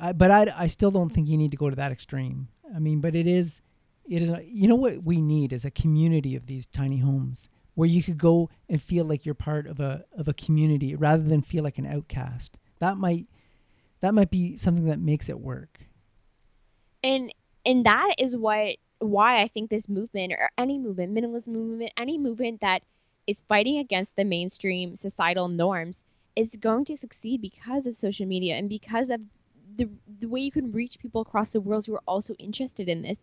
I, 0.01 0.13
but 0.13 0.31
I, 0.31 0.53
I 0.55 0.67
still 0.67 0.91
don't 0.91 1.09
think 1.09 1.27
you 1.27 1.37
need 1.37 1.51
to 1.51 1.57
go 1.57 1.69
to 1.69 1.75
that 1.75 1.91
extreme. 1.91 2.47
I 2.73 2.79
mean, 2.79 3.01
but 3.01 3.15
it 3.15 3.27
is, 3.27 3.61
it 4.07 4.21
is. 4.21 4.31
You 4.45 4.67
know 4.67 4.75
what 4.75 5.03
we 5.03 5.21
need 5.21 5.53
is 5.53 5.65
a 5.65 5.71
community 5.71 6.35
of 6.35 6.45
these 6.47 6.65
tiny 6.65 6.99
homes 6.99 7.49
where 7.75 7.89
you 7.89 8.03
could 8.03 8.17
go 8.17 8.49
and 8.69 8.81
feel 8.81 9.05
like 9.05 9.25
you're 9.25 9.35
part 9.35 9.67
of 9.67 9.79
a 9.79 10.05
of 10.17 10.27
a 10.27 10.33
community 10.33 10.95
rather 10.95 11.23
than 11.23 11.41
feel 11.41 11.63
like 11.63 11.77
an 11.77 11.85
outcast. 11.85 12.57
That 12.79 12.97
might, 12.97 13.27
that 14.01 14.13
might 14.13 14.29
be 14.31 14.57
something 14.57 14.85
that 14.85 14.99
makes 14.99 15.29
it 15.29 15.39
work. 15.39 15.79
and 17.03 17.33
and 17.65 17.85
that 17.85 18.15
is 18.17 18.35
what 18.35 18.77
why 18.99 19.41
I 19.41 19.47
think 19.47 19.69
this 19.69 19.89
movement 19.89 20.33
or 20.33 20.49
any 20.57 20.79
movement, 20.79 21.13
minimalism 21.13 21.49
movement, 21.49 21.91
any 21.97 22.17
movement 22.17 22.61
that 22.61 22.83
is 23.27 23.41
fighting 23.49 23.77
against 23.77 24.15
the 24.15 24.23
mainstream 24.23 24.95
societal 24.95 25.47
norms 25.49 26.03
is 26.35 26.49
going 26.59 26.85
to 26.85 26.97
succeed 26.97 27.41
because 27.41 27.85
of 27.85 27.97
social 27.97 28.25
media 28.25 28.55
and 28.55 28.69
because 28.69 29.09
of 29.09 29.21
the 29.77 29.89
the 30.19 30.27
way 30.27 30.41
you 30.41 30.51
can 30.51 30.71
reach 30.71 30.99
people 30.99 31.21
across 31.21 31.51
the 31.51 31.61
world 31.61 31.85
who 31.85 31.95
are 31.95 32.03
also 32.07 32.33
interested 32.35 32.87
in 32.89 33.01
this. 33.01 33.19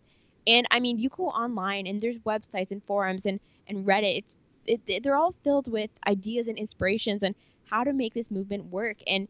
And 0.46 0.66
I 0.70 0.80
mean, 0.80 0.98
you 0.98 1.08
go 1.10 1.28
online 1.28 1.86
and 1.86 2.00
there's 2.00 2.18
websites 2.18 2.70
and 2.70 2.82
forums 2.84 3.26
and 3.26 3.40
and 3.70 3.86
Reddit. 3.86 4.18
It's 4.18 4.36
it, 4.66 5.02
they're 5.02 5.16
all 5.16 5.34
filled 5.42 5.72
with 5.72 5.90
ideas 6.06 6.46
and 6.48 6.58
inspirations 6.58 7.24
on 7.24 7.34
how 7.70 7.84
to 7.84 7.92
make 7.92 8.12
this 8.12 8.30
movement 8.30 8.66
work. 8.66 8.98
And 9.06 9.28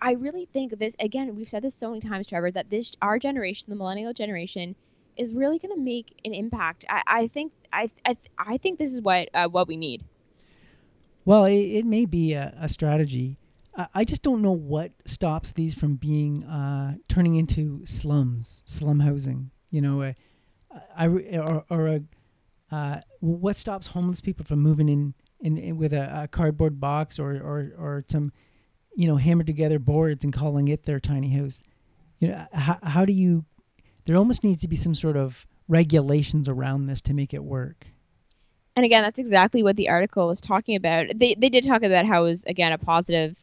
I 0.00 0.12
really 0.12 0.48
think 0.52 0.78
this 0.78 0.94
again. 1.00 1.34
We've 1.34 1.48
said 1.48 1.62
this 1.62 1.74
so 1.74 1.88
many 1.88 2.00
times, 2.00 2.26
Trevor, 2.26 2.52
that 2.52 2.70
this 2.70 2.92
our 3.02 3.18
generation, 3.18 3.66
the 3.68 3.74
millennial 3.74 4.12
generation, 4.12 4.76
is 5.16 5.32
really 5.32 5.58
going 5.58 5.74
to 5.74 5.80
make 5.80 6.20
an 6.24 6.32
impact. 6.32 6.84
I, 6.88 7.02
I 7.06 7.26
think 7.26 7.52
I, 7.72 7.90
I 8.04 8.16
I 8.38 8.58
think 8.58 8.78
this 8.78 8.92
is 8.92 9.00
what 9.00 9.28
uh, 9.34 9.48
what 9.48 9.66
we 9.66 9.76
need. 9.76 10.04
Well, 11.24 11.44
it, 11.44 11.58
it 11.58 11.84
may 11.84 12.04
be 12.04 12.34
a, 12.34 12.54
a 12.60 12.68
strategy. 12.68 13.38
I, 13.76 13.88
I 13.94 14.04
just 14.04 14.22
don't 14.22 14.40
know 14.40 14.52
what 14.52 14.92
stops 15.04 15.52
these 15.52 15.74
from 15.74 15.96
being 15.96 16.44
uh, 16.44 16.94
turning 17.08 17.34
into 17.34 17.84
slums, 17.84 18.62
slum 18.64 19.00
housing. 19.00 19.50
You 19.70 19.80
know, 19.80 20.14
I 20.96 21.06
or, 21.06 21.64
or 21.68 21.86
a 21.88 22.00
uh, 22.70 23.00
what 23.20 23.56
stops 23.56 23.88
homeless 23.88 24.20
people 24.20 24.44
from 24.44 24.60
moving 24.60 24.88
in, 24.88 25.14
in, 25.40 25.56
in 25.56 25.76
with 25.78 25.92
a, 25.92 26.22
a 26.24 26.28
cardboard 26.28 26.80
box 26.80 27.18
or, 27.18 27.32
or 27.32 27.72
or 27.78 28.04
some 28.08 28.32
you 28.94 29.08
know 29.08 29.16
hammered 29.16 29.46
together 29.46 29.78
boards 29.78 30.24
and 30.24 30.32
calling 30.32 30.68
it 30.68 30.84
their 30.84 31.00
tiny 31.00 31.30
house. 31.30 31.62
You 32.18 32.28
know, 32.28 32.46
how 32.52 32.78
how 32.82 33.04
do 33.04 33.12
you? 33.12 33.44
There 34.04 34.16
almost 34.16 34.42
needs 34.42 34.58
to 34.58 34.68
be 34.68 34.76
some 34.76 34.94
sort 34.94 35.16
of 35.16 35.46
regulations 35.68 36.48
around 36.48 36.86
this 36.86 37.00
to 37.02 37.14
make 37.14 37.32
it 37.34 37.44
work. 37.44 37.86
And 38.74 38.84
again, 38.84 39.02
that's 39.02 39.18
exactly 39.18 39.62
what 39.62 39.76
the 39.76 39.88
article 39.88 40.26
was 40.28 40.40
talking 40.40 40.76
about. 40.76 41.06
They 41.14 41.34
they 41.34 41.48
did 41.48 41.64
talk 41.64 41.82
about 41.82 42.06
how 42.06 42.22
it 42.22 42.28
was 42.28 42.44
again 42.44 42.72
a 42.72 42.78
positive 42.78 43.36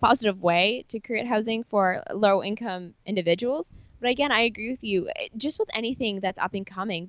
positive 0.00 0.42
way 0.42 0.84
to 0.88 1.00
create 1.00 1.26
housing 1.26 1.64
for 1.64 2.02
low 2.12 2.42
income 2.42 2.94
individuals. 3.06 3.66
But 4.00 4.10
again, 4.10 4.32
I 4.32 4.42
agree 4.42 4.70
with 4.70 4.84
you. 4.84 5.08
Just 5.36 5.58
with 5.58 5.70
anything 5.72 6.20
that's 6.20 6.38
up 6.38 6.52
and 6.52 6.66
coming, 6.66 7.08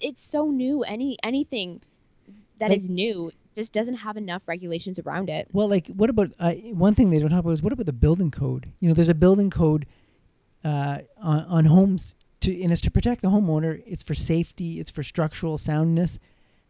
it's 0.00 0.22
so 0.22 0.50
new. 0.50 0.82
Any 0.82 1.18
anything 1.22 1.80
that 2.58 2.70
Like- 2.70 2.78
is 2.78 2.88
new 2.88 3.30
just 3.54 3.72
doesn't 3.72 3.96
have 3.96 4.16
enough 4.16 4.42
regulations 4.46 4.98
around 4.98 5.28
it. 5.28 5.46
Well, 5.52 5.68
like, 5.68 5.88
what 5.88 6.08
about 6.08 6.32
uh, 6.40 6.52
one 6.72 6.94
thing 6.94 7.10
they 7.10 7.18
don't 7.18 7.28
talk 7.30 7.40
about 7.40 7.50
is 7.50 7.62
what 7.62 7.72
about 7.72 7.86
the 7.86 7.92
building 7.92 8.30
code? 8.30 8.68
You 8.80 8.88
know, 8.88 8.94
there's 8.94 9.10
a 9.10 9.14
building 9.14 9.50
code 9.50 9.84
uh, 10.64 11.00
on, 11.20 11.40
on 11.44 11.64
homes 11.66 12.14
to, 12.40 12.62
and 12.62 12.72
it's 12.72 12.80
to 12.82 12.90
protect 12.90 13.20
the 13.22 13.28
homeowner. 13.28 13.82
It's 13.86 14.02
for 14.02 14.14
safety. 14.14 14.80
It's 14.80 14.90
for 14.90 15.02
structural 15.02 15.58
soundness. 15.58 16.18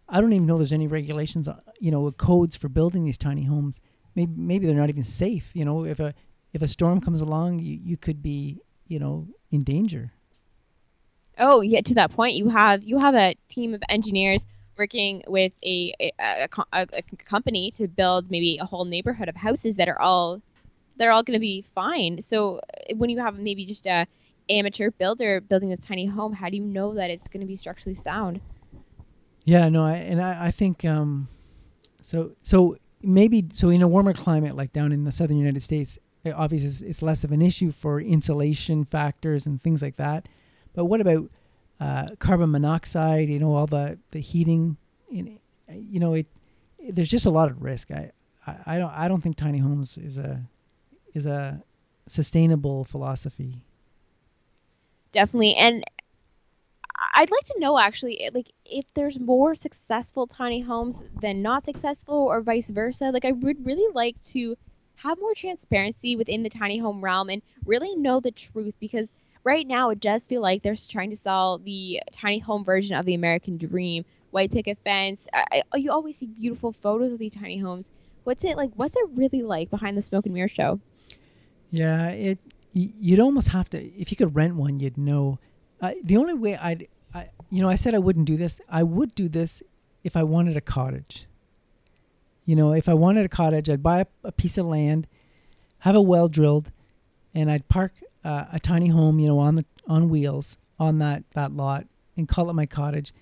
I 0.08 0.20
don't 0.20 0.32
even 0.32 0.46
know 0.46 0.56
there's 0.58 0.72
any 0.72 0.88
regulations, 0.88 1.46
uh, 1.46 1.60
you 1.78 1.90
know, 1.90 2.10
codes 2.12 2.56
for 2.56 2.68
building 2.68 3.04
these 3.04 3.16
tiny 3.18 3.44
homes. 3.44 3.80
Maybe 4.14 4.32
maybe 4.36 4.66
they're 4.66 4.74
not 4.76 4.88
even 4.90 5.04
safe. 5.04 5.50
You 5.54 5.64
know, 5.64 5.84
if 5.84 6.00
a 6.00 6.14
if 6.52 6.62
a 6.62 6.66
storm 6.68 7.00
comes 7.00 7.20
along, 7.20 7.60
you, 7.60 7.78
you 7.82 7.96
could 7.96 8.22
be, 8.22 8.60
you 8.88 8.98
know, 8.98 9.26
in 9.50 9.62
danger. 9.62 10.12
Oh, 11.38 11.60
yeah. 11.60 11.80
To 11.80 11.94
that 11.94 12.12
point, 12.12 12.34
you 12.34 12.48
have 12.48 12.82
you 12.82 12.98
have 12.98 13.14
a 13.14 13.34
team 13.48 13.74
of 13.74 13.82
engineers 13.88 14.44
working 14.78 15.22
with 15.26 15.52
a 15.64 15.94
a, 16.00 16.12
a, 16.72 16.86
a, 16.92 17.02
company 17.24 17.70
to 17.72 17.88
build 17.88 18.30
maybe 18.30 18.58
a 18.60 18.64
whole 18.64 18.84
neighborhood 18.84 19.28
of 19.28 19.36
houses 19.36 19.76
that 19.76 19.88
are 19.88 20.00
all 20.00 20.40
they're 20.96 21.12
all 21.12 21.22
going 21.22 21.36
to 21.36 21.40
be 21.40 21.64
fine. 21.74 22.22
So 22.22 22.58
uh, 22.58 22.94
when 22.96 23.10
you 23.10 23.20
have 23.20 23.38
maybe 23.38 23.64
just 23.64 23.86
a 23.86 24.06
amateur 24.48 24.90
builder 24.90 25.40
building 25.40 25.70
this 25.70 25.80
tiny 25.80 26.06
home, 26.06 26.32
how 26.32 26.48
do 26.48 26.56
you 26.56 26.64
know 26.64 26.94
that 26.94 27.10
it's 27.10 27.28
going 27.28 27.40
to 27.40 27.46
be 27.46 27.56
structurally 27.56 27.96
sound? 27.96 28.40
Yeah, 29.44 29.68
no, 29.68 29.84
I, 29.84 29.94
and 29.94 30.20
I, 30.20 30.46
I 30.46 30.50
think 30.50 30.84
um, 30.84 31.28
so. 32.00 32.32
So 32.42 32.76
maybe 33.02 33.46
so 33.52 33.68
in 33.70 33.82
a 33.82 33.88
warmer 33.88 34.12
climate 34.12 34.56
like 34.56 34.72
down 34.72 34.92
in 34.92 35.04
the 35.04 35.12
southern 35.12 35.38
United 35.38 35.62
States, 35.62 35.98
uh, 36.24 36.32
obviously 36.36 36.68
it's, 36.68 36.80
it's 36.82 37.02
less 37.02 37.24
of 37.24 37.32
an 37.32 37.42
issue 37.42 37.72
for 37.72 38.00
insulation 38.00 38.84
factors 38.84 39.46
and 39.46 39.62
things 39.62 39.82
like 39.82 39.96
that. 39.96 40.28
But 40.74 40.86
what 40.86 41.00
about 41.00 41.30
uh, 41.82 42.14
carbon 42.18 42.50
monoxide. 42.52 43.28
You 43.28 43.40
know, 43.40 43.54
all 43.54 43.66
the 43.66 43.98
the 44.12 44.20
heating. 44.20 44.76
In, 45.10 45.38
you 45.68 45.98
know, 45.98 46.14
it, 46.14 46.26
There's 46.78 47.08
just 47.08 47.26
a 47.26 47.30
lot 47.30 47.50
of 47.50 47.62
risk. 47.62 47.90
I, 47.90 48.12
I, 48.46 48.56
I 48.66 48.78
don't. 48.78 48.92
I 48.92 49.08
don't 49.08 49.20
think 49.20 49.36
tiny 49.36 49.58
homes 49.58 49.98
is 49.98 50.16
a 50.16 50.42
is 51.14 51.26
a 51.26 51.62
sustainable 52.06 52.84
philosophy. 52.84 53.62
Definitely, 55.12 55.56
and 55.56 55.84
I'd 57.14 57.30
like 57.30 57.44
to 57.44 57.58
know 57.58 57.78
actually, 57.78 58.30
like, 58.32 58.52
if 58.64 58.86
there's 58.94 59.18
more 59.18 59.54
successful 59.54 60.26
tiny 60.26 60.60
homes 60.60 60.96
than 61.20 61.42
not 61.42 61.64
successful, 61.64 62.14
or 62.14 62.40
vice 62.40 62.70
versa. 62.70 63.10
Like, 63.10 63.24
I 63.24 63.32
would 63.32 63.66
really 63.66 63.92
like 63.92 64.22
to 64.28 64.56
have 64.96 65.18
more 65.18 65.34
transparency 65.34 66.14
within 66.14 66.44
the 66.44 66.48
tiny 66.48 66.78
home 66.78 67.02
realm 67.02 67.28
and 67.28 67.42
really 67.66 67.96
know 67.96 68.20
the 68.20 68.30
truth 68.30 68.74
because 68.78 69.08
right 69.44 69.66
now 69.66 69.90
it 69.90 70.00
does 70.00 70.26
feel 70.26 70.42
like 70.42 70.62
they're 70.62 70.76
trying 70.76 71.10
to 71.10 71.16
sell 71.16 71.58
the 71.58 72.00
tiny 72.12 72.38
home 72.38 72.64
version 72.64 72.96
of 72.96 73.04
the 73.06 73.14
American 73.14 73.56
dream. 73.56 74.04
White 74.30 74.50
picket 74.50 74.78
fence. 74.82 75.26
I, 75.34 75.62
I, 75.72 75.76
you 75.76 75.92
always 75.92 76.16
see 76.16 76.26
beautiful 76.26 76.72
photos 76.72 77.12
of 77.12 77.18
these 77.18 77.34
tiny 77.34 77.58
homes. 77.58 77.90
What's 78.24 78.44
it 78.44 78.56
like? 78.56 78.70
What's 78.76 78.96
it 78.96 79.04
really 79.14 79.42
like 79.42 79.68
behind 79.68 79.96
the 79.96 80.02
smoke 80.02 80.24
and 80.24 80.34
mirror 80.34 80.48
show? 80.48 80.80
Yeah, 81.70 82.08
it. 82.08 82.38
You'd 82.72 83.20
almost 83.20 83.48
have 83.48 83.68
to. 83.70 83.78
If 83.78 84.10
you 84.10 84.16
could 84.16 84.34
rent 84.34 84.54
one, 84.54 84.80
you'd 84.80 84.96
know. 84.96 85.38
Uh, 85.82 85.92
the 86.02 86.16
only 86.16 86.32
way 86.32 86.56
I'd, 86.56 86.88
I, 87.12 87.28
you 87.50 87.60
know, 87.60 87.68
I 87.68 87.74
said 87.74 87.94
I 87.94 87.98
wouldn't 87.98 88.24
do 88.24 88.38
this. 88.38 88.62
I 88.70 88.82
would 88.82 89.14
do 89.14 89.28
this 89.28 89.62
if 90.02 90.16
I 90.16 90.22
wanted 90.22 90.56
a 90.56 90.62
cottage. 90.62 91.26
You 92.46 92.56
know, 92.56 92.72
if 92.72 92.88
I 92.88 92.94
wanted 92.94 93.26
a 93.26 93.28
cottage, 93.28 93.68
I'd 93.68 93.82
buy 93.82 94.00
a, 94.00 94.06
a 94.24 94.32
piece 94.32 94.56
of 94.56 94.64
land, 94.64 95.06
have 95.80 95.94
a 95.94 96.00
well 96.00 96.28
drilled, 96.28 96.70
and 97.34 97.50
I'd 97.50 97.68
park 97.68 97.92
uh, 98.24 98.46
a 98.52 98.60
tiny 98.60 98.88
home, 98.88 99.18
you 99.18 99.28
know, 99.28 99.38
on 99.38 99.56
the 99.56 99.64
on 99.88 100.08
wheels 100.08 100.56
on 100.78 100.98
that 100.98 101.24
that 101.32 101.52
lot 101.52 101.86
and 102.16 102.28
call 102.28 102.50
it 102.50 102.54
my 102.54 102.66
cottage. 102.66 103.12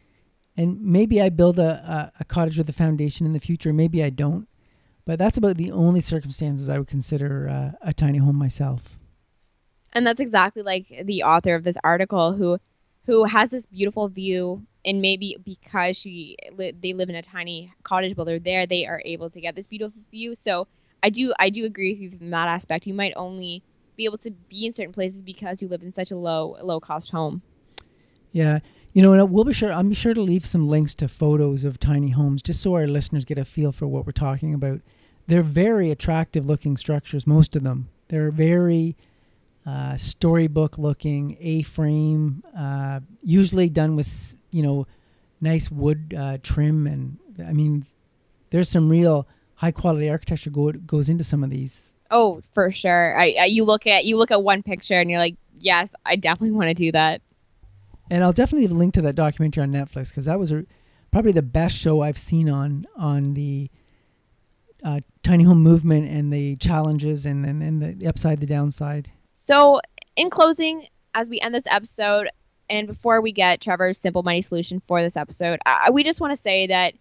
And 0.57 0.83
maybe 0.83 1.23
I 1.23 1.29
build 1.29 1.59
a, 1.59 2.13
a, 2.17 2.21
a 2.21 2.25
cottage 2.25 2.59
with 2.59 2.69
a 2.69 2.73
foundation 2.73 3.25
in 3.25 3.33
the 3.33 3.41
future. 3.41 3.73
Maybe 3.73 4.03
I 4.03 4.11
don't. 4.11 4.47
But 5.07 5.19
that's 5.19 5.39
about 5.39 5.57
the 5.57 5.73
only 5.73 6.01
circumstances 6.01 6.69
I 6.69 6.79
would 6.79 6.89
consider 6.89 7.49
uh, 7.49 7.89
a 7.89 7.93
tiny 7.93 8.19
home 8.19 8.37
myself. 8.37 8.97
And 9.93 10.07
that's 10.07 10.21
exactly 10.21 10.63
like 10.63 11.03
the 11.05 11.23
author 11.23 11.55
of 11.55 11.65
this 11.65 11.77
article 11.83 12.33
who 12.33 12.59
who 13.07 13.25
has 13.25 13.51
this 13.51 13.67
beautiful 13.67 14.09
view 14.09 14.65
and 14.85 15.01
maybe 15.01 15.37
because 15.45 15.97
she 15.97 16.37
they 16.57 16.93
live 16.93 17.09
in 17.09 17.17
a 17.17 17.23
tiny 17.23 17.73
cottage 17.83 18.17
while 18.17 18.25
they're 18.25 18.39
there 18.39 18.67
they 18.67 18.87
are 18.87 19.03
able 19.05 19.29
to 19.31 19.41
get 19.41 19.55
this 19.55 19.67
beautiful 19.67 20.01
view 20.11 20.35
so 20.35 20.67
i 21.03 21.11
do 21.11 21.33
i 21.39 21.51
do 21.51 21.65
agree 21.65 21.93
with 21.93 22.01
you 22.01 22.17
from 22.17 22.31
that 22.31 22.49
aspect 22.49 22.87
you 22.87 22.95
might 22.95 23.13
only 23.17 23.63
be 23.97 24.05
able 24.05 24.19
to 24.19 24.31
be 24.49 24.67
in 24.67 24.75
certain 24.75 24.93
places 24.93 25.23
because 25.23 25.61
you 25.61 25.69
live 25.69 25.83
in 25.83 25.95
such 25.95 26.11
a 26.11 26.17
low 26.17 26.57
low 26.63 26.81
cost 26.81 27.11
home. 27.11 27.43
Yeah. 28.33 28.61
You 28.93 29.03
know 29.03 29.25
we'll 29.25 29.45
be 29.45 29.53
sure 29.53 29.73
i'll 29.73 29.85
be 29.85 29.95
sure 29.95 30.15
to 30.15 30.21
leave 30.21 30.45
some 30.45 30.69
links 30.69 30.97
to 30.97 31.07
photos 31.07 31.63
of 31.63 31.79
tiny 31.79 32.11
homes 32.11 32.43
just 32.43 32.61
so 32.61 32.75
our 32.75 32.89
listeners 32.89 33.25
get 33.25 33.39
a 33.39 33.45
feel 33.45 33.71
for 33.71 33.87
what 33.87 34.05
we're 34.05 34.13
talking 34.13 34.53
about. 34.53 34.81
They're 35.29 35.43
very 35.43 35.93
attractive 35.93 36.45
looking 36.45 36.77
structures 36.77 37.25
most 37.25 37.55
of 37.55 37.63
them. 37.63 37.89
They're 38.09 38.33
very 38.33 38.97
uh, 39.67 39.97
storybook 39.97 40.79
looking 40.79 41.37
A-frame, 41.41 42.43
uh, 42.57 43.01
usually 43.23 43.69
done 43.69 43.95
with 43.95 44.37
you 44.51 44.63
know 44.63 44.87
nice 45.41 45.71
wood 45.71 46.15
uh, 46.17 46.39
trim, 46.43 46.87
and 46.87 47.19
I 47.39 47.53
mean, 47.53 47.87
there's 48.51 48.69
some 48.69 48.89
real 48.89 49.27
high 49.57 49.71
quality 49.71 50.09
architecture 50.09 50.51
go, 50.51 50.73
goes 50.73 51.09
into 51.09 51.25
some 51.25 51.45
of 51.45 51.51
these. 51.51 51.90
Oh, 52.11 52.43
for 52.53 52.71
sure. 52.71 53.19
I, 53.19 53.37
I, 53.41 53.45
you 53.47 53.65
look 53.65 53.87
at 53.87 54.05
you 54.05 54.17
look 54.17 54.31
at 54.31 54.43
one 54.43 54.63
picture 54.63 54.99
and 54.99 55.09
you're 55.09 55.19
like, 55.19 55.37
yes, 55.59 55.93
I 56.05 56.17
definitely 56.17 56.53
want 56.53 56.69
to 56.69 56.75
do 56.75 56.93
that. 56.93 57.23
And 58.11 58.25
I'll 58.25 58.33
definitely 58.33 58.67
link 58.69 58.95
to 58.95 59.03
that 59.03 59.15
documentary 59.15 59.63
on 59.63 59.71
Netflix 59.71 60.09
because 60.09 60.27
that 60.27 60.39
was 60.39 60.51
a, 60.51 60.65
probably 61.13 61.33
the 61.33 61.43
best 61.43 61.77
show 61.77 62.03
I've 62.03 62.19
seen 62.19 62.49
on 62.49 62.87
on 62.97 63.35
the 63.35 63.71
uh, 64.83 65.01
tiny 65.23 65.45
home 65.45 65.63
movement 65.63 66.11
and 66.11 66.33
the 66.33 66.57
challenges 66.57 67.27
and 67.27 67.47
and, 67.47 67.63
and 67.63 68.01
the 68.01 68.07
upside, 68.09 68.41
the 68.41 68.47
downside. 68.47 69.13
So, 69.35 69.81
in 70.17 70.31
closing, 70.31 70.87
as 71.15 71.29
we 71.29 71.41
end 71.41 71.55
this 71.55 71.65
episode, 71.67 72.29
and 72.69 72.87
before 72.87 73.21
we 73.21 73.33
get 73.33 73.61
Trevor's 73.61 73.99
simple 73.99 74.23
money 74.23 74.43
solution 74.43 74.83
for 74.87 75.03
this 75.03 75.17
episode, 75.17 75.61
I, 75.67 75.91
we 75.91 76.05
just 76.05 76.21
want 76.21 76.35
to 76.35 76.41
say 76.41 76.67
that 76.69 76.95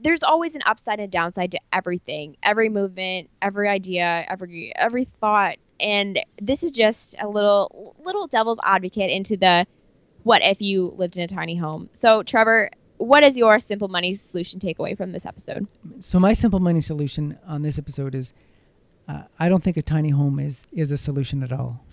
there's 0.00 0.22
always 0.22 0.54
an 0.54 0.62
upside 0.66 1.00
and 1.00 1.10
downside 1.10 1.52
to 1.52 1.60
everything, 1.72 2.36
every 2.42 2.68
movement, 2.68 3.30
every 3.42 3.68
idea, 3.68 4.24
every 4.28 4.72
every 4.74 5.08
thought, 5.20 5.56
and 5.80 6.18
this 6.40 6.62
is 6.62 6.70
just 6.70 7.14
a 7.20 7.28
little 7.28 7.94
little 8.04 8.26
devil's 8.26 8.58
advocate 8.62 9.10
into 9.10 9.36
the 9.36 9.66
what 10.22 10.42
if 10.44 10.60
you 10.60 10.94
lived 10.96 11.16
in 11.16 11.22
a 11.22 11.28
tiny 11.28 11.56
home. 11.56 11.88
So, 11.92 12.22
Trevor, 12.22 12.70
what 12.98 13.24
is 13.24 13.36
your 13.36 13.58
simple 13.60 13.88
money 13.88 14.14
solution 14.14 14.60
takeaway 14.60 14.96
from 14.96 15.12
this 15.12 15.24
episode? 15.24 15.66
So, 16.00 16.18
my 16.18 16.32
simple 16.32 16.60
money 16.60 16.80
solution 16.80 17.38
on 17.46 17.62
this 17.62 17.78
episode 17.78 18.14
is 18.14 18.32
uh, 19.08 19.22
I 19.38 19.48
don't 19.48 19.62
think 19.62 19.76
a 19.76 19.82
tiny 19.82 20.10
home 20.10 20.38
is 20.38 20.66
is 20.72 20.90
a 20.90 20.98
solution 20.98 21.42
at 21.42 21.52
all. 21.52 21.84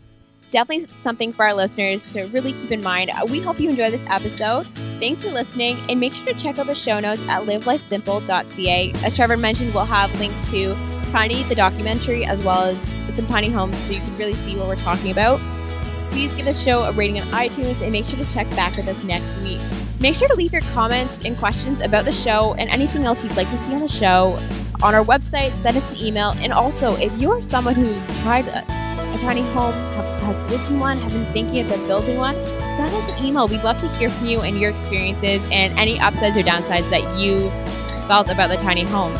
Definitely 0.56 0.88
something 1.02 1.34
for 1.34 1.44
our 1.44 1.54
listeners 1.54 2.02
to 2.14 2.28
really 2.28 2.54
keep 2.54 2.72
in 2.72 2.82
mind. 2.82 3.10
Uh, 3.10 3.26
we 3.30 3.42
hope 3.42 3.60
you 3.60 3.70
enjoy 3.70 3.92
this 3.92 4.02
episode. 4.08 4.66
Thanks 5.02 5.22
for 5.22 5.32
listening, 5.32 5.78
and 5.90 6.00
make 6.00 6.14
sure 6.14 6.34
to 6.34 6.40
check 6.40 6.58
out 6.58 6.68
the 6.68 6.74
show 6.74 7.02
notes 7.02 7.22
at 7.28 7.44
livelifesimple.ca. 7.44 8.94
As 9.04 9.14
Trevor 9.14 9.36
mentioned, 9.36 9.74
we'll 9.74 9.84
have 9.84 10.18
links 10.18 10.52
to 10.52 10.74
Tiny, 11.12 11.44
the 11.44 11.56
documentary, 11.56 12.24
as 12.24 12.42
well 12.42 12.64
as 12.64 13.16
some 13.16 13.26
tiny 13.26 13.50
homes 13.50 13.78
so 13.80 13.92
you 13.92 14.00
can 14.00 14.18
really 14.18 14.34
see 14.34 14.56
what 14.56 14.70
we're 14.70 14.78
talking 14.78 15.12
about. 15.12 15.42
Please 16.12 16.34
give 16.36 16.46
this 16.46 16.62
show 16.62 16.84
a 16.84 16.94
rating 16.94 17.20
on 17.20 17.28
iTunes 17.28 17.82
and 17.82 17.92
make 17.92 18.06
sure 18.06 18.24
to 18.24 18.32
check 18.32 18.50
back 18.52 18.78
with 18.78 18.88
us 18.88 19.04
next 19.04 19.42
week. 19.42 19.60
Make 20.00 20.16
sure 20.16 20.30
to 20.30 20.36
leave 20.36 20.54
your 20.54 20.62
comments 20.62 21.26
and 21.26 21.38
questions 21.38 21.82
about 21.82 22.06
the 22.06 22.14
show 22.14 22.54
and 22.56 22.70
anything 22.70 23.04
else 23.04 23.22
you'd 23.24 23.36
like 23.36 23.50
to 23.50 23.58
see 23.64 23.74
on 23.74 23.80
the 23.80 23.90
show 23.90 24.38
on 24.82 24.96
our 24.96 25.04
website, 25.04 25.52
send 25.62 25.78
us 25.78 25.92
an 25.92 25.98
email. 25.98 26.32
And 26.38 26.54
also, 26.54 26.96
if 26.96 27.12
you're 27.20 27.42
someone 27.42 27.76
who's 27.76 28.00
tried 28.22 28.48
a, 28.48 28.64
a 28.64 29.18
tiny 29.22 29.42
home, 29.54 29.74
have, 29.74 30.52
lived 30.52 30.70
in 30.72 30.80
one, 30.80 30.98
have 31.00 31.12
been 31.12 31.26
thinking 31.34 31.62
of 31.62 31.88
building 31.88 32.18
one, 32.18 32.36
send 32.36 32.94
us 32.94 33.10
an 33.10 33.26
email. 33.26 33.48
We'd 33.48 33.64
love 33.64 33.78
to 33.80 33.90
hear 33.96 34.10
from 34.10 34.28
you 34.28 34.42
and 34.42 34.60
your 34.60 34.72
experiences 34.72 35.42
and 35.52 35.78
any 35.78 36.00
upsides 36.00 36.38
or 36.38 36.42
downsides 36.42 36.90
that 36.90 37.20
you 37.20 37.50
felt 38.08 38.30
about 38.30 38.50
the 38.50 38.58
tiny 38.58 38.84
home. 38.84 39.14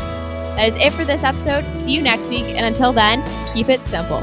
That 0.56 0.70
is 0.70 0.76
it 0.76 0.92
for 0.92 1.04
this 1.04 1.22
episode. 1.22 1.64
See 1.84 1.92
you 1.92 2.02
next 2.02 2.28
week. 2.28 2.44
And 2.44 2.64
until 2.66 2.92
then, 2.92 3.22
keep 3.52 3.68
it 3.68 3.84
simple. 3.88 4.22